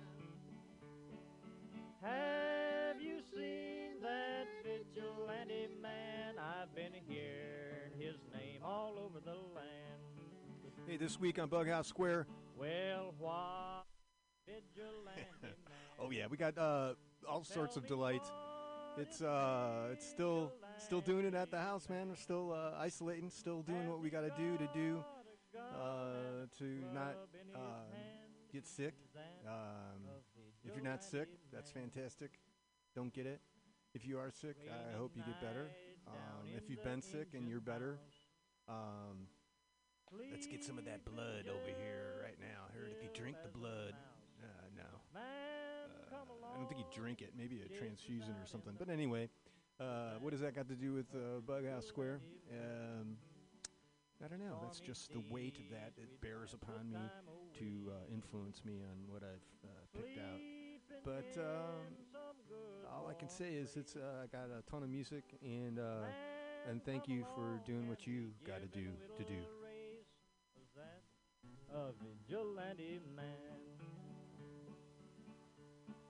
Have 2.03 3.01
you 3.01 3.21
seen 3.35 4.03
that 4.03 4.47
vigilante 4.63 5.69
man? 5.81 6.35
I've 6.39 6.75
been 6.75 6.93
hearing 7.09 7.99
his 7.99 8.17
name 8.31 8.61
all 8.63 8.99
over 9.03 9.21
the 9.25 9.39
land. 9.55 10.03
Hey, 10.87 10.99
this 10.99 11.19
week 11.19 11.39
on 11.39 11.49
Bughouse 11.49 11.87
Square. 11.87 12.27
Well, 12.59 13.15
why 13.19 13.81
vigilante 14.47 15.31
man? 15.43 15.53
Oh 15.99 16.11
yeah, 16.11 16.27
we 16.31 16.37
got 16.37 16.59
uh, 16.59 16.93
all 17.27 17.43
sorts 17.45 17.77
of 17.79 17.87
delights. 17.87 18.31
It's 18.97 19.23
uh, 19.23 19.89
it's 19.93 20.07
still 20.07 20.53
still 20.79 21.01
doing 21.01 21.25
it 21.25 21.35
at 21.35 21.51
the 21.51 21.59
house, 21.59 21.89
man. 21.89 22.09
We're 22.09 22.17
still 22.17 22.53
uh, 22.53 22.77
isolating, 22.79 23.31
still 23.31 23.63
doing 23.63 23.89
what 23.89 24.01
we 24.01 24.11
got 24.11 24.23
to 24.23 24.33
do 24.37 24.57
to 24.59 24.69
do 24.75 25.05
uh, 25.57 26.47
to 26.59 26.65
not 26.93 27.17
uh, 27.55 27.59
get 28.53 28.67
sick. 28.67 28.95
Um, 29.47 30.03
if 30.65 30.75
you're 30.75 30.85
not 30.85 31.03
sick, 31.03 31.29
that's 31.53 31.71
fantastic. 31.71 32.33
Don't 32.95 33.13
get 33.13 33.27
it. 33.27 33.41
If 33.95 34.07
you 34.07 34.19
are 34.19 34.31
sick, 34.31 34.57
I 34.69 34.97
hope 34.97 35.13
you 35.17 35.23
get 35.23 35.41
better. 35.41 35.69
Um, 36.07 36.49
if 36.57 36.69
you've 36.69 36.85
been 36.85 37.03
sick 37.03 37.29
and 37.35 37.49
you're 37.49 37.61
better, 37.61 37.99
um, 38.69 39.27
let's 40.31 40.47
get 40.47 40.65
some 40.65 40.79
of 40.79 40.85
that 40.85 41.05
blood 41.05 41.47
over 41.49 41.71
here 41.83 42.21
right 42.23 42.39
now. 42.41 42.67
I 42.69 42.79
heard 42.79 42.91
if 42.91 43.03
you 43.03 43.09
drink 43.15 43.37
the 43.43 43.57
blood, 43.59 43.95
uh, 44.43 44.67
no. 44.77 45.21
I 46.61 46.63
don't 46.63 46.69
think 46.69 46.81
you 46.81 46.87
drink 46.95 47.23
it. 47.23 47.33
Maybe 47.39 47.63
a 47.65 47.79
transfusion 47.79 48.35
or 48.39 48.45
something. 48.45 48.75
But 48.79 48.91
anyway, 48.91 49.31
uh, 49.81 50.21
what 50.21 50.31
does 50.33 50.41
that 50.41 50.55
got 50.55 50.69
to 50.69 50.75
do 50.75 50.93
with 50.93 51.07
uh, 51.15 51.41
Bughouse 51.47 51.87
Square? 51.89 52.21
Um, 52.53 53.17
I 54.23 54.29
don't 54.29 54.41
know. 54.41 54.59
That's 54.63 54.79
just 54.79 55.11
the 55.11 55.23
weight 55.31 55.57
that 55.71 55.95
it 55.97 56.21
bears 56.21 56.53
upon 56.53 56.91
me 56.93 56.99
to 57.59 57.91
uh, 57.91 58.13
influence 58.13 58.61
me 58.63 58.83
on 58.83 58.99
what 59.09 59.23
I've 59.23 59.41
uh, 59.65 59.69
picked 59.97 60.19
out. 60.19 60.39
But 61.03 61.41
um, 61.41 61.97
all 62.93 63.09
I 63.09 63.15
can 63.15 63.31
say 63.31 63.55
is 63.55 63.77
it's 63.77 63.97
uh, 63.97 64.25
I 64.25 64.27
got 64.27 64.51
a 64.51 64.61
ton 64.71 64.83
of 64.83 64.91
music 64.91 65.25
and 65.43 65.79
uh, 65.79 66.05
and 66.69 66.85
thank 66.85 67.09
you 67.09 67.25
for 67.35 67.59
doing 67.65 67.89
what 67.89 68.07
you 68.07 68.33
got 68.47 68.61
to 68.61 68.69
do 68.69 68.89
to 69.17 69.25
do. 69.25 69.41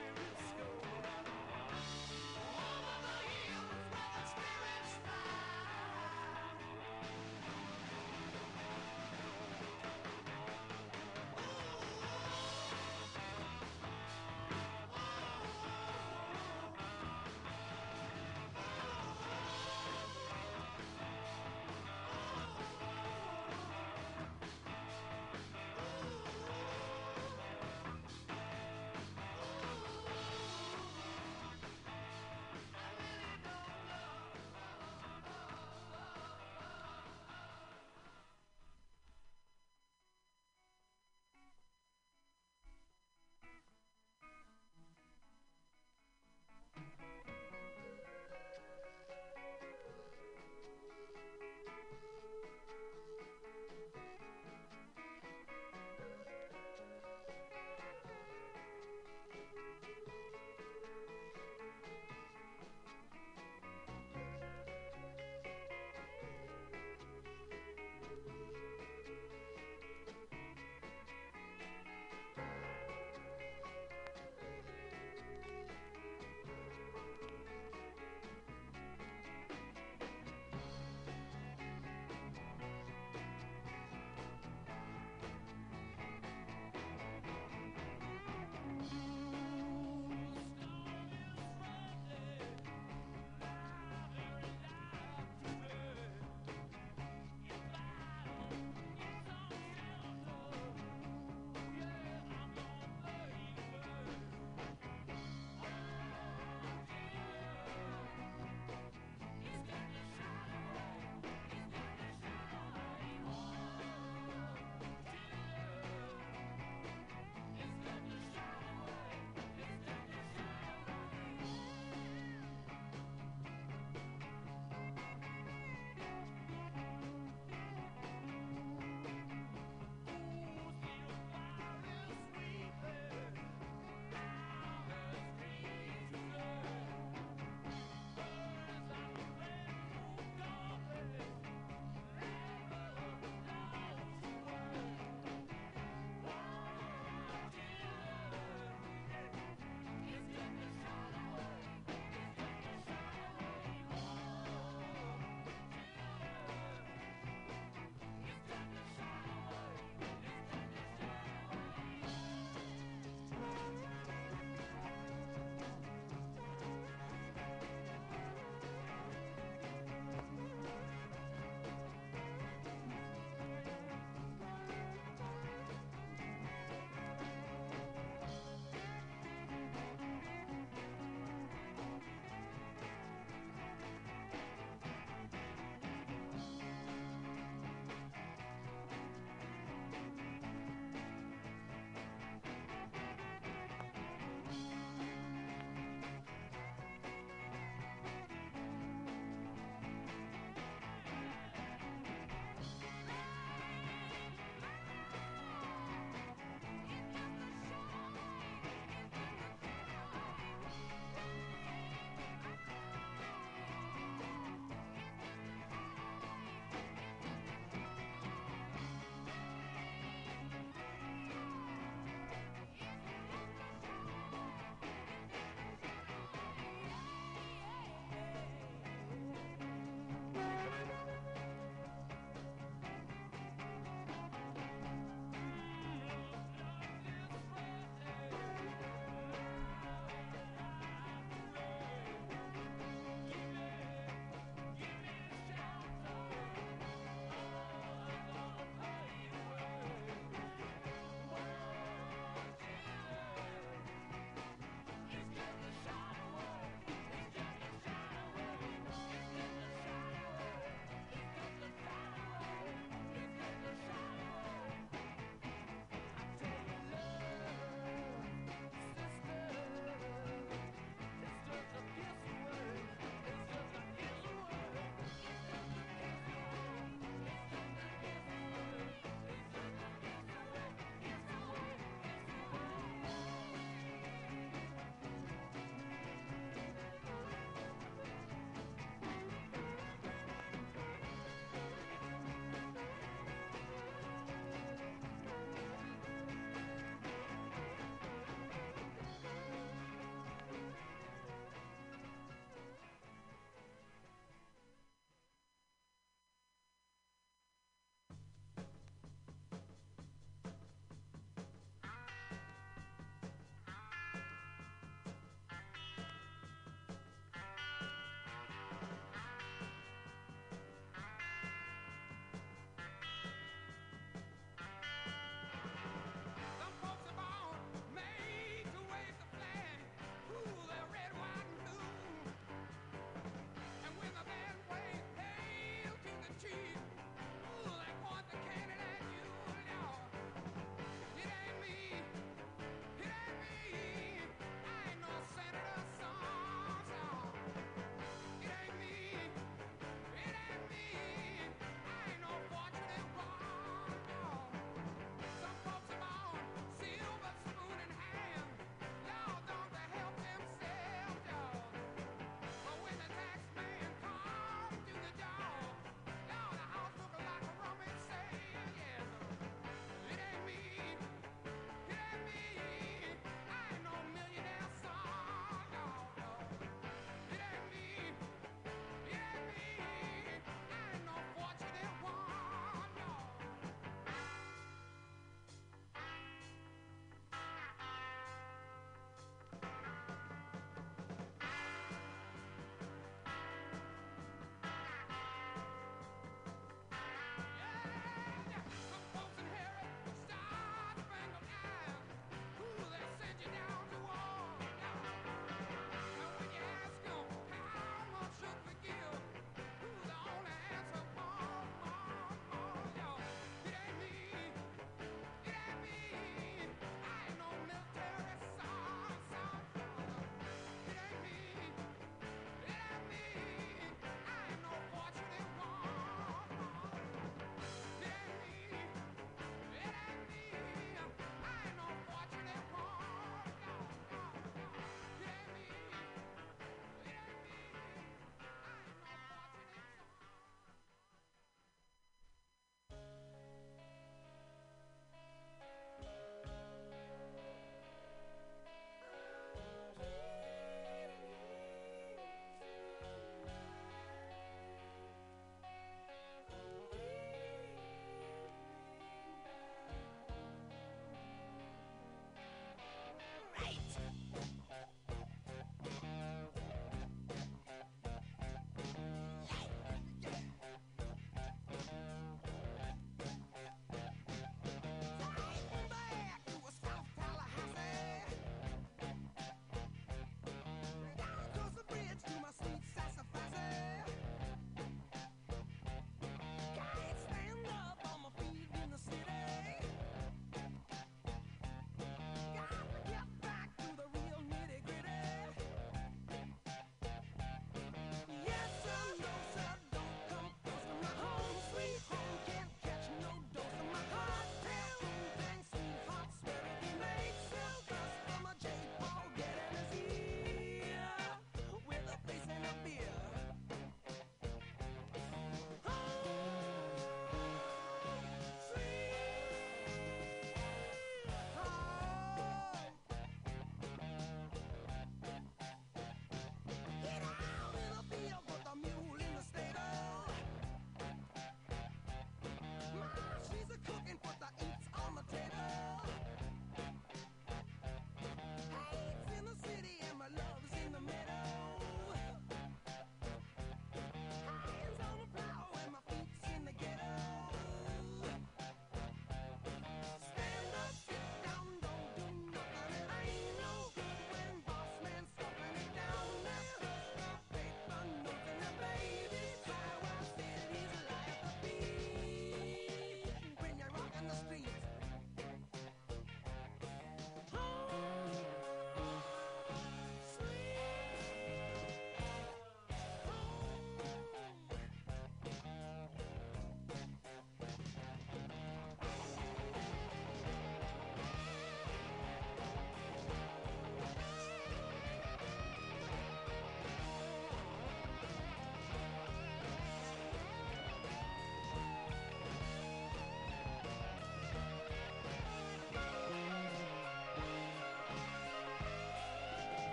there 0.00 0.10
is 0.10 0.47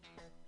Start 0.00 0.14
shaking. 0.14 0.47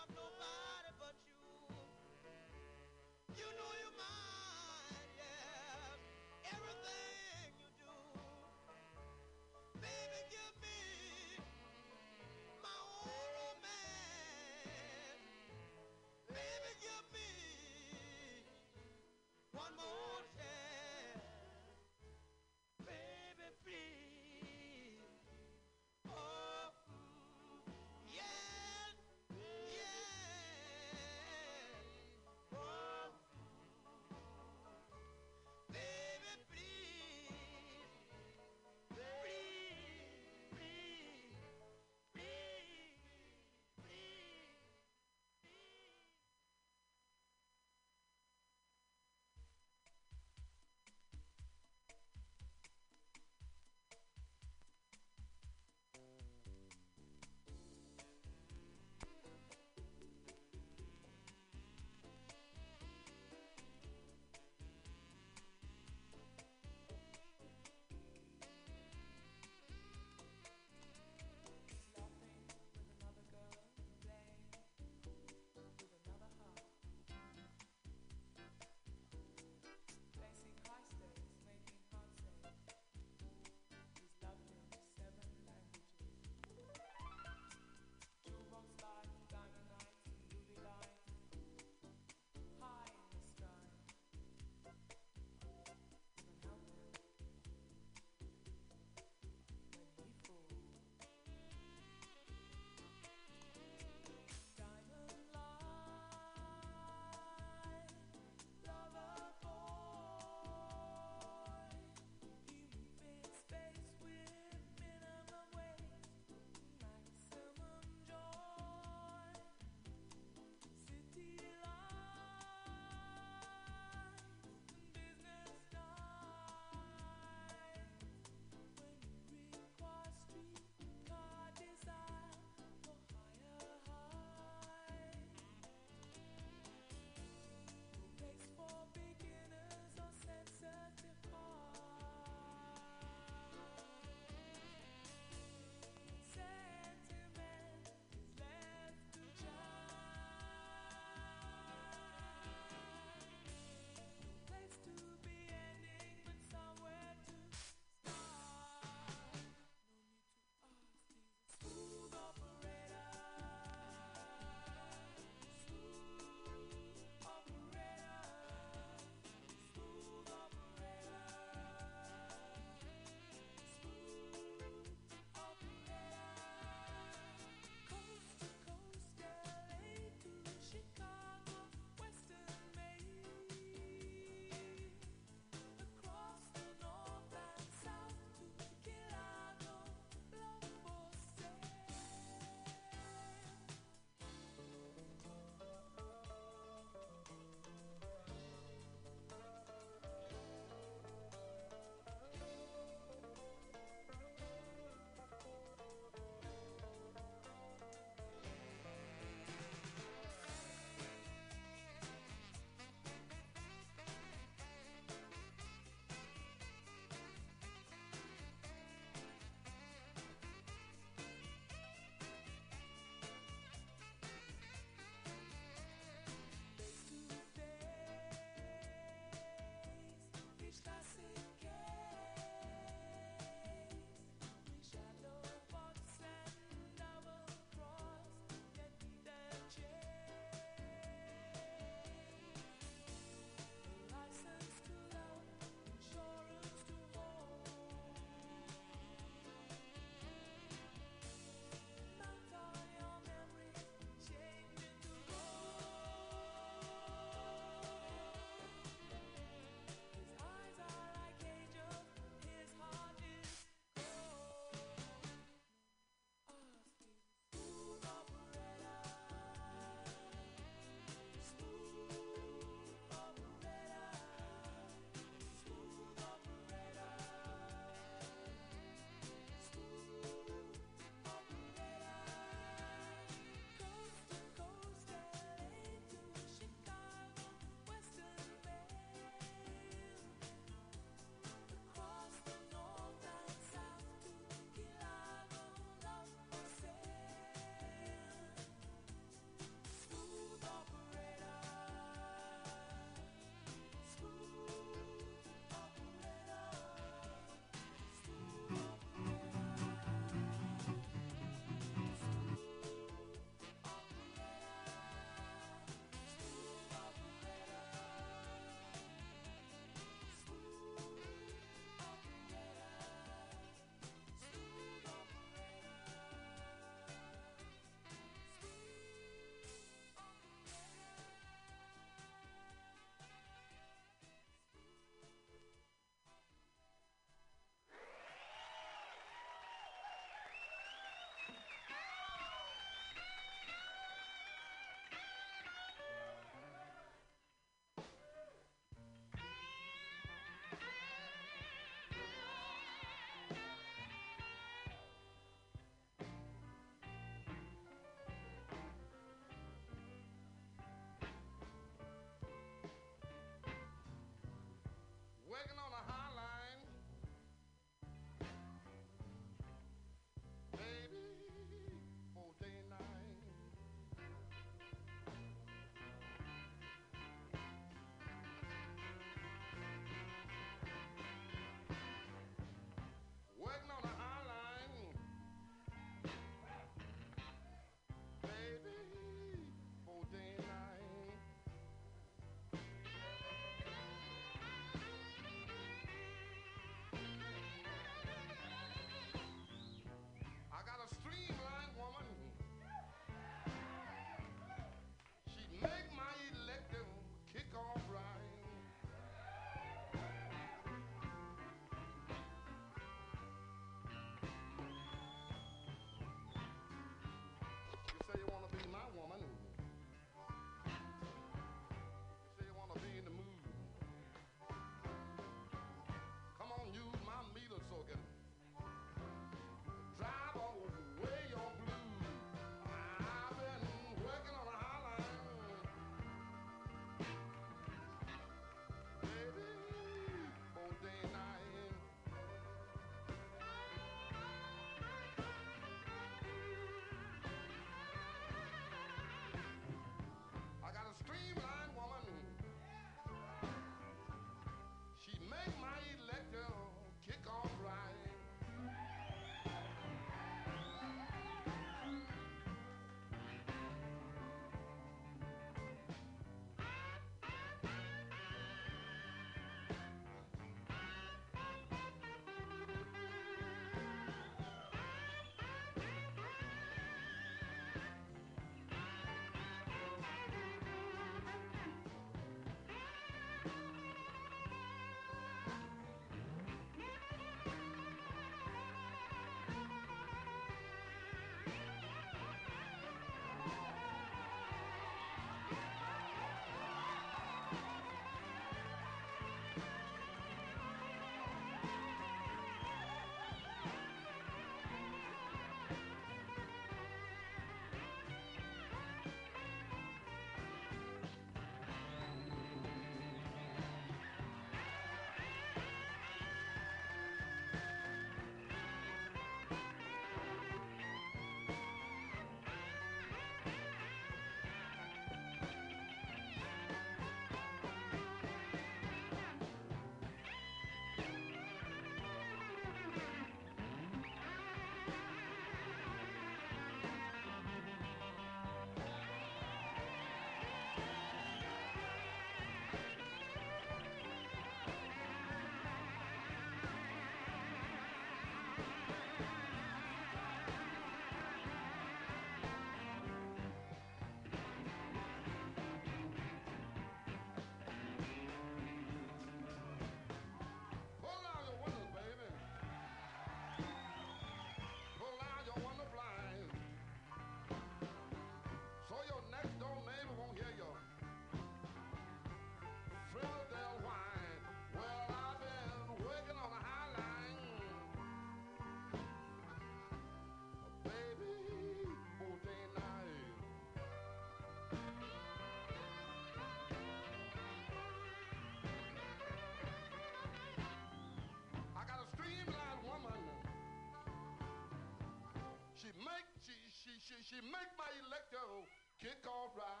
She 596.01 596.09
make 596.17 596.49
she 596.65 596.73
she 596.89 597.13
she 597.21 597.37
she 597.45 597.61
make 597.61 597.91
my 597.93 598.09
electro 598.25 598.89
kick 599.21 599.37
all 599.45 599.69
right. 599.77 600.00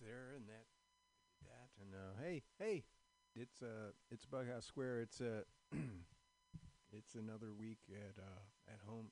There 0.00 0.34
and 0.36 0.46
that, 0.48 0.66
that, 1.44 1.68
and 1.80 1.94
uh, 1.94 2.20
hey, 2.22 2.42
hey, 2.58 2.84
it's 3.34 3.62
uh, 3.62 3.92
it's 4.10 4.26
Bughouse 4.26 4.66
Square. 4.66 5.00
It's 5.00 5.20
uh, 5.20 5.42
it's 6.92 7.14
another 7.14 7.52
week 7.58 7.78
at 7.90 8.18
uh, 8.18 8.72
at 8.72 8.80
home. 8.86 9.06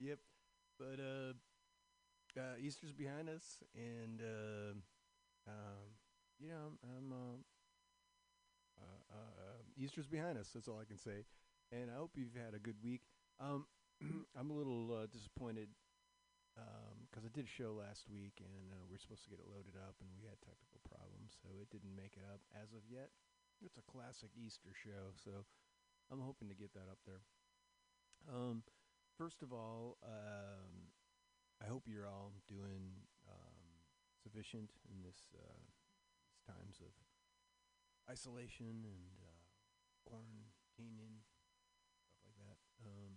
yep, 0.00 0.18
but 0.78 0.98
uh, 1.00 1.32
uh, 2.38 2.56
Easter's 2.60 2.92
behind 2.92 3.28
us, 3.28 3.62
and 3.74 4.20
uh, 4.20 4.72
um, 5.48 5.96
you 6.38 6.48
know, 6.48 6.56
I'm, 6.56 6.78
I'm 6.96 7.12
uh, 7.12 7.36
uh, 8.80 9.14
uh, 9.14 9.62
Easter's 9.76 10.06
behind 10.06 10.38
us. 10.38 10.50
That's 10.54 10.68
all 10.68 10.78
I 10.80 10.84
can 10.84 10.98
say. 10.98 11.24
And 11.72 11.90
I 11.90 11.98
hope 11.98 12.12
you've 12.14 12.34
had 12.34 12.54
a 12.54 12.58
good 12.58 12.76
week. 12.82 13.02
Um, 13.40 13.66
I'm 14.38 14.50
a 14.50 14.54
little 14.54 14.92
uh, 14.92 15.06
disappointed 15.06 15.68
because 17.08 17.24
I 17.24 17.32
did 17.32 17.46
a 17.46 17.56
show 17.58 17.72
last 17.74 18.10
week, 18.10 18.42
and 18.42 18.74
uh, 18.74 18.82
we 18.86 18.98
are 18.98 19.02
supposed 19.02 19.24
to 19.24 19.32
get 19.32 19.40
it 19.42 19.48
loaded 19.48 19.78
up, 19.78 19.96
and 20.02 20.10
we 20.18 20.26
had 20.26 20.38
technical 20.42 20.82
problems, 20.84 21.38
so 21.38 21.62
it 21.62 21.70
didn't 21.70 21.94
make 21.94 22.18
it 22.18 22.26
up 22.26 22.42
as 22.52 22.74
of 22.74 22.84
yet. 22.86 23.14
It's 23.64 23.78
a 23.80 23.86
classic 23.88 24.34
Easter 24.36 24.74
show, 24.76 25.16
so 25.16 25.46
I'm 26.10 26.20
hoping 26.20 26.50
to 26.50 26.58
get 26.58 26.74
that 26.74 26.90
up 26.90 27.00
there. 27.06 27.24
Um, 28.28 28.62
first 29.16 29.40
of 29.40 29.52
all, 29.52 29.96
um, 30.04 30.92
I 31.62 31.66
hope 31.70 31.88
you're 31.88 32.06
all 32.06 32.36
doing 32.46 33.06
um, 33.24 33.66
sufficient 34.20 34.70
in 34.92 35.00
this 35.00 35.32
uh, 35.32 35.62
these 36.28 36.42
times 36.44 36.82
of 36.84 36.92
isolation 38.10 38.84
and 38.84 39.16
uh, 39.24 39.46
quarantining, 40.04 41.24
stuff 42.04 42.22
like 42.28 42.38
that. 42.44 42.58
Um, 42.84 43.12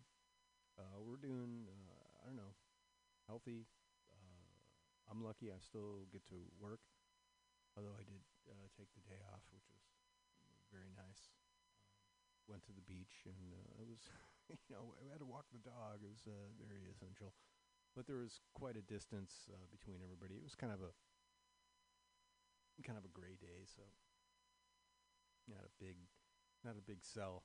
uh, 0.79 0.97
we're 1.03 1.19
doing, 1.19 1.67
uh, 1.67 2.23
I 2.23 2.27
don't 2.27 2.37
know, 2.37 2.55
healthy. 3.27 3.67
I'm 5.09 5.25
lucky 5.25 5.49
I 5.49 5.57
still 5.57 6.05
get 6.13 6.21
to 6.29 6.37
work, 6.61 6.85
although 7.73 7.97
I 7.97 8.05
did 8.05 8.21
uh, 8.45 8.69
take 8.77 8.93
the 8.93 9.01
day 9.09 9.17
off, 9.33 9.41
which 9.49 9.65
was 9.73 9.81
very 10.69 10.93
nice. 10.93 11.33
Um, 11.33 11.49
went 12.49 12.65
to 12.65 12.73
the 12.73 12.85
beach 12.85 13.25
and 13.29 13.53
uh, 13.53 13.81
it 13.81 13.85
was, 13.85 14.01
you 14.69 14.73
know, 14.73 14.97
I 14.97 15.09
had 15.09 15.21
to 15.21 15.29
walk 15.29 15.45
the 15.53 15.61
dog. 15.61 16.01
It 16.01 16.09
was 16.09 16.25
uh, 16.25 16.49
very 16.57 16.89
essential, 16.89 17.33
but 17.93 18.05
there 18.09 18.21
was 18.21 18.41
quite 18.53 18.77
a 18.77 18.85
distance 18.85 19.49
uh, 19.49 19.65
between 19.69 20.01
everybody. 20.01 20.37
It 20.37 20.45
was 20.45 20.57
kind 20.57 20.73
of 20.73 20.81
a 20.81 20.93
kind 22.81 22.97
of 22.97 23.03
a 23.03 23.11
gray 23.11 23.35
day, 23.35 23.67
so 23.67 23.83
not 25.45 25.61
a 25.67 25.71
big, 25.83 25.97
not 26.63 26.79
a 26.79 26.85
big 26.85 27.03
sell. 27.03 27.43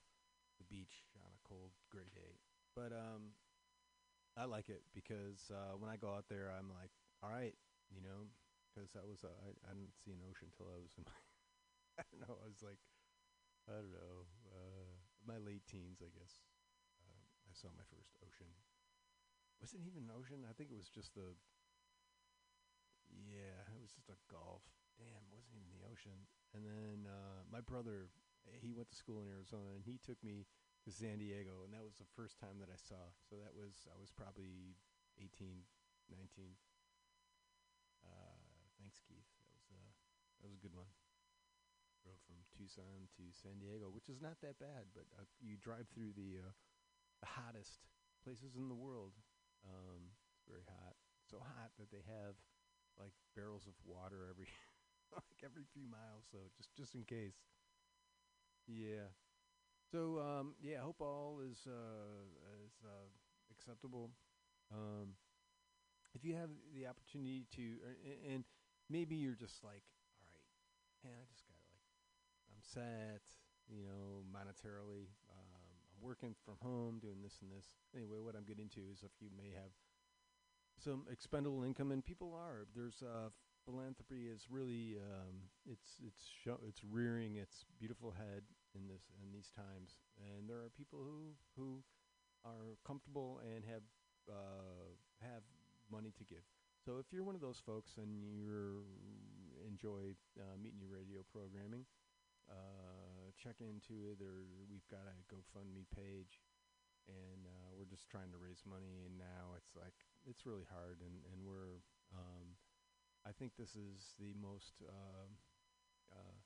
The 0.62 0.70
beach 0.70 1.03
on 1.19 1.27
a 1.35 1.41
cold 1.43 1.74
gray 1.91 2.07
day, 2.15 2.39
but 2.77 2.95
um, 2.95 3.35
I 4.39 4.45
like 4.47 4.69
it 4.69 4.82
because 4.95 5.51
uh, 5.51 5.74
when 5.77 5.91
I 5.91 5.97
go 5.97 6.15
out 6.15 6.27
there, 6.31 6.47
I'm 6.47 6.70
like, 6.70 6.95
all 7.24 7.32
right, 7.32 7.56
you 7.88 8.05
know, 8.05 8.28
because 8.68 8.92
that 8.92 9.06
was 9.09 9.24
uh, 9.24 9.32
I, 9.32 9.56
I 9.64 9.72
didn't 9.72 9.96
see 9.96 10.12
an 10.12 10.20
ocean 10.28 10.52
till 10.52 10.68
I 10.68 10.76
was 10.76 10.92
in 11.01 11.09
my, 11.09 11.16
I 12.01 12.02
don't 12.10 12.22
know, 12.28 12.36
I 12.42 12.48
was 12.48 12.62
like, 12.62 12.80
I 13.68 13.76
don't 13.80 13.92
know, 13.94 14.26
uh, 14.52 14.92
my 15.26 15.38
late 15.40 15.66
teens, 15.68 16.01
I 16.05 16.10
guess. 16.12 16.40
Uh, 17.02 17.24
I 17.48 17.52
saw 17.55 17.68
my 17.74 17.86
first 17.90 18.14
ocean. 18.24 18.51
Was 19.60 19.72
it 19.74 19.80
even 19.84 20.05
an 20.05 20.12
ocean? 20.14 20.44
I 20.48 20.52
think 20.52 20.70
it 20.70 20.76
was 20.76 20.88
just 20.88 21.14
the. 21.14 21.34
Yeah, 23.09 23.64
it 23.72 23.80
was 23.80 23.94
just 23.94 24.10
a 24.12 24.18
gulf. 24.28 24.64
Damn, 24.98 25.24
wasn't 25.32 25.56
even 25.59 25.70
the 25.74 25.86
ocean. 25.90 26.26
And 26.55 26.62
then 26.62 27.09
uh, 27.10 27.42
my 27.51 27.60
brother, 27.62 28.10
he 28.62 28.70
went 28.74 28.90
to 28.90 28.96
school 28.98 29.22
in 29.22 29.30
Arizona, 29.30 29.74
and 29.74 29.82
he 29.82 29.98
took 29.98 30.20
me 30.22 30.46
to 30.86 30.90
San 30.92 31.18
Diego, 31.18 31.64
and 31.64 31.72
that 31.72 31.82
was 31.82 31.96
the 31.98 32.09
first 32.14 32.38
time 32.38 32.60
that 32.60 32.70
I 32.70 32.78
saw. 32.78 33.10
So 33.26 33.40
that 33.40 33.55
was 33.56 33.88
I 33.90 33.96
was 33.98 34.12
probably 34.12 34.76
18, 35.18 35.64
19. 36.12 36.55
Thanks, 38.85 39.01
Keith. 39.09 39.24
That 39.40 39.48
was 39.51 39.65
uh, 39.73 39.89
that 40.40 40.44
was 40.47 40.55
a 40.55 40.61
good 40.62 40.74
one. 40.77 40.86
Drove 42.05 42.20
from 42.28 42.36
Tucson 42.55 43.09
to 43.16 43.24
San 43.32 43.59
Diego, 43.59 43.89
which 43.90 44.06
is 44.12 44.20
not 44.20 44.36
that 44.44 44.61
bad, 44.61 44.93
but 44.94 45.09
uh, 45.19 45.24
you 45.40 45.56
drive 45.56 45.89
through 45.89 46.12
the 46.15 46.39
uh, 46.44 46.52
the 47.20 47.31
hottest 47.31 47.81
places 48.24 48.56
in 48.56 48.69
the 48.69 48.77
world. 48.78 49.15
Um, 49.66 50.12
it's 50.36 50.47
very 50.48 50.65
hot, 50.69 50.97
so 51.31 51.39
hot 51.40 51.73
that 51.78 51.90
they 51.93 52.05
have 52.06 52.36
like 53.01 53.15
barrels 53.36 53.66
of 53.66 53.74
water 53.86 54.28
every 54.31 54.48
like 55.15 55.40
every 55.44 55.65
few 55.74 55.86
miles. 55.89 56.27
So 56.32 56.39
just 56.56 56.70
just 56.77 56.94
in 56.94 57.05
case. 57.05 57.40
Yeah. 58.66 59.12
So 59.93 60.20
um, 60.20 60.55
yeah, 60.62 60.78
I 60.81 60.85
hope 60.85 61.01
all 61.01 61.40
is 61.44 61.66
uh, 61.66 62.24
is 62.66 62.74
uh, 62.85 63.09
acceptable. 63.52 64.11
Um, 64.73 65.15
if 66.15 66.24
you 66.24 66.35
have 66.35 66.51
the 66.74 66.86
opportunity 66.86 67.47
to, 67.56 67.62
uh, 67.85 68.32
and 68.35 68.44
maybe 68.90 69.15
you're 69.16 69.39
just 69.39 69.62
like, 69.65 69.82
all 70.20 70.28
right, 70.28 70.48
man, 71.05 71.16
I 71.16 71.27
just 71.31 71.44
got 71.48 71.61
like, 71.73 71.85
I'm 72.51 72.62
set, 72.62 73.24
you 73.69 73.82
know, 73.82 74.24
monetarily. 74.28 75.12
Um, 75.31 75.70
I'm 75.94 76.02
working 76.02 76.35
from 76.44 76.56
home, 76.61 76.98
doing 77.01 77.23
this 77.23 77.39
and 77.40 77.51
this. 77.51 77.66
Anyway, 77.94 78.19
what 78.20 78.36
I'm 78.36 78.44
getting 78.44 78.69
to 78.77 78.81
is 78.93 79.02
if 79.02 79.12
you 79.20 79.28
may 79.36 79.52
have 79.55 79.73
some 80.82 81.06
expendable 81.11 81.65
income, 81.65 81.93
and 81.93 82.05
people 82.05 82.35
are. 82.35 82.66
There's 82.74 83.02
uh, 83.02 83.31
philanthropy 83.65 84.28
is 84.28 84.47
really 84.51 84.97
um, 84.98 85.48
it's 85.66 86.01
it's 86.05 86.23
show, 86.44 86.59
it's 86.66 86.82
rearing 86.85 87.36
its 87.36 87.65
beautiful 87.78 88.11
head 88.11 88.43
in 88.74 88.89
this 88.89 89.02
in 89.23 89.32
these 89.32 89.51
times, 89.55 90.01
and 90.19 90.48
there 90.48 90.59
are 90.59 90.70
people 90.77 90.98
who 91.01 91.32
who 91.56 91.82
are 92.44 92.77
comfortable 92.86 93.40
and 93.55 93.65
have 93.65 93.82
uh, 94.28 94.93
have 95.20 95.43
money 95.90 96.12
to 96.19 96.24
give. 96.24 96.44
So 96.85 97.01
if 97.01 97.09
you're 97.09 97.24
one 97.24 97.32
of 97.32 97.40
those 97.40 97.65
folks 97.65 97.97
and 97.97 98.20
you 98.20 98.85
enjoy 99.65 100.12
uh, 100.36 100.52
Mutiny 100.61 100.85
Radio 100.85 101.24
programming, 101.32 101.89
uh, 102.44 103.32
check 103.40 103.65
into 103.65 104.05
it. 104.12 104.20
Or 104.20 104.44
we've 104.69 104.85
got 104.93 105.09
a 105.09 105.16
GoFundMe 105.32 105.89
page, 105.97 106.44
and 107.09 107.48
uh, 107.48 107.73
we're 107.73 107.89
just 107.89 108.12
trying 108.12 108.28
to 108.36 108.36
raise 108.36 108.61
money. 108.69 109.01
And 109.01 109.16
now 109.16 109.56
it's 109.56 109.73
like 109.73 109.97
it's 110.28 110.44
really 110.44 110.69
hard, 110.69 111.01
and 111.01 111.24
and 111.32 111.40
we're 111.40 111.81
um, 112.12 112.52
I 113.24 113.32
think 113.32 113.56
this 113.56 113.73
is 113.81 114.12
the 114.20 114.36
most 114.36 114.77
uh, 114.85 115.24
uh, 116.12 116.36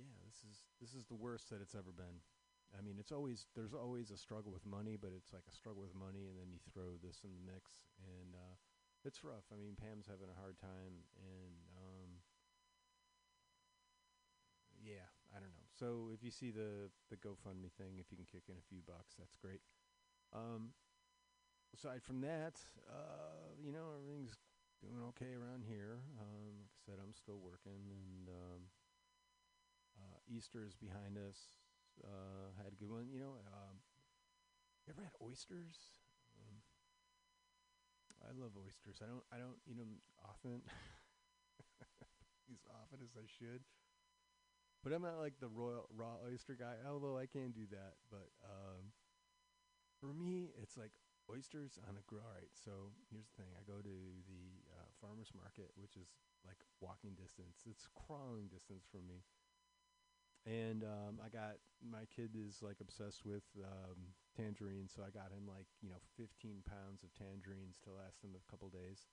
yeah, 0.00 0.16
this 0.24 0.40
is 0.40 0.64
this 0.80 0.96
is 0.96 1.04
the 1.04 1.20
worst 1.20 1.52
that 1.52 1.60
it's 1.60 1.76
ever 1.76 1.92
been. 1.92 2.24
I 2.72 2.80
mean, 2.80 2.96
it's 2.96 3.12
always 3.12 3.44
there's 3.52 3.76
always 3.76 4.08
a 4.08 4.16
struggle 4.16 4.56
with 4.56 4.64
money, 4.64 4.96
but 4.96 5.12
it's 5.12 5.36
like 5.36 5.44
a 5.44 5.52
struggle 5.52 5.84
with 5.84 5.92
money, 5.92 6.32
and 6.32 6.40
then 6.40 6.48
you 6.48 6.64
throw 6.72 6.96
this 7.04 7.20
in 7.28 7.36
the 7.36 7.44
mix, 7.44 7.76
and 8.00 8.32
uh, 8.32 8.56
it's 9.06 9.22
rough. 9.22 9.46
I 9.54 9.56
mean, 9.56 9.78
Pam's 9.78 10.10
having 10.10 10.28
a 10.28 10.40
hard 10.40 10.58
time, 10.58 11.06
and 11.22 11.54
um, 11.78 12.10
yeah, 14.82 15.06
I 15.30 15.38
don't 15.38 15.54
know. 15.54 15.66
So 15.70 16.10
if 16.12 16.26
you 16.26 16.30
see 16.30 16.50
the 16.50 16.90
the 17.08 17.16
GoFundMe 17.16 17.70
thing, 17.78 18.02
if 18.02 18.10
you 18.10 18.18
can 18.18 18.26
kick 18.26 18.50
in 18.50 18.58
a 18.58 18.68
few 18.68 18.82
bucks, 18.82 19.14
that's 19.14 19.36
great. 19.38 19.62
Um, 20.34 20.74
aside 21.72 22.02
from 22.02 22.20
that, 22.22 22.58
uh, 22.90 23.54
you 23.62 23.72
know, 23.72 23.94
everything's 23.94 24.36
doing 24.82 25.00
okay 25.14 25.32
around 25.32 25.64
here. 25.64 26.02
Um, 26.18 26.66
like 26.66 26.74
I 26.74 26.80
said, 26.82 26.98
I'm 26.98 27.14
still 27.14 27.38
working, 27.38 27.94
and 27.94 28.28
um, 28.28 28.60
uh, 30.02 30.18
Easter 30.26 30.66
is 30.66 30.74
behind 30.74 31.16
us. 31.16 31.38
Uh, 32.02 32.52
had 32.58 32.72
a 32.72 32.76
good 32.76 32.90
one. 32.90 33.08
You 33.08 33.20
know, 33.20 33.38
um, 33.54 33.80
you 34.86 34.92
ever 34.92 35.02
had 35.02 35.14
oysters? 35.22 36.05
I 38.26 38.34
love 38.34 38.58
oysters. 38.58 38.98
I 38.98 39.06
don't. 39.06 39.22
I 39.30 39.38
don't 39.38 39.62
eat 39.70 39.78
them 39.78 40.02
often, 40.26 40.60
as 42.52 42.62
often 42.66 42.98
as 43.06 43.14
I 43.14 43.26
should. 43.26 43.62
But 44.82 44.92
I'm 44.92 45.02
not 45.02 45.18
like 45.18 45.38
the 45.38 45.48
royal 45.50 45.86
raw 45.94 46.18
oyster 46.26 46.58
guy. 46.58 46.82
Although 46.82 47.18
I 47.18 47.26
can 47.26 47.50
do 47.50 47.66
that, 47.70 48.02
but 48.10 48.30
um, 48.42 48.90
for 49.98 50.10
me, 50.10 50.50
it's 50.62 50.76
like 50.76 50.94
oysters 51.30 51.78
on 51.86 51.94
a 51.94 52.04
grill. 52.06 52.26
All 52.26 52.34
right. 52.34 52.50
So 52.54 52.90
here's 53.10 53.26
the 53.30 53.42
thing. 53.42 53.50
I 53.54 53.62
go 53.62 53.78
to 53.78 53.96
the 54.26 54.44
uh, 54.74 54.90
farmers 55.00 55.30
market, 55.34 55.70
which 55.78 55.94
is 55.94 56.10
like 56.42 56.58
walking 56.82 57.14
distance. 57.14 57.62
It's 57.66 57.86
crawling 57.94 58.50
distance 58.50 58.86
from 58.90 59.06
me 59.06 59.22
and 60.46 60.84
um, 60.84 61.18
I 61.18 61.28
got 61.28 61.58
my 61.82 62.06
kid 62.14 62.30
is 62.38 62.62
like 62.62 62.78
obsessed 62.80 63.26
with 63.26 63.42
um, 63.58 64.14
tangerines, 64.36 64.92
so 64.94 65.00
I 65.00 65.10
got 65.10 65.32
him 65.32 65.48
like 65.48 65.66
you 65.80 65.88
know 65.88 66.02
15 66.20 66.62
pounds 66.68 67.00
of 67.02 67.10
tangerines 67.16 67.80
to 67.84 67.96
last 67.96 68.20
him 68.20 68.36
a 68.36 68.50
couple 68.50 68.68
days. 68.68 69.08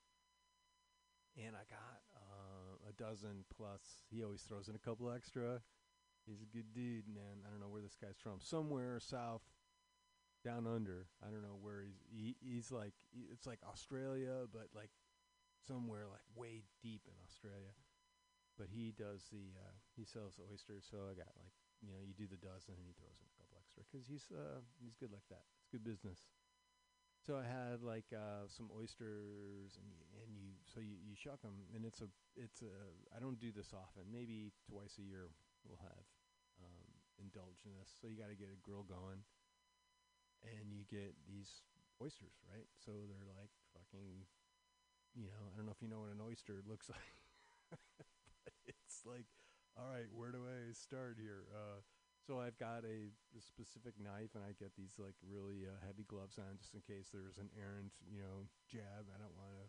And 1.34 1.56
I 1.56 1.66
got 1.66 2.06
uh, 2.14 2.92
a 2.92 2.94
dozen 2.94 3.48
plus. 3.50 4.06
He 4.12 4.22
always 4.22 4.44
throws 4.44 4.68
in 4.68 4.76
a 4.76 4.86
couple 4.86 5.10
extra. 5.10 5.64
He's 6.28 6.44
a 6.44 6.54
good 6.56 6.76
dude, 6.76 7.10
man. 7.10 7.42
I 7.42 7.50
don't 7.50 7.60
know 7.60 7.74
where 7.74 7.82
this 7.82 7.98
guy's 7.98 8.22
from. 8.22 8.38
Somewhere 8.38 9.00
south, 9.00 9.42
down 10.46 10.68
under. 10.68 11.08
I 11.26 11.32
don't 11.32 11.42
know 11.42 11.58
where 11.60 11.82
he's. 11.82 12.04
He, 12.12 12.36
he's 12.44 12.72
like 12.72 12.94
it's 13.32 13.48
like 13.48 13.60
Australia, 13.66 14.46
but 14.52 14.70
like 14.76 14.92
somewhere 15.66 16.06
like 16.12 16.28
way 16.36 16.68
deep 16.84 17.08
in 17.08 17.16
Australia 17.24 17.72
but 18.58 18.70
he 18.70 18.94
does 18.94 19.26
the 19.34 19.58
uh, 19.58 19.76
he 19.98 20.06
sells 20.06 20.38
oysters. 20.52 20.86
So 20.86 21.10
I 21.10 21.18
got 21.18 21.34
like 21.38 21.54
you 21.82 21.90
know 21.90 22.02
you 22.06 22.14
do 22.14 22.30
the 22.30 22.40
dozen 22.40 22.78
and 22.78 22.86
he 22.86 22.94
throws 22.94 23.18
in 23.22 23.33
because 23.76 24.08
he's 24.08 24.30
uh, 24.32 24.62
he's 24.82 24.96
good 24.96 25.12
like 25.12 25.28
that. 25.30 25.44
It's 25.60 25.70
good 25.72 25.84
business. 25.84 26.30
So 27.24 27.40
I 27.40 27.48
had 27.48 27.80
like 27.80 28.12
uh, 28.12 28.52
some 28.52 28.68
oysters, 28.76 29.80
and 29.80 29.88
you, 29.88 30.04
and 30.20 30.30
you 30.36 30.60
so 30.68 30.84
you, 30.84 31.00
you 31.00 31.16
shuck 31.16 31.40
them, 31.42 31.64
and 31.72 31.86
it's 31.88 32.02
a 32.04 32.12
it's 32.36 32.60
a 32.62 32.74
I 33.16 33.20
don't 33.24 33.40
do 33.40 33.52
this 33.56 33.72
often. 33.72 34.12
Maybe 34.12 34.52
twice 34.68 35.00
a 35.00 35.06
year 35.08 35.32
we'll 35.64 35.80
have 35.80 36.06
um, 36.60 36.84
indulge 37.16 37.64
in 37.64 37.72
this. 37.80 37.88
So 37.96 38.12
you 38.12 38.20
got 38.20 38.28
to 38.28 38.36
get 38.36 38.52
a 38.52 38.60
grill 38.60 38.84
going, 38.84 39.24
and 40.44 40.72
you 40.76 40.84
get 40.92 41.16
these 41.24 41.64
oysters, 42.02 42.36
right? 42.52 42.68
So 42.76 42.92
they're 43.08 43.32
like 43.40 43.56
fucking, 43.72 44.28
you 45.16 45.32
know, 45.32 45.44
I 45.54 45.58
don't 45.58 45.66
know 45.66 45.76
if 45.76 45.82
you 45.82 45.88
know 45.88 46.04
what 46.04 46.12
an 46.12 46.20
oyster 46.20 46.60
looks 46.68 46.90
like, 46.94 47.16
but 47.72 48.04
it's 48.68 49.08
like, 49.08 49.32
all 49.80 49.88
right, 49.88 50.10
where 50.12 50.32
do 50.32 50.44
I 50.44 50.74
start 50.74 51.18
here? 51.20 51.48
Uh, 51.50 51.82
so 52.24 52.40
I've 52.40 52.58
got 52.58 52.88
a, 52.88 53.12
a 53.36 53.42
specific 53.44 54.00
knife, 54.00 54.32
and 54.36 54.44
I 54.44 54.56
get 54.56 54.76
these 54.76 54.96
like 54.98 55.16
really 55.20 55.68
uh, 55.68 55.76
heavy 55.86 56.04
gloves 56.08 56.40
on, 56.40 56.56
just 56.58 56.74
in 56.74 56.82
case 56.82 57.12
there's 57.12 57.38
an 57.38 57.50
errant, 57.60 57.92
you 58.08 58.20
know, 58.24 58.48
jab. 58.72 59.12
I 59.12 59.20
don't 59.20 59.36
want 59.36 59.52
to 59.60 59.68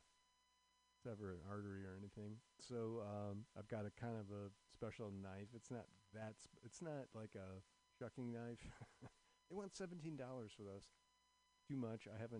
sever 1.02 1.32
an 1.32 1.42
artery 1.50 1.84
or 1.84 1.96
anything. 1.98 2.38
So 2.60 3.02
um, 3.02 3.44
I've 3.58 3.68
got 3.68 3.86
a 3.86 3.92
kind 4.00 4.16
of 4.16 4.30
a 4.30 4.50
special 4.72 5.10
knife. 5.10 5.50
It's 5.54 5.70
not 5.70 5.86
that. 6.14 6.38
Sp- 6.38 6.62
it's 6.64 6.80
not 6.82 7.10
like 7.14 7.34
a 7.34 7.60
shucking 7.98 8.32
knife. 8.32 8.62
they 9.50 9.54
want 9.56 9.74
seventeen 9.76 10.16
dollars 10.16 10.52
for 10.56 10.62
those. 10.62 10.86
Too 11.68 11.76
much. 11.76 12.06
I 12.08 12.14
haven't 12.20 12.32